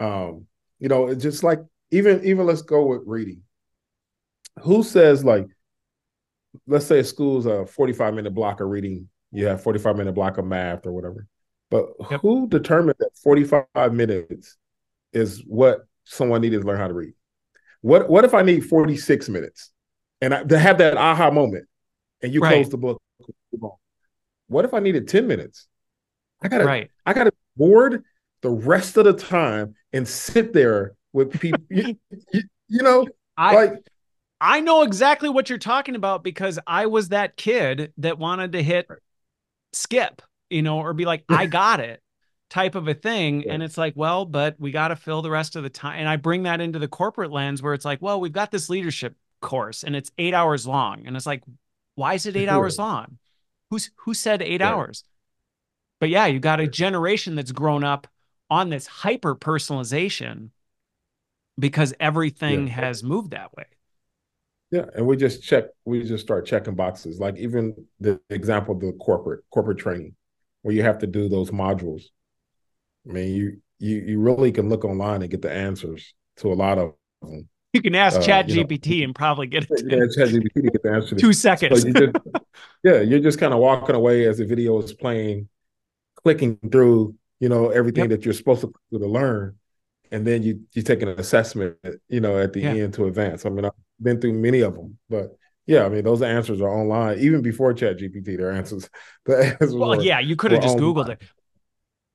Um, 0.03 0.47
you 0.79 0.89
know, 0.89 1.09
it's 1.09 1.23
just 1.23 1.45
like 1.45 1.61
even 1.91 2.25
even 2.25 2.47
let's 2.47 2.63
go 2.63 2.87
with 2.87 3.03
reading 3.07 3.43
who 4.61 4.83
says 4.83 5.25
like 5.25 5.47
let's 6.67 6.87
say 6.87 7.01
a 7.01 7.05
school's 7.05 7.47
a 7.47 7.67
45 7.67 8.15
minute 8.15 8.35
block 8.35 8.61
of 8.61 8.69
reading 8.69 9.09
you 9.33 9.47
have 9.47 9.63
45 9.63 9.97
minute 9.97 10.13
block 10.13 10.39
of 10.39 10.45
math 10.45 10.87
or 10.87 10.93
whatever 10.93 11.27
but 11.71 11.87
yep. 12.11 12.21
who 12.21 12.49
determined 12.49 12.97
that 12.99 13.11
45 13.23 13.67
minutes 13.93 14.57
is 15.13 15.43
what 15.47 15.87
someone 16.05 16.41
needed 16.41 16.63
to 16.63 16.67
learn 16.67 16.79
how 16.79 16.89
to 16.89 16.95
read 16.95 17.13
what 17.81 18.09
what 18.09 18.25
if 18.25 18.35
i 18.35 18.43
need 18.43 18.65
46 18.65 19.29
minutes 19.29 19.73
and 20.21 20.35
I, 20.35 20.45
to 20.45 20.59
have 20.59 20.79
that 20.79 20.97
aha 20.97 21.31
moment 21.31 21.67
and 22.23 22.33
you 22.33 22.41
right. 22.41 22.55
close 22.55 22.71
the 22.71 22.79
book 22.79 23.03
what 24.49 24.65
if 24.65 24.73
i 24.73 24.81
needed 24.81 25.09
10 25.09 25.27
minutes 25.27 25.67
i 26.43 26.49
gotta 26.49 26.65
right. 26.65 26.91
i 27.05 27.13
gotta 27.13 27.33
board 27.57 28.05
the 28.43 28.51
rest 28.51 28.97
of 28.97 29.05
the 29.05 29.13
time 29.13 29.75
and 29.93 30.07
sit 30.07 30.53
there 30.53 30.95
with 31.13 31.39
people 31.41 31.61
you, 31.69 31.97
you, 32.33 32.43
you 32.69 32.83
know 32.83 33.07
I, 33.37 33.55
like 33.55 33.83
I 34.41 34.61
know 34.61 34.83
exactly 34.83 35.29
what 35.29 35.49
you're 35.49 35.59
talking 35.59 35.95
about 35.95 36.23
because 36.23 36.59
I 36.67 36.87
was 36.87 37.09
that 37.09 37.37
kid 37.37 37.93
that 37.99 38.19
wanted 38.19 38.53
to 38.53 38.63
hit 38.63 38.87
skip, 39.73 40.23
you 40.51 40.63
know, 40.63 40.79
or 40.79 40.93
be 40.93 41.05
like, 41.05 41.25
I 41.29 41.47
got 41.47 41.81
it 41.81 42.03
type 42.51 42.75
of 42.75 42.89
a 42.89 42.95
thing. 42.95 43.43
Yeah. 43.43 43.55
And 43.55 43.63
it's 43.63 43.79
like, 43.79 43.95
well, 43.97 44.25
but 44.25 44.57
we 44.59 44.71
got 44.71 44.89
to 44.89 44.97
fill 44.97 45.23
the 45.23 45.31
rest 45.31 45.57
of 45.57 45.63
the 45.63 45.71
time. 45.71 45.99
And 45.99 46.09
I 46.09 46.17
bring 46.17 46.45
that 46.45 46.61
into 46.61 46.79
the 46.79 46.89
corporate 46.89 47.33
lens 47.33 47.63
where 47.63 47.75
it's 47.75 47.85
like, 47.85 48.01
well, 48.03 48.21
we've 48.21 48.33
got 48.33 48.51
this 48.51 48.69
leadership 48.69 49.17
course 49.41 49.83
and 49.85 49.97
it's 49.97 50.11
eight 50.19 50.35
hours 50.35 50.67
long. 50.67 51.07
And 51.07 51.17
it's 51.17 51.27
like, 51.27 51.43
why 51.95 52.15
is 52.15 52.27
it 52.27 52.37
eight 52.37 52.49
hours 52.49 52.79
long? 52.79 53.19
Who's 53.71 53.91
who 53.97 54.15
said 54.15 54.43
eight 54.43 54.61
yeah. 54.61 54.71
hours? 54.73 55.03
But 55.99 56.11
yeah, 56.11 56.27
you 56.27 56.39
got 56.39 56.61
a 56.61 56.69
generation 56.69 57.35
that's 57.35 57.53
grown 57.53 57.83
up 57.83 58.07
on 58.51 58.69
this 58.69 58.87
hyper 58.87 59.35
personalization 59.35 60.51
because 61.59 61.95
everything 61.99 62.67
yeah. 62.67 62.75
has 62.75 63.03
moved 63.03 63.31
that 63.31 63.57
way. 63.57 63.65
Yeah, 64.77 64.85
and 64.95 65.07
we 65.07 65.17
just 65.17 65.43
check. 65.43 65.65
We 65.85 66.03
just 66.03 66.25
start 66.25 66.45
checking 66.45 66.75
boxes. 66.75 67.19
Like 67.19 67.37
even 67.39 67.87
the 67.99 68.21
example 68.29 68.75
of 68.75 68.81
the 68.81 68.93
corporate 68.93 69.45
corporate 69.51 69.79
training, 69.79 70.15
where 70.63 70.75
you 70.75 70.83
have 70.83 70.99
to 70.99 71.07
do 71.07 71.29
those 71.29 71.51
modules. 71.51 72.03
I 73.09 73.13
mean, 73.13 73.35
you 73.35 73.57
you 73.79 73.97
you 73.97 74.21
really 74.21 74.53
can 74.53 74.69
look 74.69 74.85
online 74.85 75.23
and 75.23 75.31
get 75.31 75.41
the 75.41 75.51
answers 75.51 76.13
to 76.39 76.53
a 76.53 76.55
lot 76.55 76.77
of 76.77 76.93
them. 77.23 77.49
You 77.73 77.81
can 77.81 77.95
ask 77.95 78.21
uh, 78.21 78.23
Chat 78.23 78.49
GPT 78.49 78.87
you 78.87 78.99
know, 78.99 79.05
and 79.05 79.15
probably 79.15 79.47
get 79.47 79.65
it. 79.71 79.83
Yeah, 79.87 80.07
Chat 80.15 80.35
GPT 80.35 80.53
to 80.55 80.71
get 80.71 80.83
the 80.83 80.93
answer. 80.93 81.17
Two 81.19 81.33
seconds. 81.33 81.81
So 81.81 81.89
you 81.89 81.95
just, 81.95 82.17
yeah, 82.85 83.01
you're 83.01 83.21
just 83.21 83.39
kind 83.39 83.55
of 83.55 83.61
walking 83.61 83.97
away 83.97 84.27
as 84.27 84.39
the 84.39 84.45
video 84.45 84.79
is 84.83 84.93
playing, 84.93 85.49
clicking 86.23 86.59
through, 86.71 87.15
you 87.41 87.49
know, 87.49 87.71
everything 87.71 88.11
yep. 88.11 88.11
that 88.11 88.25
you're 88.27 88.35
supposed 88.35 88.61
to 88.61 88.73
to 88.93 89.07
learn, 89.07 89.57
and 90.11 90.27
then 90.27 90.43
you 90.43 90.61
you 90.75 90.83
take 90.83 91.01
an 91.01 91.09
assessment, 91.09 91.77
you 92.09 92.21
know, 92.21 92.39
at 92.39 92.53
the 92.53 92.61
yeah. 92.61 92.71
end 92.71 92.93
to 92.95 93.07
advance. 93.07 93.47
I 93.47 93.49
mean, 93.49 93.65
I've 93.65 93.73
been 94.01 94.21
through 94.21 94.35
many 94.35 94.61
of 94.61 94.75
them, 94.75 94.99
but 95.09 95.37
yeah, 95.67 95.85
I 95.85 95.89
mean, 95.89 96.05
those 96.05 96.23
answers 96.23 96.61
are 96.61 96.69
online. 96.69 97.19
Even 97.19 97.43
before 97.43 97.75
Chat 97.75 97.99
GPT, 97.99 98.37
their 98.37 98.53
answers. 98.53 98.89
The 99.25 99.39
answers 99.39 99.75
well, 99.75 99.91
were, 99.91 100.03
yeah, 100.03 100.21
you 100.21 100.37
could 100.37 100.53
have 100.53 100.63
just 100.63 100.77
online. 100.77 100.95
Googled 100.95 101.09
it. 101.11 101.23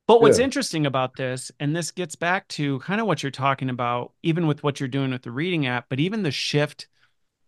But 0.08 0.22
what's 0.22 0.40
yeah. 0.40 0.46
interesting 0.46 0.86
about 0.86 1.16
this, 1.16 1.52
and 1.60 1.76
this 1.76 1.92
gets 1.92 2.16
back 2.16 2.48
to 2.50 2.80
kind 2.80 3.02
of 3.02 3.08
what 3.08 3.22
you're 3.22 3.32
talking 3.32 3.70
about, 3.70 4.14
even 4.24 4.48
with 4.48 4.64
what 4.64 4.80
you're 4.80 4.90
doing 4.90 5.12
with 5.12 5.22
the 5.22 5.32
reading 5.32 5.68
app, 5.68 5.86
but 5.90 6.00
even 6.00 6.24
the 6.24 6.32
shift 6.32 6.88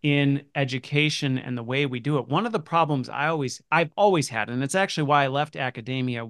in 0.02 0.44
education 0.54 1.38
and 1.38 1.56
the 1.56 1.62
way 1.62 1.86
we 1.86 1.98
do 1.98 2.18
it. 2.18 2.28
One 2.28 2.44
of 2.44 2.52
the 2.52 2.60
problems 2.60 3.08
I 3.08 3.28
always, 3.28 3.62
I've 3.72 3.90
always 3.96 4.28
had, 4.28 4.50
and 4.50 4.62
it's 4.62 4.74
actually 4.74 5.04
why 5.04 5.24
I 5.24 5.28
left 5.28 5.56
academia, 5.56 6.28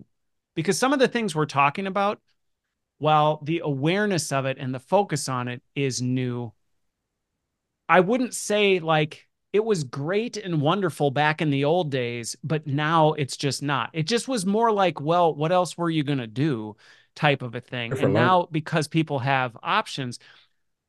because 0.55 0.79
some 0.79 0.93
of 0.93 1.01
the 1.01 1.09
things 1.09 1.35
we're 1.35 1.47
talking 1.47 1.89
about, 1.89 2.21
while 2.99 3.41
the 3.43 3.61
awareness 3.65 4.31
of 4.31 4.47
it 4.47 4.59
and 4.59 4.73
the 4.73 4.79
focus 4.79 5.29
on 5.29 5.49
it 5.49 5.61
is 5.75 6.01
new, 6.01 6.53
I 7.89 8.01
wouldn't 8.01 8.35
say 8.35 8.81
like 8.81 9.27
it 9.53 9.65
was 9.65 9.85
great 9.85 10.37
and 10.37 10.61
wonderful 10.61 11.11
back 11.11 11.41
in 11.41 11.51
the 11.51 11.65
old 11.65 11.91
days, 11.91 12.35
but 12.43 12.67
now 12.67 13.13
it's 13.13 13.37
just 13.37 13.63
not. 13.63 13.91
It 13.93 14.07
just 14.09 14.27
was 14.27 14.45
more 14.45 14.73
like, 14.73 15.01
well, 15.01 15.35
what 15.35 15.53
else 15.53 15.79
were 15.79 15.91
you 15.91 16.03
going 16.03 16.19
to 16.19 16.27
do 16.27 16.77
type 17.15 17.43
of 17.43 17.55
a 17.55 17.61
thing. 17.61 17.93
And 17.99 18.13
now 18.13 18.49
because 18.51 18.89
people 18.89 19.21
have 19.21 19.57
options, 19.63 20.19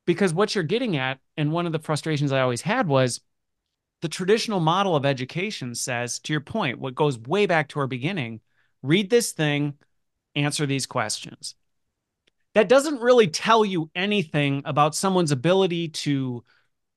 because 0.05 0.33
what 0.33 0.55
you're 0.55 0.63
getting 0.63 0.97
at, 0.97 1.19
and 1.37 1.51
one 1.51 1.65
of 1.65 1.71
the 1.71 1.79
frustrations 1.79 2.31
I 2.31 2.41
always 2.41 2.61
had 2.61 2.87
was 2.87 3.21
the 4.01 4.09
traditional 4.09 4.59
model 4.59 4.95
of 4.95 5.05
education 5.05 5.75
says, 5.75 6.19
to 6.19 6.33
your 6.33 6.41
point, 6.41 6.79
what 6.79 6.95
goes 6.95 7.17
way 7.19 7.45
back 7.45 7.69
to 7.69 7.79
our 7.79 7.87
beginning 7.87 8.41
read 8.83 9.09
this 9.09 9.31
thing, 9.31 9.73
answer 10.35 10.65
these 10.65 10.85
questions. 10.85 11.55
That 12.53 12.69
doesn't 12.69 13.01
really 13.01 13.27
tell 13.27 13.65
you 13.65 13.89
anything 13.95 14.61
about 14.63 14.95
someone's 14.95 15.31
ability 15.31 15.89
to 15.89 16.43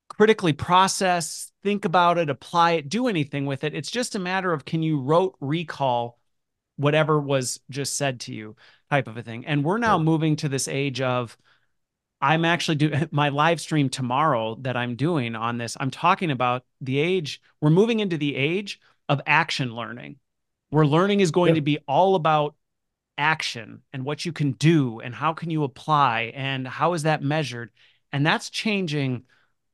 critically 0.09 0.53
process, 0.53 1.51
think 1.63 1.85
about 1.85 2.17
it, 2.17 2.29
apply 2.29 2.71
it, 2.71 2.89
do 2.89 3.07
anything 3.07 3.45
with 3.45 3.63
it. 3.63 3.73
It's 3.73 3.91
just 3.91 4.15
a 4.15 4.19
matter 4.19 4.51
of 4.51 4.65
can 4.65 4.83
you 4.83 4.99
rote 4.99 5.35
recall 5.39 6.19
whatever 6.75 7.19
was 7.19 7.59
just 7.69 7.97
said 7.97 8.21
to 8.21 8.33
you 8.33 8.55
type 8.89 9.07
of 9.07 9.17
a 9.17 9.23
thing. 9.23 9.45
And 9.45 9.63
we're 9.63 9.77
now 9.77 9.97
moving 9.97 10.35
to 10.37 10.49
this 10.49 10.67
age 10.67 11.01
of 11.01 11.37
I'm 12.21 12.45
actually 12.45 12.75
doing 12.75 13.07
my 13.11 13.29
live 13.29 13.61
stream 13.61 13.89
tomorrow 13.89 14.55
that 14.61 14.77
I'm 14.77 14.95
doing 14.95 15.35
on 15.35 15.57
this. 15.57 15.77
I'm 15.79 15.91
talking 15.91 16.31
about 16.31 16.63
the 16.81 16.99
age, 16.99 17.41
we're 17.61 17.69
moving 17.69 17.99
into 17.99 18.17
the 18.17 18.35
age 18.35 18.79
of 19.07 19.21
action 19.25 19.75
learning, 19.75 20.17
where 20.69 20.85
learning 20.85 21.19
is 21.19 21.31
going 21.31 21.55
to 21.55 21.61
be 21.61 21.79
all 21.87 22.15
about 22.15 22.55
action 23.17 23.81
and 23.91 24.05
what 24.05 24.23
you 24.23 24.31
can 24.31 24.53
do 24.53 25.01
and 25.01 25.13
how 25.13 25.33
can 25.33 25.49
you 25.49 25.63
apply 25.63 26.31
and 26.33 26.67
how 26.67 26.93
is 26.93 27.03
that 27.03 27.21
measured. 27.21 27.71
And 28.13 28.25
that's 28.25 28.49
changing 28.49 29.23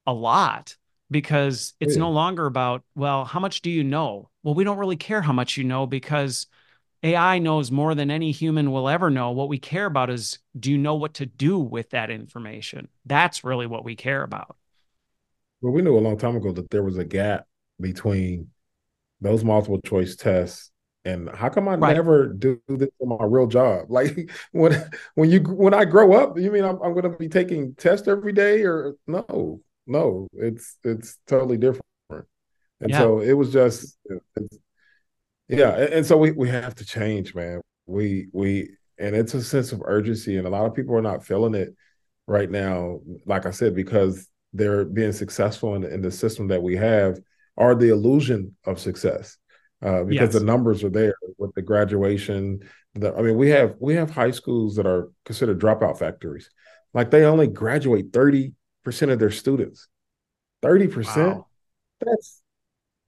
a 0.06 0.14
lot 0.14 0.76
because 1.12 1.74
it's 1.80 1.96
yeah. 1.96 2.00
no 2.00 2.12
longer 2.12 2.46
about, 2.46 2.84
well, 2.96 3.26
how 3.26 3.40
much 3.40 3.62
do 3.62 3.70
you 3.70 3.84
know? 3.84 4.30
Well, 4.44 4.56
we 4.56 4.64
don't 4.64 4.78
really 4.78 4.96
care 4.96 5.22
how 5.22 5.34
much 5.34 5.58
you 5.58 5.64
know 5.64 5.86
because 5.86 6.48
AI 7.04 7.40
knows 7.40 7.72
more 7.72 7.94
than 7.94 8.10
any 8.10 8.32
human 8.32 8.72
will 8.72 8.90
ever 8.90 9.10
know. 9.10 9.32
What 9.32 9.50
we 9.50 9.60
care 9.60 9.86
about 9.86 10.10
is 10.10 10.40
do 10.60 10.72
you 10.72 10.78
know 10.78 10.96
what 10.96 11.16
to 11.16 11.26
do 11.26 11.60
with 11.60 11.92
that 11.92 12.10
information? 12.10 12.88
That's 13.06 13.44
really 13.44 13.68
what 13.68 13.86
we 13.86 13.96
care 13.96 14.24
about. 14.24 14.56
Well, 15.62 15.74
we 15.74 15.82
knew 15.82 15.98
a 15.98 16.00
long 16.00 16.18
time 16.18 16.36
ago 16.36 16.52
that 16.52 16.70
there 16.70 16.84
was 16.84 16.98
a 16.98 17.06
gap 17.06 17.46
between 17.80 18.50
those 19.22 19.44
multiple 19.44 19.80
choice 19.82 20.16
tests 20.16 20.72
and 21.06 21.30
how 21.30 21.50
come 21.50 21.68
I 21.68 21.76
right. 21.76 21.94
never 21.94 22.28
do 22.28 22.60
this 22.68 22.90
in 23.00 23.10
my 23.10 23.24
real 23.24 23.48
job? 23.48 23.86
Like 23.90 24.32
when 24.52 24.90
when 25.14 25.30
you 25.30 25.42
when 25.42 25.74
I 25.74 25.86
grow 25.86 26.14
up, 26.14 26.38
you 26.38 26.52
mean 26.52 26.66
I'm, 26.66 26.82
I'm 26.82 26.94
going 26.94 27.04
to 27.04 27.18
be 27.18 27.30
taking 27.30 27.76
tests 27.76 28.08
every 28.08 28.34
day 28.34 28.64
or 28.64 28.96
no? 29.06 29.62
No, 29.88 30.28
it's 30.34 30.78
it's 30.84 31.18
totally 31.28 31.58
different. 31.58 31.86
And 32.82 32.90
yeah. 32.90 33.00
so 33.00 33.20
it 33.22 33.34
was 33.34 33.54
just, 33.54 33.98
yeah. 35.48 35.76
And, 35.76 35.94
and 35.94 36.06
so 36.06 36.18
we 36.18 36.32
we 36.32 36.50
have 36.50 36.76
to 36.76 36.86
change, 36.86 37.34
man. 37.34 37.62
We 37.86 38.28
we 38.34 38.72
and 38.98 39.16
it's 39.16 39.34
a 39.34 39.44
sense 39.44 39.72
of 39.72 39.82
urgency, 39.86 40.38
and 40.38 40.46
a 40.46 40.50
lot 40.50 40.66
of 40.66 40.74
people 40.74 40.96
are 40.96 41.02
not 41.02 41.26
feeling 41.26 41.56
it 41.56 41.74
right 42.28 42.50
now. 42.50 43.00
Like 43.26 43.46
I 43.46 43.52
said, 43.52 43.76
because 43.76 44.28
they're 44.54 44.86
being 44.86 45.14
successful 45.14 45.76
in, 45.76 45.84
in 45.84 46.02
the 46.02 46.12
system 46.12 46.48
that 46.50 46.62
we 46.62 46.76
have, 46.76 47.20
are 47.58 47.76
the 47.76 47.90
illusion 47.90 48.56
of 48.66 48.80
success. 48.80 49.38
Uh, 49.82 50.04
because 50.04 50.34
yes. 50.34 50.40
the 50.40 50.46
numbers 50.46 50.84
are 50.84 50.90
there 50.90 51.14
with 51.38 51.54
the 51.54 51.62
graduation. 51.62 52.60
The, 52.96 53.14
I 53.16 53.22
mean, 53.22 53.38
we 53.38 53.50
have 53.50 53.76
we 53.80 53.96
have 53.96 54.10
high 54.10 54.32
schools 54.32 54.76
that 54.78 54.88
are 54.88 55.10
considered 55.26 55.60
dropout 55.60 56.00
factories. 56.00 56.50
Like 56.94 57.12
they 57.12 57.24
only 57.24 57.48
graduate 57.48 58.08
thirty 58.12 58.54
percent 58.86 59.12
of 59.12 59.20
their 59.20 59.32
students. 59.32 59.90
Thirty 60.62 60.88
percent. 60.88 61.38
Wow. 61.38 61.48
That's 62.00 62.42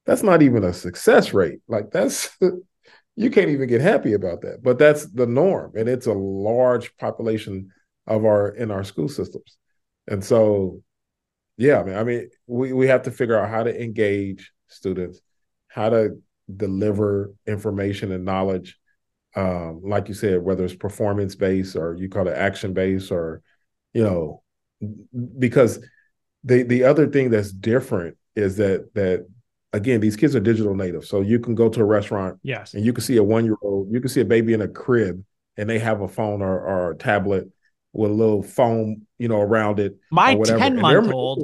that's 0.05 0.23
not 0.23 0.41
even 0.41 0.63
a 0.63 0.73
success 0.73 1.33
rate. 1.33 1.59
Like 1.67 1.91
that's 1.91 2.35
you 3.15 3.31
can't 3.31 3.49
even 3.49 3.67
get 3.67 3.81
happy 3.81 4.13
about 4.13 4.41
that. 4.41 4.61
But 4.61 4.77
that's 4.77 5.05
the 5.05 5.25
norm, 5.25 5.73
and 5.75 5.87
it's 5.87 6.07
a 6.07 6.13
large 6.13 6.95
population 6.97 7.71
of 8.05 8.25
our 8.25 8.49
in 8.49 8.71
our 8.71 8.83
school 8.83 9.09
systems. 9.09 9.57
And 10.07 10.23
so, 10.23 10.81
yeah, 11.57 11.79
I 11.79 11.83
mean, 11.83 11.95
I 11.95 12.03
mean, 12.03 12.29
we 12.47 12.73
we 12.73 12.87
have 12.87 13.03
to 13.03 13.11
figure 13.11 13.37
out 13.37 13.49
how 13.49 13.63
to 13.63 13.83
engage 13.83 14.51
students, 14.67 15.19
how 15.67 15.89
to 15.89 16.21
deliver 16.55 17.33
information 17.45 18.11
and 18.11 18.25
knowledge. 18.25 18.77
Um, 19.35 19.81
like 19.83 20.07
you 20.07 20.13
said, 20.13 20.41
whether 20.41 20.63
it's 20.63 20.73
performance 20.73 21.35
based 21.35 21.75
or 21.75 21.95
you 21.95 22.09
call 22.09 22.27
it 22.27 22.35
action 22.35 22.73
based 22.73 23.11
or, 23.11 23.43
you 23.93 24.03
know, 24.03 24.41
because 25.39 25.79
the 26.43 26.63
the 26.63 26.83
other 26.83 27.07
thing 27.07 27.29
that's 27.29 27.51
different 27.51 28.17
is 28.35 28.57
that 28.57 28.93
that 28.93 29.27
again 29.73 29.99
these 29.99 30.15
kids 30.15 30.35
are 30.35 30.39
digital 30.39 30.75
natives. 30.75 31.09
So 31.09 31.21
you 31.21 31.39
can 31.39 31.55
go 31.55 31.69
to 31.69 31.81
a 31.81 31.85
restaurant 31.85 32.39
yes. 32.43 32.73
and 32.73 32.85
you 32.85 32.93
can 32.93 33.03
see 33.03 33.17
a 33.17 33.23
one 33.23 33.45
year 33.45 33.57
old 33.61 33.91
you 33.91 33.99
can 33.99 34.09
see 34.09 34.21
a 34.21 34.25
baby 34.25 34.53
in 34.53 34.61
a 34.61 34.67
crib 34.67 35.23
and 35.57 35.69
they 35.69 35.79
have 35.79 36.01
a 36.01 36.07
phone 36.07 36.41
or, 36.41 36.59
or 36.59 36.91
a 36.91 36.95
tablet 36.95 37.49
with 37.93 38.11
a 38.11 38.13
little 38.13 38.43
foam 38.43 39.07
you 39.17 39.27
know 39.27 39.41
around 39.41 39.79
it 39.79 39.97
my 40.11 40.35
10 40.35 40.79
month 40.79 41.11
old 41.11 41.43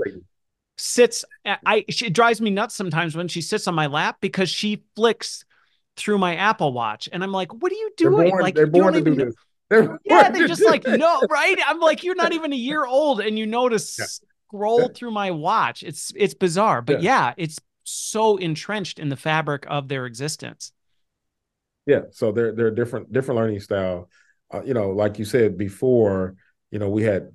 sits 0.77 1.25
i 1.45 1.83
she 1.89 2.09
drives 2.09 2.41
me 2.41 2.49
nuts 2.49 2.75
sometimes 2.75 3.15
when 3.15 3.27
she 3.27 3.41
sits 3.41 3.67
on 3.67 3.75
my 3.75 3.87
lap 3.87 4.17
because 4.21 4.49
she 4.49 4.83
flicks 4.95 5.45
through 5.95 6.17
my 6.17 6.35
apple 6.35 6.73
watch 6.73 7.09
and 7.11 7.23
i'm 7.23 7.31
like 7.31 7.53
what 7.53 7.71
are 7.71 7.75
you 7.75 7.91
doing? 7.97 8.29
born, 8.29 8.41
like 8.41 8.55
they're 8.55 8.67
born 8.67 8.93
to 8.93 9.01
do 9.01 9.33
yeah, 10.05 10.29
they 10.29 10.47
just 10.47 10.65
like 10.65 10.83
no, 10.87 11.21
right? 11.29 11.57
I'm 11.65 11.79
like, 11.79 12.03
you're 12.03 12.15
not 12.15 12.33
even 12.33 12.53
a 12.53 12.57
year 12.57 12.85
old, 12.85 13.21
and 13.21 13.37
you 13.37 13.45
notice 13.45 13.97
yeah. 13.97 14.05
scroll 14.47 14.89
through 14.89 15.11
my 15.11 15.31
watch. 15.31 15.83
It's 15.83 16.11
it's 16.15 16.33
bizarre, 16.33 16.81
but 16.81 17.01
yeah. 17.01 17.27
yeah, 17.27 17.33
it's 17.37 17.59
so 17.83 18.37
entrenched 18.37 18.99
in 18.99 19.09
the 19.09 19.17
fabric 19.17 19.65
of 19.67 19.87
their 19.87 20.05
existence. 20.05 20.71
Yeah, 21.85 22.01
so 22.11 22.31
they're 22.31 22.53
they're 22.53 22.71
different 22.71 23.11
different 23.11 23.39
learning 23.39 23.59
style. 23.59 24.09
Uh, 24.53 24.63
you 24.63 24.73
know, 24.73 24.91
like 24.91 25.19
you 25.19 25.25
said 25.25 25.57
before, 25.57 26.35
you 26.71 26.79
know, 26.79 26.89
we 26.89 27.03
had 27.03 27.31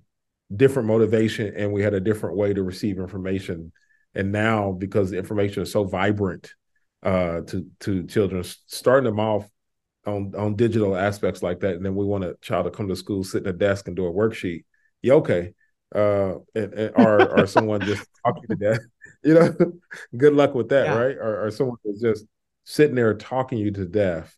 different 0.55 0.89
motivation 0.89 1.55
and 1.57 1.73
we 1.73 1.83
had 1.83 1.95
a 1.95 2.01
different 2.01 2.37
way 2.37 2.55
to 2.55 2.63
receive 2.63 2.99
information. 2.99 3.73
And 4.15 4.33
now, 4.33 4.73
because 4.73 5.11
the 5.11 5.19
information 5.19 5.63
is 5.63 5.73
so 5.73 5.85
vibrant 5.85 6.55
uh, 7.03 7.43
to 7.43 7.67
to 7.81 8.07
children, 8.07 8.43
starting 8.67 9.05
them 9.05 9.21
off 9.21 9.49
on 10.09 10.35
on 10.37 10.57
digital 10.57 10.97
aspects 10.97 11.43
like 11.43 11.61
that, 11.61 11.75
and 11.75 11.85
then 11.85 11.95
we 11.95 12.05
want 12.05 12.25
a 12.25 12.37
child 12.41 12.65
to 12.65 12.71
come 12.71 12.89
to 12.89 12.97
school, 12.97 13.23
sit 13.25 13.43
in 13.43 13.49
a 13.49 13.53
desk, 13.53 13.87
and 13.87 13.97
do 13.97 14.07
a 14.07 14.13
worksheet. 14.13 14.65
Yeah, 15.03 15.15
okay. 15.15 15.53
Uh, 15.95 16.35
and, 16.55 16.75
and 16.75 16.93
or 16.97 17.41
or 17.41 17.47
someone 17.47 17.81
just 17.81 18.07
talking 18.25 18.45
to 18.51 18.57
death. 18.57 18.81
You 19.25 19.35
know, 19.35 19.53
good 20.17 20.35
luck 20.35 20.55
with 20.55 20.69
that, 20.69 20.87
yeah. 20.87 20.97
right? 20.97 21.17
Or, 21.17 21.47
or 21.47 21.51
someone 21.51 21.79
that's 21.85 22.01
just 22.01 22.25
sitting 22.63 22.95
there 22.95 23.15
talking 23.15 23.59
you 23.59 23.73
to 23.73 23.85
death, 23.85 24.37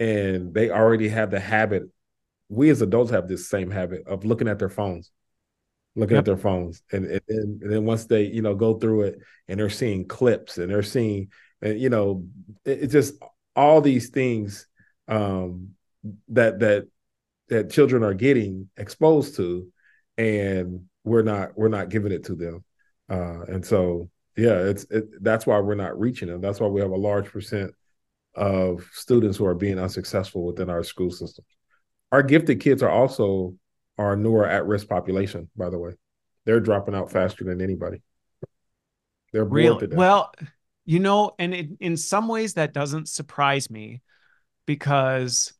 and 0.00 0.54
they 0.54 0.70
already 0.70 1.08
have 1.08 1.30
the 1.30 1.38
habit. 1.38 1.82
We 2.48 2.70
as 2.70 2.80
adults 2.80 3.10
have 3.10 3.28
this 3.28 3.50
same 3.50 3.70
habit 3.70 4.06
of 4.06 4.24
looking 4.24 4.48
at 4.48 4.58
their 4.58 4.70
phones, 4.70 5.10
looking 5.94 6.14
yep. 6.14 6.22
at 6.22 6.24
their 6.24 6.38
phones, 6.38 6.82
and, 6.90 7.04
and 7.04 7.20
and 7.62 7.70
then 7.70 7.84
once 7.84 8.06
they 8.06 8.22
you 8.22 8.40
know 8.40 8.54
go 8.54 8.78
through 8.78 9.02
it, 9.02 9.18
and 9.46 9.60
they're 9.60 9.68
seeing 9.68 10.08
clips, 10.08 10.56
and 10.56 10.70
they're 10.70 10.82
seeing, 10.82 11.28
and 11.60 11.78
you 11.78 11.90
know, 11.90 12.24
it, 12.64 12.84
it 12.84 12.86
just 12.86 13.14
all 13.54 13.82
these 13.82 14.08
things 14.08 14.66
um, 15.08 15.70
that 16.28 16.60
that 16.60 16.88
that 17.48 17.70
children 17.70 18.02
are 18.02 18.14
getting 18.14 18.68
exposed 18.76 19.36
to, 19.36 19.68
and 20.16 20.86
we're 21.04 21.22
not 21.22 21.56
we're 21.56 21.68
not 21.68 21.88
giving 21.90 22.12
it 22.12 22.24
to 22.24 22.34
them. 22.34 22.64
Uh, 23.08 23.42
and 23.42 23.64
so 23.64 24.08
Yeah, 24.36 24.58
it's 24.62 24.84
it, 24.90 25.22
that's 25.22 25.46
why 25.46 25.58
we're 25.60 25.74
not 25.76 25.98
reaching 25.98 26.28
them. 26.28 26.40
That's 26.40 26.58
why 26.60 26.66
we 26.66 26.80
have 26.80 26.90
a 26.90 26.96
large 26.96 27.26
percent 27.26 27.72
of 28.34 28.88
students 28.92 29.36
who 29.38 29.46
are 29.46 29.54
being 29.54 29.78
unsuccessful 29.78 30.44
within 30.44 30.68
our 30.70 30.82
school 30.82 31.10
system. 31.10 31.44
Our 32.10 32.22
gifted 32.22 32.60
kids 32.60 32.82
are 32.82 32.90
also 32.90 33.54
our 33.96 34.16
newer 34.16 34.46
at 34.46 34.66
risk 34.66 34.88
population, 34.88 35.48
by 35.56 35.70
the 35.70 35.78
way. 35.78 35.92
They're 36.44 36.60
dropping 36.60 36.94
out 36.94 37.12
faster 37.12 37.44
than 37.44 37.60
anybody. 37.60 38.02
They're 39.32 39.44
really 39.44 39.86
well, 39.90 40.32
you 40.84 40.98
know, 40.98 41.32
and 41.38 41.54
it, 41.54 41.68
in 41.80 41.96
some 41.96 42.26
ways 42.28 42.54
that 42.54 42.72
doesn't 42.72 43.08
surprise 43.08 43.70
me 43.70 44.00
because 44.66 45.52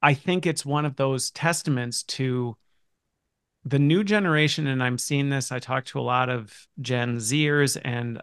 I 0.00 0.14
think 0.14 0.46
it's 0.46 0.64
one 0.64 0.84
of 0.84 0.96
those 0.96 1.30
testaments 1.30 2.02
to 2.04 2.56
the 3.64 3.78
new 3.78 4.02
generation. 4.02 4.66
And 4.66 4.82
I'm 4.82 4.98
seeing 4.98 5.28
this. 5.28 5.52
I 5.52 5.58
talk 5.58 5.84
to 5.86 6.00
a 6.00 6.02
lot 6.02 6.28
of 6.28 6.66
Gen 6.80 7.18
Zers 7.18 7.80
and 7.82 8.20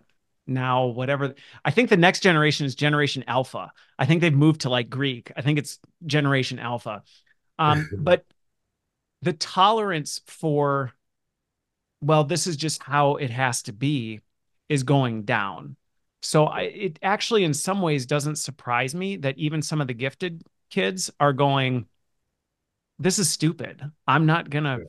now 0.50 0.88
whatever 0.88 1.36
i 1.64 1.72
think 1.72 1.90
the 1.90 1.98
next 1.98 2.22
generation 2.22 2.66
is 2.66 2.76
generation 2.76 3.24
alpha 3.28 3.72
i 4.00 4.06
think 4.06 4.20
they've 4.20 4.34
moved 4.34 4.62
to 4.62 4.70
like 4.70 4.90
greek 4.90 5.32
i 5.38 5.42
think 5.42 5.60
it's 5.60 5.80
generation 6.06 6.60
alpha 6.60 7.04
um, 7.60 7.88
but 7.98 8.26
the 9.22 9.34
tolerance 9.34 10.22
for 10.26 10.92
well 12.02 12.24
this 12.24 12.48
is 12.48 12.58
just 12.58 12.82
how 12.82 13.16
it 13.16 13.30
has 13.30 13.62
to 13.64 13.74
be 13.74 14.22
is 14.68 14.84
going 14.84 15.24
down 15.24 15.76
so 16.22 16.46
I, 16.46 16.62
it 16.62 17.00
actually 17.02 17.44
in 17.44 17.54
some 17.54 17.82
ways 17.82 18.06
doesn't 18.06 18.38
surprise 18.38 18.94
me 18.94 19.18
that 19.18 19.38
even 19.38 19.62
some 19.62 19.82
of 19.82 19.88
the 19.88 19.94
gifted 19.94 20.44
kids 20.70 21.10
are 21.20 21.34
going 21.34 21.86
this 22.98 23.20
is 23.20 23.30
stupid 23.30 23.82
i'm 24.08 24.26
not 24.26 24.50
gonna 24.50 24.80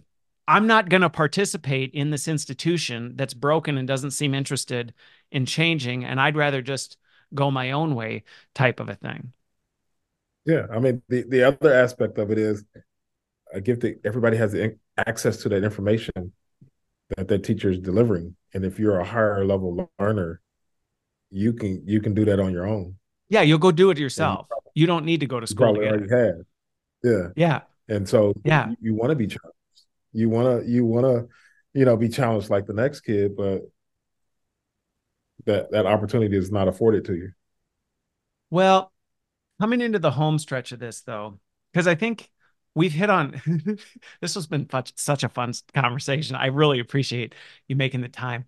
I'm 0.51 0.67
not 0.67 0.89
going 0.89 1.03
to 1.03 1.11
participate 1.11 1.93
in 1.93 2.11
this 2.11 2.27
institution 2.27 3.13
that's 3.15 3.35
broken 3.35 3.79
and 3.79 3.87
doesn't 3.87 4.11
seem 4.11 4.35
interested 4.35 4.93
in 5.31 5.47
changing. 5.47 6.05
And 6.05 6.21
I'd 6.21 6.37
rather 6.37 6.61
just 6.61 6.97
go 7.33 7.53
my 7.53 7.71
own 7.71 7.95
way 7.95 8.25
type 8.53 8.81
of 8.81 8.89
a 8.89 8.97
thing. 8.97 9.33
Yeah. 10.45 10.67
I 10.69 10.81
mean, 10.81 11.03
the, 11.09 11.23
the 11.23 11.45
other 11.45 11.73
aspect 11.73 12.19
of 12.19 12.33
it 12.33 12.39
is 12.39 12.65
I 13.55 13.61
give 13.61 13.79
the, 13.79 14.01
everybody 14.05 14.37
has 14.39 14.57
access 14.97 15.37
to 15.37 15.49
that 15.51 15.63
information 15.63 16.33
that 17.17 17.29
that 17.29 17.45
teacher 17.45 17.71
is 17.71 17.79
delivering. 17.79 18.35
And 18.53 18.65
if 18.65 18.81
you're 18.81 18.99
a 18.99 19.05
higher 19.05 19.45
level 19.45 19.89
learner, 20.01 20.41
you 21.31 21.53
can, 21.53 21.83
you 21.87 22.01
can 22.01 22.15
do 22.15 22.25
that 22.27 22.41
on 22.41 22.53
your 22.53 22.67
own. 22.67 22.97
Yeah. 23.29 23.43
You'll 23.43 23.59
go 23.59 23.73
do 23.73 23.91
it 23.91 23.99
yourself. 23.99 24.41
You, 24.41 24.47
probably, 24.49 24.71
you 24.75 24.87
don't 24.87 25.05
need 25.05 25.21
to 25.21 25.27
go 25.27 25.41
to 25.41 25.47
school. 25.47 25.73
Probably 25.73 25.89
already 25.89 26.11
have. 26.11 26.45
Yeah. 27.03 27.29
Yeah. 27.37 27.61
And 27.89 28.09
so 28.09 28.35
yeah, 28.45 28.71
you, 28.71 28.77
you 28.81 28.95
want 28.95 29.11
to 29.11 29.17
be 29.17 29.27
challenged 29.27 29.57
you 30.13 30.29
want 30.29 30.63
to 30.65 30.71
you 30.71 30.85
want 30.85 31.05
to 31.07 31.29
you 31.73 31.85
know 31.85 31.97
be 31.97 32.09
challenged 32.09 32.51
like 32.51 32.67
the 32.67 32.73
next 32.73 33.01
kid 33.01 33.37
but 33.37 33.63
that 35.47 35.71
that 35.71 35.87
opportunity 35.87 36.37
is 36.37 36.51
not 36.51 36.69
afforded 36.69 37.05
to 37.05 37.15
you 37.15 37.31
well 38.51 38.93
coming 39.61 39.81
into 39.81 39.99
the 39.99 40.11
home 40.11 40.39
stretch 40.39 40.73
of 40.73 40.79
this 40.79 41.03
though 41.03 41.39
because 41.73 41.87
i 41.87 41.95
think 41.95 42.29
we've 42.75 42.93
hit 42.93 43.11
on 43.11 43.41
this 44.21 44.35
has 44.35 44.47
been 44.47 44.69
such, 44.71 44.93
such 44.97 45.25
a 45.25 45.29
fun 45.29 45.53
conversation 45.75 46.37
i 46.37 46.47
really 46.47 46.81
appreciate 46.81 47.35
you 47.69 47.77
making 47.77 48.01
the 48.01 48.09
time 48.09 48.45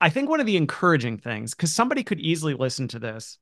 i 0.00 0.08
think 0.08 0.28
one 0.28 0.40
of 0.40 0.46
the 0.46 0.56
encouraging 0.56 1.18
things 1.18 1.54
because 1.54 1.72
somebody 1.72 2.02
could 2.02 2.20
easily 2.20 2.54
listen 2.54 2.88
to 2.88 2.98
this 2.98 3.38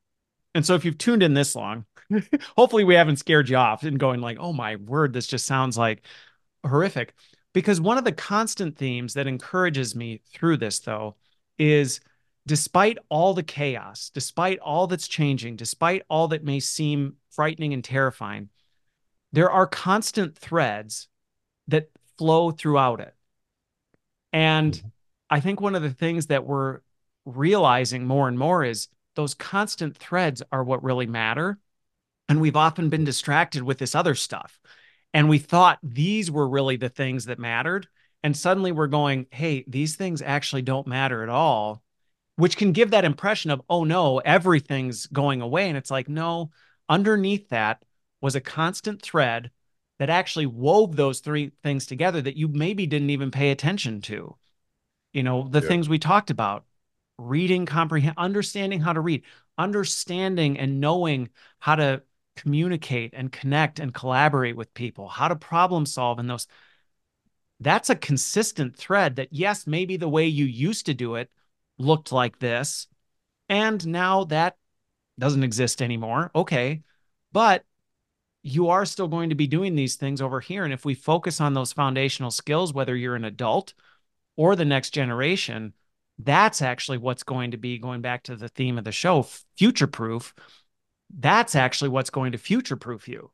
and 0.54 0.64
so 0.64 0.74
if 0.74 0.84
you've 0.84 0.98
tuned 0.98 1.22
in 1.22 1.34
this 1.34 1.54
long 1.54 1.84
hopefully 2.56 2.84
we 2.84 2.94
haven't 2.94 3.16
scared 3.16 3.48
you 3.48 3.56
off 3.56 3.82
and 3.82 3.98
going 3.98 4.20
like 4.20 4.38
oh 4.40 4.52
my 4.52 4.76
word 4.76 5.12
this 5.12 5.26
just 5.26 5.46
sounds 5.46 5.76
like 5.76 6.02
horrific. 6.66 7.14
Because 7.52 7.80
one 7.80 7.98
of 7.98 8.04
the 8.04 8.12
constant 8.12 8.76
themes 8.76 9.14
that 9.14 9.26
encourages 9.26 9.96
me 9.96 10.20
through 10.32 10.58
this, 10.58 10.80
though, 10.80 11.16
is 11.58 12.00
despite 12.46 12.98
all 13.08 13.32
the 13.34 13.42
chaos, 13.42 14.10
despite 14.12 14.58
all 14.58 14.86
that's 14.86 15.08
changing, 15.08 15.56
despite 15.56 16.02
all 16.10 16.28
that 16.28 16.44
may 16.44 16.60
seem 16.60 17.16
frightening 17.30 17.72
and 17.72 17.82
terrifying, 17.82 18.50
there 19.32 19.50
are 19.50 19.66
constant 19.66 20.36
threads 20.36 21.08
that 21.68 21.90
flow 22.18 22.50
throughout 22.50 23.00
it. 23.00 23.14
And 24.32 24.74
mm-hmm. 24.74 24.88
I 25.28 25.40
think 25.40 25.60
one 25.60 25.74
of 25.74 25.82
the 25.82 25.90
things 25.90 26.26
that 26.26 26.46
we're 26.46 26.80
realizing 27.24 28.06
more 28.06 28.28
and 28.28 28.38
more 28.38 28.64
is 28.64 28.88
those 29.16 29.34
constant 29.34 29.96
threads 29.96 30.42
are 30.52 30.62
what 30.62 30.84
really 30.84 31.06
matter. 31.06 31.58
And 32.28 32.40
we've 32.40 32.56
often 32.56 32.88
been 32.88 33.04
distracted 33.04 33.62
with 33.62 33.78
this 33.78 33.94
other 33.94 34.14
stuff. 34.14 34.60
And 35.12 35.28
we 35.28 35.38
thought 35.38 35.78
these 35.82 36.30
were 36.30 36.48
really 36.48 36.76
the 36.76 36.88
things 36.88 37.24
that 37.26 37.38
mattered. 37.38 37.88
And 38.22 38.36
suddenly 38.36 38.72
we're 38.72 38.86
going, 38.86 39.26
hey, 39.30 39.64
these 39.66 39.96
things 39.96 40.22
actually 40.22 40.62
don't 40.62 40.86
matter 40.86 41.22
at 41.22 41.28
all, 41.28 41.82
which 42.36 42.56
can 42.56 42.72
give 42.72 42.90
that 42.90 43.04
impression 43.04 43.50
of, 43.50 43.62
oh 43.68 43.84
no, 43.84 44.18
everything's 44.18 45.06
going 45.06 45.40
away. 45.40 45.68
And 45.68 45.76
it's 45.76 45.90
like, 45.90 46.08
no, 46.08 46.50
underneath 46.88 47.48
that 47.48 47.82
was 48.20 48.34
a 48.34 48.40
constant 48.40 49.02
thread 49.02 49.50
that 49.98 50.10
actually 50.10 50.46
wove 50.46 50.96
those 50.96 51.20
three 51.20 51.52
things 51.62 51.86
together 51.86 52.20
that 52.20 52.36
you 52.36 52.48
maybe 52.48 52.86
didn't 52.86 53.10
even 53.10 53.30
pay 53.30 53.50
attention 53.50 54.00
to. 54.02 54.36
You 55.16 55.22
know, 55.22 55.48
the 55.48 55.62
yeah. 55.62 55.68
things 55.68 55.88
we 55.88 55.98
talked 55.98 56.28
about 56.28 56.66
reading, 57.16 57.64
comprehend, 57.64 58.18
understanding 58.18 58.80
how 58.80 58.92
to 58.92 59.00
read, 59.00 59.22
understanding 59.56 60.58
and 60.58 60.78
knowing 60.78 61.30
how 61.58 61.76
to 61.76 62.02
communicate 62.36 63.14
and 63.14 63.32
connect 63.32 63.80
and 63.80 63.94
collaborate 63.94 64.56
with 64.56 64.74
people, 64.74 65.08
how 65.08 65.28
to 65.28 65.34
problem 65.34 65.86
solve 65.86 66.18
in 66.18 66.26
those. 66.26 66.46
That's 67.60 67.88
a 67.88 67.96
consistent 67.96 68.76
thread 68.76 69.16
that, 69.16 69.28
yes, 69.30 69.66
maybe 69.66 69.96
the 69.96 70.06
way 70.06 70.26
you 70.26 70.44
used 70.44 70.84
to 70.84 70.92
do 70.92 71.14
it 71.14 71.30
looked 71.78 72.12
like 72.12 72.38
this. 72.38 72.86
And 73.48 73.86
now 73.86 74.24
that 74.24 74.58
doesn't 75.18 75.44
exist 75.44 75.80
anymore. 75.80 76.30
Okay. 76.34 76.82
But 77.32 77.64
you 78.42 78.68
are 78.68 78.84
still 78.84 79.08
going 79.08 79.30
to 79.30 79.34
be 79.34 79.46
doing 79.46 79.76
these 79.76 79.96
things 79.96 80.20
over 80.20 80.40
here. 80.40 80.64
And 80.64 80.74
if 80.74 80.84
we 80.84 80.92
focus 80.92 81.40
on 81.40 81.54
those 81.54 81.72
foundational 81.72 82.30
skills, 82.30 82.74
whether 82.74 82.94
you're 82.94 83.16
an 83.16 83.24
adult 83.24 83.72
or 84.36 84.56
the 84.56 84.64
next 84.64 84.90
generation, 84.90 85.72
that's 86.18 86.62
actually 86.62 86.98
what's 86.98 87.22
going 87.22 87.50
to 87.50 87.56
be 87.56 87.78
going 87.78 88.00
back 88.00 88.22
to 88.24 88.36
the 88.36 88.48
theme 88.48 88.78
of 88.78 88.84
the 88.84 88.92
show 88.92 89.26
future 89.56 89.86
proof 89.86 90.34
that's 91.14 91.54
actually 91.54 91.90
what's 91.90 92.10
going 92.10 92.32
to 92.32 92.38
future 92.38 92.76
proof 92.76 93.08
you. 93.08 93.30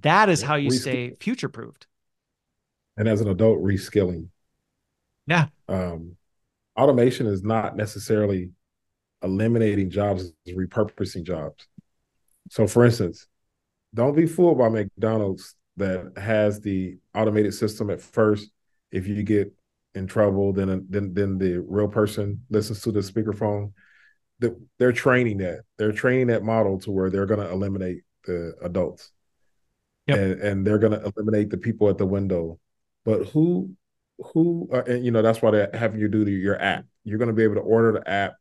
That 0.00 0.28
is 0.28 0.42
how 0.42 0.56
you 0.56 0.70
stay 0.70 1.14
future 1.20 1.48
proofed. 1.48 1.86
And 2.96 3.08
as 3.08 3.20
an 3.20 3.28
adult, 3.28 3.62
reskilling. 3.62 4.28
Yeah. 5.26 5.46
Um, 5.68 6.16
automation 6.76 7.26
is 7.26 7.42
not 7.42 7.76
necessarily 7.76 8.50
eliminating 9.22 9.90
jobs, 9.90 10.32
it's 10.44 10.56
repurposing 10.56 11.24
jobs. 11.24 11.66
So, 12.50 12.66
for 12.66 12.84
instance, 12.84 13.26
don't 13.94 14.16
be 14.16 14.26
fooled 14.26 14.58
by 14.58 14.68
McDonald's 14.68 15.54
that 15.76 16.12
has 16.16 16.60
the 16.60 16.98
automated 17.14 17.54
system 17.54 17.90
at 17.90 18.00
first. 18.00 18.50
If 18.90 19.06
you 19.06 19.22
get 19.22 19.52
in 19.94 20.06
trouble, 20.06 20.52
then 20.52 20.86
then 20.88 21.14
then 21.14 21.38
the 21.38 21.58
real 21.58 21.88
person 21.88 22.44
listens 22.50 22.82
to 22.82 22.92
the 22.92 23.00
speakerphone. 23.00 23.72
They're 24.78 24.92
training 24.92 25.38
that. 25.38 25.62
They're 25.78 25.92
training 25.92 26.28
that 26.28 26.44
model 26.44 26.78
to 26.80 26.92
where 26.92 27.10
they're 27.10 27.26
going 27.26 27.40
to 27.40 27.50
eliminate 27.50 28.02
the 28.24 28.54
adults. 28.62 29.10
Yep. 30.06 30.18
and, 30.18 30.40
and 30.40 30.66
they're 30.66 30.78
going 30.78 30.92
to 30.92 31.12
eliminate 31.16 31.50
the 31.50 31.58
people 31.58 31.90
at 31.90 31.98
the 31.98 32.06
window. 32.06 32.58
But 33.04 33.26
who 33.26 33.72
who 34.18 34.68
uh, 34.72 34.84
and 34.86 35.04
you 35.04 35.10
know 35.10 35.22
that's 35.22 35.42
why 35.42 35.50
they 35.50 35.66
have 35.74 35.98
you 35.98 36.08
do 36.08 36.24
the, 36.24 36.32
your 36.32 36.60
app. 36.60 36.84
You're 37.04 37.18
going 37.18 37.28
to 37.28 37.34
be 37.34 37.44
able 37.44 37.56
to 37.56 37.60
order 37.60 37.92
the 37.92 38.08
app. 38.08 38.34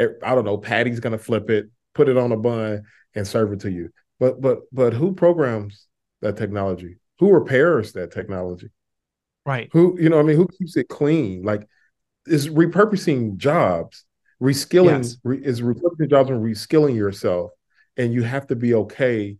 I 0.00 0.34
don't 0.34 0.44
know 0.44 0.58
patty's 0.58 1.00
going 1.00 1.12
to 1.12 1.18
flip 1.18 1.50
it 1.50 1.66
put 1.94 2.08
it 2.08 2.16
on 2.16 2.32
a 2.32 2.36
bun 2.36 2.82
and 3.14 3.26
serve 3.26 3.52
it 3.52 3.60
to 3.60 3.70
you. 3.70 3.90
But 4.18 4.40
but 4.40 4.60
but 4.72 4.92
who 4.92 5.14
programs 5.14 5.86
that 6.20 6.36
technology? 6.36 6.98
Who 7.18 7.30
repairs 7.32 7.92
that 7.92 8.12
technology 8.12 8.70
right 9.44 9.68
who 9.72 9.96
you 10.00 10.08
know 10.08 10.18
i 10.18 10.22
mean 10.22 10.36
who 10.36 10.46
keeps 10.58 10.76
it 10.76 10.88
clean 10.88 11.42
like 11.42 11.66
is 12.26 12.48
repurposing 12.48 13.36
jobs 13.36 14.04
Reskilling 14.42 14.98
yes. 14.98 15.16
re, 15.22 15.38
is 15.40 15.60
repurposing 15.60 16.10
jobs 16.10 16.30
and 16.30 16.44
reskilling 16.44 16.96
yourself, 16.96 17.52
and 17.96 18.12
you 18.12 18.24
have 18.24 18.48
to 18.48 18.56
be 18.56 18.74
okay 18.74 19.36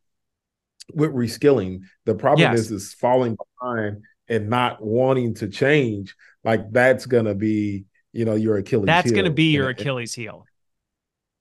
with 0.94 1.12
reskilling. 1.12 1.80
The 2.04 2.14
problem 2.14 2.52
yes. 2.52 2.60
is 2.60 2.70
is 2.70 2.94
falling 2.94 3.36
behind 3.60 4.02
and 4.28 4.48
not 4.48 4.80
wanting 4.80 5.34
to 5.34 5.48
change. 5.48 6.14
Like 6.44 6.70
that's 6.70 7.06
gonna 7.06 7.34
be, 7.34 7.86
you 8.12 8.24
know, 8.24 8.36
your 8.36 8.58
Achilles. 8.58 8.86
That's 8.86 9.10
heel. 9.10 9.16
gonna 9.16 9.30
be 9.30 9.50
your 9.50 9.70
Achilles 9.70 10.14
heel. 10.14 10.46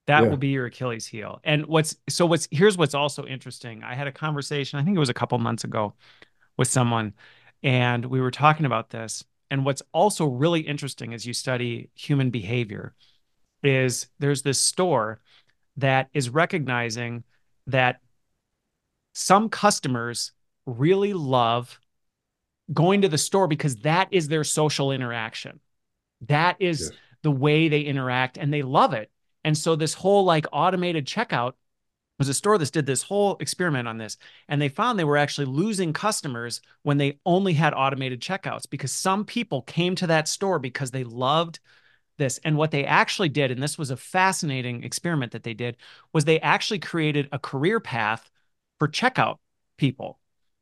That 0.07 0.23
yeah. 0.23 0.29
will 0.29 0.37
be 0.37 0.47
your 0.47 0.65
Achilles 0.65 1.05
heel. 1.05 1.39
And 1.43 1.67
what's 1.67 1.95
so 2.09 2.25
what's 2.25 2.47
here's 2.49 2.79
what's 2.79 2.95
also 2.95 3.27
interesting. 3.27 3.83
I 3.83 3.93
had 3.93 4.07
a 4.07 4.11
conversation, 4.11 4.79
I 4.79 4.83
think 4.83 4.95
it 4.95 4.99
was 4.99 5.09
a 5.09 5.13
couple 5.13 5.37
months 5.37 5.65
ago, 5.65 5.93
with 6.57 6.67
someone, 6.67 7.13
and 7.63 8.05
we 8.05 8.21
were 8.21 8.31
talking 8.31 8.65
about 8.65 8.89
this. 8.89 9.23
And 9.49 9.65
what's 9.65 9.81
also 9.93 10.25
really 10.25 10.61
interesting 10.61 11.13
as 11.13 11.25
you 11.25 11.33
study 11.33 11.89
human 11.93 12.29
behavior 12.29 12.93
is 13.63 14.07
there's 14.19 14.41
this 14.41 14.59
store 14.59 15.19
that 15.77 16.09
is 16.13 16.29
recognizing 16.29 17.23
that 17.67 17.99
some 19.13 19.49
customers 19.49 20.31
really 20.65 21.13
love 21.13 21.79
going 22.73 23.01
to 23.01 23.09
the 23.09 23.17
store 23.17 23.47
because 23.47 23.75
that 23.77 24.07
is 24.11 24.27
their 24.27 24.43
social 24.43 24.91
interaction. 24.91 25.59
That 26.27 26.55
is 26.59 26.91
the 27.23 27.31
way 27.31 27.67
they 27.67 27.81
interact 27.81 28.37
and 28.37 28.53
they 28.53 28.63
love 28.63 28.93
it. 28.93 29.11
And 29.43 29.57
so 29.57 29.75
this 29.75 29.93
whole 29.93 30.23
like 30.23 30.45
automated 30.51 31.05
checkout 31.05 31.53
was 32.21 32.29
a 32.29 32.35
store 32.35 32.59
that 32.59 32.71
did 32.71 32.85
this 32.85 33.01
whole 33.01 33.35
experiment 33.39 33.87
on 33.87 33.97
this 33.97 34.15
and 34.47 34.61
they 34.61 34.69
found 34.69 34.99
they 34.99 35.03
were 35.03 35.17
actually 35.17 35.45
losing 35.45 35.91
customers 35.91 36.61
when 36.83 36.99
they 36.99 37.17
only 37.25 37.53
had 37.53 37.73
automated 37.73 38.21
checkouts 38.21 38.69
because 38.69 38.91
some 38.91 39.25
people 39.25 39.63
came 39.63 39.95
to 39.95 40.05
that 40.05 40.27
store 40.27 40.59
because 40.59 40.91
they 40.91 41.03
loved 41.03 41.59
this. 42.19 42.39
And 42.43 42.57
what 42.57 42.69
they 42.69 42.85
actually 42.85 43.29
did 43.29 43.49
and 43.49 43.63
this 43.63 43.75
was 43.75 43.89
a 43.89 43.97
fascinating 43.97 44.83
experiment 44.83 45.31
that 45.31 45.41
they 45.41 45.55
did 45.55 45.77
was 46.13 46.23
they 46.23 46.39
actually 46.41 46.77
created 46.77 47.27
a 47.31 47.39
career 47.39 47.79
path 47.79 48.29
for 48.77 48.87
checkout 48.87 49.37
people. 49.77 50.19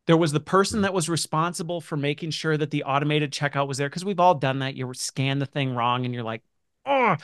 There 0.08 0.16
was 0.16 0.32
the 0.32 0.40
person 0.40 0.80
hmm. 0.80 0.84
that 0.84 0.94
was 0.94 1.10
responsible 1.10 1.82
for 1.82 1.98
making 1.98 2.32
sure 2.32 2.56
that 2.56 2.72
the 2.72 2.86
automated 2.86 3.34
checkout 3.34 3.68
was 3.68 3.78
there 3.78 3.90
because 3.90 4.06
we've 4.06 4.22
all 4.22 4.36
done 4.36 4.60
that. 4.60 4.76
You 4.76 4.94
scan 4.94 5.40
the 5.40 5.46
thing 5.46 5.76
wrong 5.76 6.06
and 6.06 6.14
you're 6.14 6.24
like 6.24 6.42
oh 6.86 7.18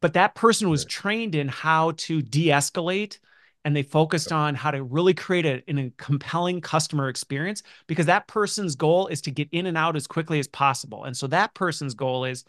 but 0.00 0.14
that 0.14 0.34
person 0.34 0.68
was 0.68 0.84
trained 0.84 1.34
in 1.34 1.48
how 1.48 1.92
to 1.92 2.22
de-escalate 2.22 3.18
and 3.66 3.74
they 3.74 3.82
focused 3.82 4.30
on 4.30 4.54
how 4.54 4.70
to 4.70 4.84
really 4.84 5.12
create 5.12 5.44
a, 5.44 5.60
a 5.68 5.92
compelling 5.96 6.60
customer 6.60 7.08
experience 7.08 7.64
because 7.88 8.06
that 8.06 8.28
person's 8.28 8.76
goal 8.76 9.08
is 9.08 9.20
to 9.22 9.32
get 9.32 9.48
in 9.50 9.66
and 9.66 9.76
out 9.76 9.96
as 9.96 10.06
quickly 10.06 10.38
as 10.38 10.46
possible. 10.46 11.02
And 11.02 11.16
so 11.16 11.26
that 11.26 11.52
person's 11.52 11.94
goal 11.94 12.24
is 12.24 12.44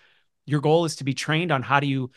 your 0.45 0.61
goal 0.61 0.85
is 0.85 0.95
to 0.97 1.03
be 1.03 1.15
trained 1.15 1.51
on 1.51 1.63
how 1.63 1.79
do 1.79 1.87
you 1.87 2.11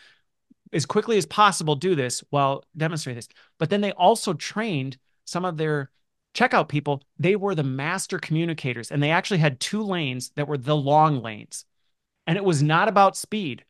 as 0.74 0.84
quickly 0.84 1.16
as 1.16 1.24
possible 1.24 1.76
do 1.76 1.94
this 1.94 2.22
while 2.28 2.62
demonstrate 2.76 3.16
this. 3.16 3.28
But 3.58 3.70
then 3.70 3.80
they 3.80 3.92
also 3.92 4.34
trained 4.34 4.98
some 5.24 5.46
of 5.46 5.56
their 5.56 5.90
checkout 6.34 6.68
people. 6.68 7.02
They 7.18 7.36
were 7.36 7.54
the 7.54 7.62
master 7.62 8.18
communicators 8.18 8.90
and 8.90 9.02
they 9.02 9.12
actually 9.12 9.38
had 9.38 9.60
two 9.60 9.82
lanes 9.82 10.30
that 10.36 10.46
were 10.46 10.58
the 10.58 10.76
long 10.76 11.22
lanes. 11.22 11.64
And 12.26 12.36
it 12.36 12.44
was 12.44 12.62
not 12.62 12.86
about 12.86 13.16
speed. 13.16 13.64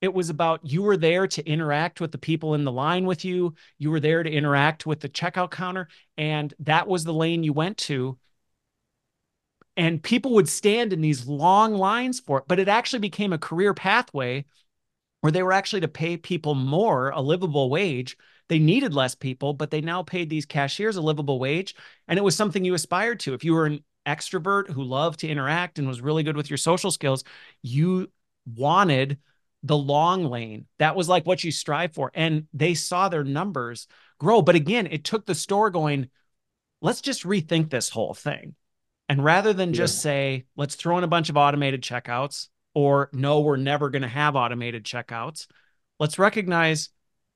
It 0.00 0.12
was 0.12 0.28
about 0.28 0.60
you 0.64 0.82
were 0.82 0.96
there 0.96 1.26
to 1.26 1.48
interact 1.48 2.00
with 2.00 2.12
the 2.12 2.18
people 2.18 2.54
in 2.54 2.64
the 2.64 2.72
line 2.72 3.06
with 3.06 3.24
you. 3.24 3.54
You 3.78 3.90
were 3.90 4.00
there 4.00 4.22
to 4.22 4.30
interact 4.30 4.84
with 4.86 5.00
the 5.00 5.08
checkout 5.08 5.50
counter. 5.50 5.88
And 6.18 6.52
that 6.60 6.86
was 6.86 7.04
the 7.04 7.12
lane 7.12 7.42
you 7.42 7.52
went 7.52 7.78
to. 7.78 8.18
And 9.76 10.02
people 10.02 10.34
would 10.34 10.48
stand 10.48 10.92
in 10.92 11.00
these 11.00 11.26
long 11.26 11.74
lines 11.74 12.20
for 12.20 12.38
it. 12.38 12.44
But 12.46 12.58
it 12.58 12.68
actually 12.68 13.00
became 13.00 13.32
a 13.32 13.38
career 13.38 13.72
pathway 13.74 14.44
where 15.20 15.32
they 15.32 15.42
were 15.42 15.52
actually 15.52 15.80
to 15.80 15.88
pay 15.88 16.18
people 16.18 16.54
more, 16.54 17.08
a 17.08 17.20
livable 17.22 17.70
wage. 17.70 18.16
They 18.48 18.58
needed 18.58 18.92
less 18.92 19.14
people, 19.14 19.54
but 19.54 19.70
they 19.70 19.80
now 19.80 20.02
paid 20.02 20.28
these 20.28 20.44
cashiers 20.44 20.96
a 20.96 21.00
livable 21.00 21.38
wage. 21.38 21.74
And 22.08 22.18
it 22.18 22.22
was 22.22 22.36
something 22.36 22.62
you 22.62 22.74
aspired 22.74 23.20
to. 23.20 23.32
If 23.32 23.42
you 23.42 23.54
were 23.54 23.64
an 23.64 23.82
extrovert 24.06 24.68
who 24.70 24.82
loved 24.82 25.20
to 25.20 25.28
interact 25.28 25.78
and 25.78 25.88
was 25.88 26.02
really 26.02 26.24
good 26.24 26.36
with 26.36 26.50
your 26.50 26.58
social 26.58 26.90
skills, 26.90 27.24
you 27.62 28.10
wanted 28.44 29.18
the 29.64 29.76
long 29.76 30.24
lane. 30.24 30.66
That 30.78 30.94
was 30.94 31.08
like 31.08 31.26
what 31.26 31.42
you 31.42 31.50
strive 31.50 31.94
for. 31.94 32.12
And 32.14 32.46
they 32.52 32.74
saw 32.74 33.08
their 33.08 33.24
numbers 33.24 33.88
grow. 34.20 34.42
But 34.42 34.54
again, 34.54 34.86
it 34.86 35.04
took 35.04 35.26
the 35.26 35.34
store 35.34 35.70
going, 35.70 36.10
let's 36.80 37.00
just 37.00 37.24
rethink 37.24 37.70
this 37.70 37.88
whole 37.88 38.14
thing. 38.14 38.54
And 39.08 39.24
rather 39.24 39.52
than 39.52 39.72
just 39.72 40.00
say, 40.00 40.44
let's 40.56 40.76
throw 40.76 40.98
in 40.98 41.04
a 41.04 41.08
bunch 41.08 41.30
of 41.30 41.36
automated 41.36 41.82
checkouts 41.82 42.48
or 42.74 43.08
no, 43.12 43.40
we're 43.40 43.56
never 43.56 43.90
going 43.90 44.02
to 44.02 44.08
have 44.08 44.36
automated 44.36 44.84
checkouts, 44.84 45.46
let's 45.98 46.18
recognize 46.18 46.90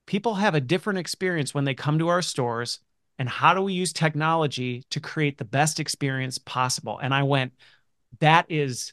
people 0.07 0.35
have 0.35 0.55
a 0.55 0.61
different 0.61 0.99
experience 0.99 1.55
when 1.55 1.65
they 1.65 1.75
come 1.75 1.99
to 1.99 2.09
our 2.09 2.23
stores. 2.23 2.81
And 3.19 3.29
how 3.29 3.53
do 3.55 3.63
we 3.63 3.73
use 3.73 3.93
technology 3.93 4.85
to 4.91 5.01
create 5.01 5.39
the 5.39 5.45
best 5.45 5.81
experience 5.81 6.39
possible? 6.39 6.99
And 6.99 7.13
I 7.13 7.25
went, 7.25 7.53
that 8.21 8.47
is 8.49 8.93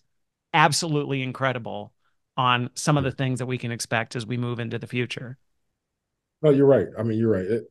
absolutely 0.53 1.21
incredible 1.21 1.93
on 2.37 2.69
some 2.75 2.97
of 2.97 3.03
the 3.03 3.11
things 3.11 3.39
that 3.39 3.45
we 3.45 3.57
can 3.57 3.71
expect 3.71 4.15
as 4.15 4.25
we 4.25 4.37
move 4.37 4.59
into 4.59 4.77
the 4.77 4.87
future. 4.87 5.37
No, 6.41 6.49
you're 6.49 6.65
right. 6.65 6.87
I 6.97 7.03
mean, 7.03 7.17
you're 7.17 7.31
right. 7.31 7.45
It, 7.45 7.63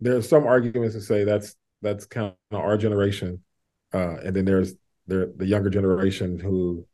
there's 0.00 0.28
some 0.28 0.46
arguments 0.46 0.94
to 0.94 1.00
say 1.00 1.24
that's 1.24 1.56
that's 1.82 2.06
kind 2.06 2.34
of 2.50 2.58
our 2.58 2.76
generation, 2.76 3.42
uh, 3.94 4.16
and 4.24 4.34
then 4.34 4.44
there's 4.44 4.74
there 5.06 5.30
the 5.36 5.46
younger 5.46 5.70
generation 5.70 6.38
who 6.38 6.86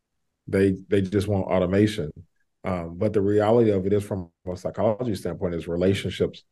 they 0.47 0.77
they 0.89 1.03
just 1.03 1.29
want 1.29 1.47
automation. 1.47 2.11
Um, 2.64 2.97
but 2.99 3.12
the 3.12 3.21
reality 3.21 3.71
of 3.71 3.87
it 3.87 3.93
is, 3.93 4.03
from 4.03 4.31
a 4.47 4.57
psychology 4.57 5.14
standpoint, 5.14 5.55
is 5.55 5.69
relationships 5.69 6.45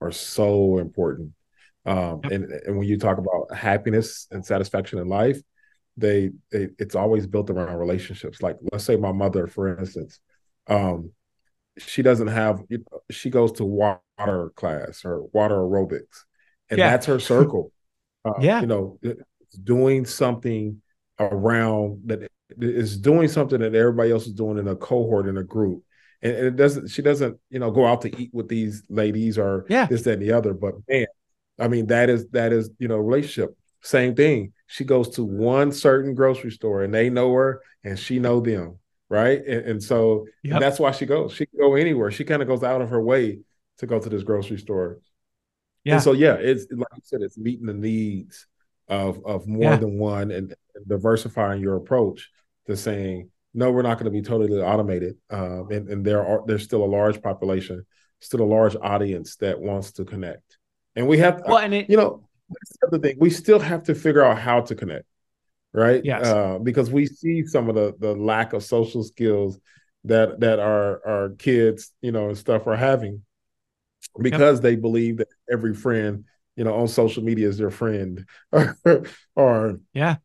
are 0.00 0.12
so 0.12 0.78
important. 0.78 1.32
Um, 1.84 2.20
and, 2.24 2.44
and 2.44 2.78
when 2.78 2.86
you 2.86 2.98
talk 2.98 3.18
about 3.18 3.52
happiness 3.56 4.28
and 4.30 4.44
satisfaction 4.44 4.98
in 4.98 5.08
life, 5.08 5.40
they, 5.98 6.30
they 6.50 6.68
it's 6.78 6.94
always 6.94 7.26
built 7.26 7.50
around 7.50 7.76
relationships. 7.76 8.42
Like 8.42 8.56
let's 8.72 8.84
say 8.84 8.96
my 8.96 9.12
mother, 9.12 9.46
for 9.46 9.78
instance, 9.78 10.20
um, 10.66 11.12
she 11.78 12.02
doesn't 12.02 12.28
have 12.28 12.62
she 13.10 13.30
goes 13.30 13.52
to 13.52 13.64
water 13.64 14.52
class 14.56 15.04
or 15.04 15.24
water 15.32 15.56
aerobics, 15.56 16.24
and 16.70 16.78
yeah. 16.78 16.90
that's 16.90 17.06
her 17.06 17.20
circle. 17.20 17.72
Uh, 18.24 18.32
yeah, 18.40 18.60
you 18.60 18.66
know, 18.66 18.98
doing 19.62 20.04
something 20.04 20.82
around 21.20 22.02
that 22.06 22.28
is 22.58 22.98
doing 22.98 23.28
something 23.28 23.60
that 23.60 23.76
everybody 23.76 24.10
else 24.10 24.26
is 24.26 24.32
doing 24.32 24.58
in 24.58 24.66
a 24.66 24.74
cohort 24.74 25.28
in 25.28 25.38
a 25.38 25.44
group 25.44 25.84
and, 26.20 26.32
it 26.32 26.56
doesn't 26.56 26.88
she 26.88 27.00
doesn't 27.00 27.38
you 27.48 27.60
know 27.60 27.70
go 27.70 27.86
out 27.86 28.02
to 28.02 28.20
eat 28.20 28.30
with 28.34 28.48
these 28.48 28.82
ladies 28.90 29.38
or 29.38 29.64
yeah. 29.68 29.86
this 29.86 30.02
that 30.02 30.14
and 30.14 30.22
the 30.22 30.32
other 30.32 30.52
but 30.52 30.74
man 30.88 31.06
i 31.60 31.68
mean 31.68 31.86
that 31.86 32.10
is 32.10 32.26
that 32.30 32.52
is 32.52 32.70
you 32.80 32.88
know 32.88 32.96
relationship 32.96 33.56
same 33.82 34.14
thing. 34.14 34.52
She 34.68 34.84
goes 34.84 35.08
to 35.10 35.24
one 35.24 35.72
certain 35.72 36.14
grocery 36.14 36.50
store 36.50 36.84
and 36.84 36.94
they 36.94 37.08
know 37.08 37.32
her 37.32 37.62
and 37.82 37.98
she 37.98 38.18
know 38.18 38.40
them, 38.40 38.78
right? 39.08 39.44
And, 39.44 39.66
and 39.66 39.82
so 39.82 40.26
yep. 40.42 40.54
and 40.54 40.62
that's 40.62 40.78
why 40.78 40.92
she 40.92 41.06
goes. 41.06 41.32
She 41.32 41.46
can 41.46 41.58
go 41.58 41.74
anywhere. 41.74 42.10
She 42.10 42.24
kind 42.24 42.42
of 42.42 42.48
goes 42.48 42.62
out 42.62 42.82
of 42.82 42.90
her 42.90 43.00
way 43.00 43.40
to 43.78 43.86
go 43.86 43.98
to 43.98 44.08
this 44.08 44.22
grocery 44.22 44.58
store. 44.58 44.98
Yeah. 45.84 45.94
And 45.94 46.02
so 46.02 46.12
yeah, 46.12 46.34
it's 46.34 46.66
like 46.70 46.88
you 46.94 47.02
said, 47.02 47.22
it's 47.22 47.38
meeting 47.38 47.66
the 47.66 47.72
needs 47.72 48.46
of 48.88 49.24
of 49.24 49.46
more 49.46 49.62
yeah. 49.62 49.76
than 49.76 49.98
one 49.98 50.30
and, 50.30 50.54
and, 50.74 50.86
diversifying 50.86 51.60
your 51.60 51.76
approach 51.76 52.30
to 52.66 52.76
saying 52.76 53.30
no, 53.54 53.72
we're 53.72 53.82
not 53.82 53.94
going 53.94 54.04
to 54.04 54.10
be 54.10 54.22
totally 54.22 54.60
automated. 54.60 55.16
Um, 55.30 55.68
and, 55.70 55.88
and 55.88 56.04
there 56.04 56.24
are 56.24 56.44
there's 56.46 56.64
still 56.64 56.84
a 56.84 56.86
large 56.86 57.22
population, 57.22 57.86
still 58.20 58.42
a 58.42 58.44
large 58.44 58.76
audience 58.76 59.36
that 59.36 59.58
wants 59.58 59.92
to 59.92 60.04
connect. 60.04 60.58
And 60.94 61.08
we 61.08 61.18
have, 61.18 61.42
well, 61.46 61.58
and 61.58 61.72
it, 61.72 61.88
you 61.88 61.96
know, 61.96 62.27
that's 62.48 62.76
the 62.80 62.86
other 62.86 62.98
thing. 62.98 63.16
We 63.18 63.30
still 63.30 63.58
have 63.58 63.84
to 63.84 63.94
figure 63.94 64.24
out 64.24 64.38
how 64.38 64.60
to 64.62 64.74
connect, 64.74 65.04
right? 65.72 66.04
Yes. 66.04 66.26
Uh, 66.26 66.58
because 66.58 66.90
we 66.90 67.06
see 67.06 67.44
some 67.44 67.68
of 67.68 67.74
the 67.74 67.94
the 67.98 68.14
lack 68.14 68.52
of 68.52 68.62
social 68.62 69.02
skills 69.02 69.58
that 70.04 70.40
that 70.40 70.58
our 70.58 71.06
our 71.06 71.28
kids, 71.30 71.92
you 72.00 72.12
know, 72.12 72.28
and 72.28 72.38
stuff 72.38 72.66
are 72.66 72.76
having 72.76 73.22
because 74.20 74.58
yep. 74.58 74.62
they 74.62 74.76
believe 74.76 75.18
that 75.18 75.28
every 75.50 75.74
friend, 75.74 76.24
you 76.56 76.64
know, 76.64 76.74
on 76.74 76.88
social 76.88 77.22
media 77.22 77.48
is 77.48 77.58
their 77.58 77.70
friend, 77.70 78.26
or 79.36 79.80
yeah. 79.92 80.16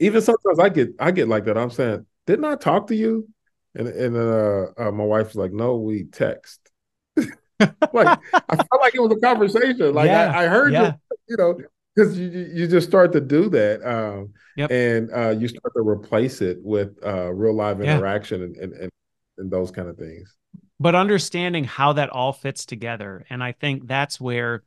Even 0.00 0.20
sometimes 0.20 0.60
I 0.60 0.68
get 0.68 0.90
I 1.00 1.10
get 1.10 1.28
like 1.28 1.46
that. 1.46 1.58
I'm 1.58 1.70
saying, 1.70 2.06
didn't 2.26 2.44
I 2.44 2.54
talk 2.54 2.88
to 2.88 2.94
you? 2.94 3.28
And 3.74 3.88
and 3.88 4.16
uh, 4.16 4.66
uh, 4.76 4.92
my 4.92 5.04
wife's 5.04 5.34
like, 5.34 5.52
no, 5.52 5.76
we 5.76 6.04
text. 6.04 6.60
like 7.16 8.18
I 8.32 8.56
felt 8.56 8.80
like 8.80 8.94
it 8.94 9.00
was 9.00 9.12
a 9.12 9.20
conversation. 9.20 9.92
Like 9.94 10.08
yeah. 10.08 10.32
I, 10.32 10.44
I, 10.44 10.46
heard 10.46 10.72
yeah. 10.72 10.86
you, 10.86 11.07
you 11.28 11.36
know, 11.36 11.58
because 11.94 12.18
you 12.18 12.28
you 12.28 12.66
just 12.66 12.86
start 12.86 13.12
to 13.12 13.20
do 13.20 13.48
that, 13.50 13.82
um, 13.82 14.32
yep. 14.56 14.70
and 14.70 15.10
uh, 15.12 15.30
you 15.30 15.48
start 15.48 15.72
to 15.76 15.86
replace 15.86 16.40
it 16.40 16.58
with 16.62 16.96
uh, 17.04 17.32
real 17.32 17.54
live 17.54 17.80
interaction 17.80 18.40
yeah. 18.40 18.46
and, 18.46 18.56
and, 18.56 18.72
and 18.74 18.92
and 19.38 19.50
those 19.50 19.70
kind 19.70 19.88
of 19.88 19.96
things. 19.96 20.34
But 20.80 20.94
understanding 20.94 21.64
how 21.64 21.94
that 21.94 22.10
all 22.10 22.32
fits 22.32 22.64
together, 22.64 23.24
and 23.30 23.42
I 23.42 23.52
think 23.52 23.86
that's 23.86 24.20
where 24.20 24.62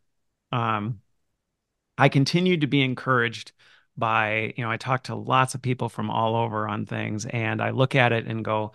um, 0.51 0.99
I 1.97 2.09
continue 2.09 2.57
to 2.57 2.67
be 2.67 2.81
encouraged 2.81 3.53
by 3.97 4.53
you 4.57 4.63
know 4.63 4.71
I 4.71 4.77
talk 4.77 5.03
to 5.03 5.15
lots 5.15 5.55
of 5.55 5.61
people 5.61 5.89
from 5.89 6.09
all 6.09 6.35
over 6.35 6.67
on 6.67 6.85
things, 6.85 7.25
and 7.25 7.61
I 7.61 7.69
look 7.69 7.95
at 7.95 8.11
it 8.11 8.27
and 8.27 8.43
go, 8.43 8.73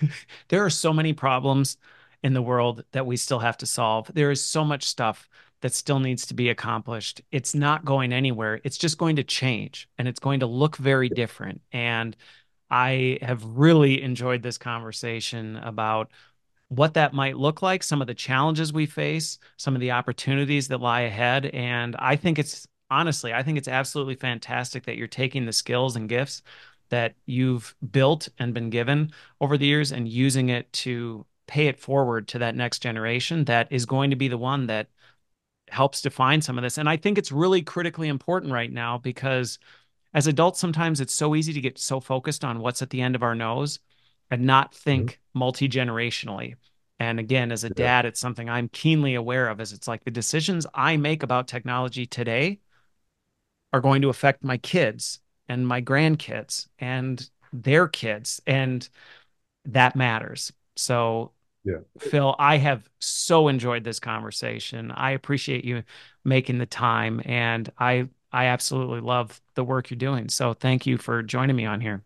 there 0.48 0.64
are 0.64 0.70
so 0.70 0.92
many 0.92 1.12
problems 1.12 1.76
in 2.22 2.32
the 2.32 2.42
world 2.42 2.84
that 2.92 3.06
we 3.06 3.16
still 3.16 3.38
have 3.38 3.58
to 3.58 3.66
solve. 3.66 4.10
There 4.12 4.30
is 4.30 4.44
so 4.44 4.64
much 4.64 4.84
stuff 4.84 5.28
that 5.60 5.74
still 5.74 5.98
needs 5.98 6.26
to 6.26 6.34
be 6.34 6.48
accomplished. 6.48 7.20
It's 7.32 7.54
not 7.54 7.84
going 7.84 8.12
anywhere. 8.12 8.60
It's 8.64 8.78
just 8.78 8.98
going 8.98 9.16
to 9.16 9.24
change 9.24 9.88
and 9.98 10.06
it's 10.06 10.20
going 10.20 10.40
to 10.40 10.46
look 10.46 10.76
very 10.76 11.08
different. 11.08 11.60
And 11.72 12.16
I 12.70 13.18
have 13.22 13.44
really 13.44 14.02
enjoyed 14.02 14.42
this 14.42 14.58
conversation 14.58 15.56
about 15.56 16.10
what 16.68 16.94
that 16.94 17.14
might 17.14 17.36
look 17.36 17.62
like, 17.62 17.82
some 17.82 18.00
of 18.00 18.06
the 18.06 18.14
challenges 18.14 18.72
we 18.72 18.86
face, 18.86 19.38
some 19.56 19.74
of 19.74 19.80
the 19.80 19.90
opportunities 19.92 20.68
that 20.68 20.80
lie 20.80 21.02
ahead. 21.02 21.46
And 21.46 21.96
I 21.98 22.16
think 22.16 22.38
it's 22.38 22.68
honestly, 22.90 23.32
I 23.32 23.42
think 23.42 23.58
it's 23.58 23.68
absolutely 23.68 24.16
fantastic 24.16 24.84
that 24.84 24.96
you're 24.96 25.06
taking 25.06 25.46
the 25.46 25.52
skills 25.52 25.96
and 25.96 26.08
gifts 26.08 26.42
that 26.90 27.14
you've 27.26 27.74
built 27.90 28.28
and 28.38 28.54
been 28.54 28.70
given 28.70 29.12
over 29.40 29.58
the 29.58 29.66
years 29.66 29.92
and 29.92 30.08
using 30.08 30.48
it 30.48 30.72
to 30.72 31.26
pay 31.46 31.66
it 31.66 31.78
forward 31.80 32.28
to 32.28 32.38
that 32.38 32.54
next 32.54 32.80
generation 32.80 33.44
that 33.46 33.68
is 33.70 33.86
going 33.86 34.10
to 34.10 34.16
be 34.16 34.28
the 34.28 34.38
one 34.38 34.66
that 34.66 34.88
helps 35.72 36.02
define 36.02 36.42
some 36.42 36.58
of 36.58 36.62
this. 36.62 36.78
And 36.78 36.88
I 36.88 36.96
think 36.96 37.18
it's 37.18 37.32
really 37.32 37.62
critically 37.62 38.08
important 38.08 38.52
right 38.52 38.72
now 38.72 38.98
because 38.98 39.58
as 40.14 40.26
adults, 40.26 40.58
sometimes 40.58 41.00
it's 41.00 41.12
so 41.12 41.34
easy 41.34 41.52
to 41.52 41.60
get 41.60 41.78
so 41.78 42.00
focused 42.00 42.44
on 42.44 42.60
what's 42.60 42.82
at 42.82 42.90
the 42.90 43.00
end 43.00 43.14
of 43.14 43.22
our 43.22 43.34
nose 43.34 43.78
and 44.30 44.44
not 44.44 44.74
think 44.74 45.12
mm-hmm. 45.12 45.38
multi 45.38 45.68
generationally. 45.68 46.54
And 47.00 47.20
again, 47.20 47.52
as 47.52 47.62
a 47.62 47.70
dad, 47.70 48.06
it's 48.06 48.18
something 48.18 48.50
I'm 48.50 48.68
keenly 48.68 49.14
aware 49.14 49.48
of. 49.48 49.60
Is 49.60 49.72
it's 49.72 49.86
like 49.86 50.04
the 50.04 50.10
decisions 50.10 50.66
I 50.74 50.96
make 50.96 51.22
about 51.22 51.46
technology 51.46 52.06
today 52.06 52.58
are 53.72 53.80
going 53.80 54.02
to 54.02 54.08
affect 54.08 54.42
my 54.42 54.56
kids 54.56 55.20
and 55.48 55.66
my 55.66 55.80
grandkids 55.80 56.66
and 56.78 57.28
their 57.52 57.86
kids, 57.86 58.40
and 58.46 58.88
that 59.66 59.94
matters. 59.94 60.52
So, 60.76 61.32
yeah. 61.68 61.78
Phil, 61.98 62.34
I 62.38 62.56
have 62.56 62.88
so 62.98 63.48
enjoyed 63.48 63.84
this 63.84 64.00
conversation. 64.00 64.90
I 64.90 65.10
appreciate 65.10 65.64
you 65.64 65.82
making 66.24 66.58
the 66.58 66.66
time, 66.66 67.20
and 67.24 67.70
I 67.78 68.08
I 68.32 68.46
absolutely 68.46 69.00
love 69.00 69.40
the 69.54 69.64
work 69.64 69.90
you're 69.90 69.98
doing. 69.98 70.28
So, 70.28 70.54
thank 70.54 70.86
you 70.86 70.96
for 70.96 71.22
joining 71.22 71.56
me 71.56 71.66
on 71.66 71.80
here. 71.80 72.02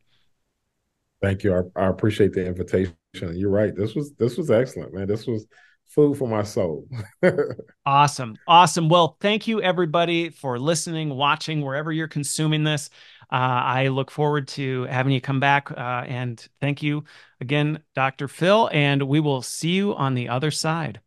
Thank 1.20 1.44
you. 1.44 1.54
I, 1.54 1.80
I 1.80 1.86
appreciate 1.86 2.32
the 2.32 2.44
invitation. 2.44 2.96
You're 3.14 3.50
right. 3.50 3.74
This 3.74 3.94
was 3.94 4.12
this 4.14 4.36
was 4.36 4.50
excellent, 4.50 4.92
man. 4.92 5.06
This 5.06 5.26
was 5.26 5.46
food 5.86 6.16
for 6.16 6.26
my 6.26 6.42
soul. 6.42 6.88
awesome. 7.86 8.36
Awesome. 8.48 8.88
Well, 8.88 9.16
thank 9.20 9.46
you 9.46 9.62
everybody 9.62 10.30
for 10.30 10.58
listening, 10.58 11.10
watching, 11.10 11.60
wherever 11.60 11.92
you're 11.92 12.08
consuming 12.08 12.64
this. 12.64 12.90
Uh, 13.32 13.64
I 13.64 13.88
look 13.88 14.10
forward 14.10 14.46
to 14.48 14.82
having 14.84 15.12
you 15.12 15.20
come 15.20 15.40
back. 15.40 15.70
Uh, 15.70 16.04
and 16.06 16.46
thank 16.60 16.82
you 16.82 17.04
again, 17.40 17.82
Dr. 17.94 18.28
Phil. 18.28 18.68
And 18.72 19.02
we 19.04 19.20
will 19.20 19.40
see 19.40 19.70
you 19.70 19.94
on 19.94 20.14
the 20.14 20.28
other 20.28 20.50
side. 20.50 21.00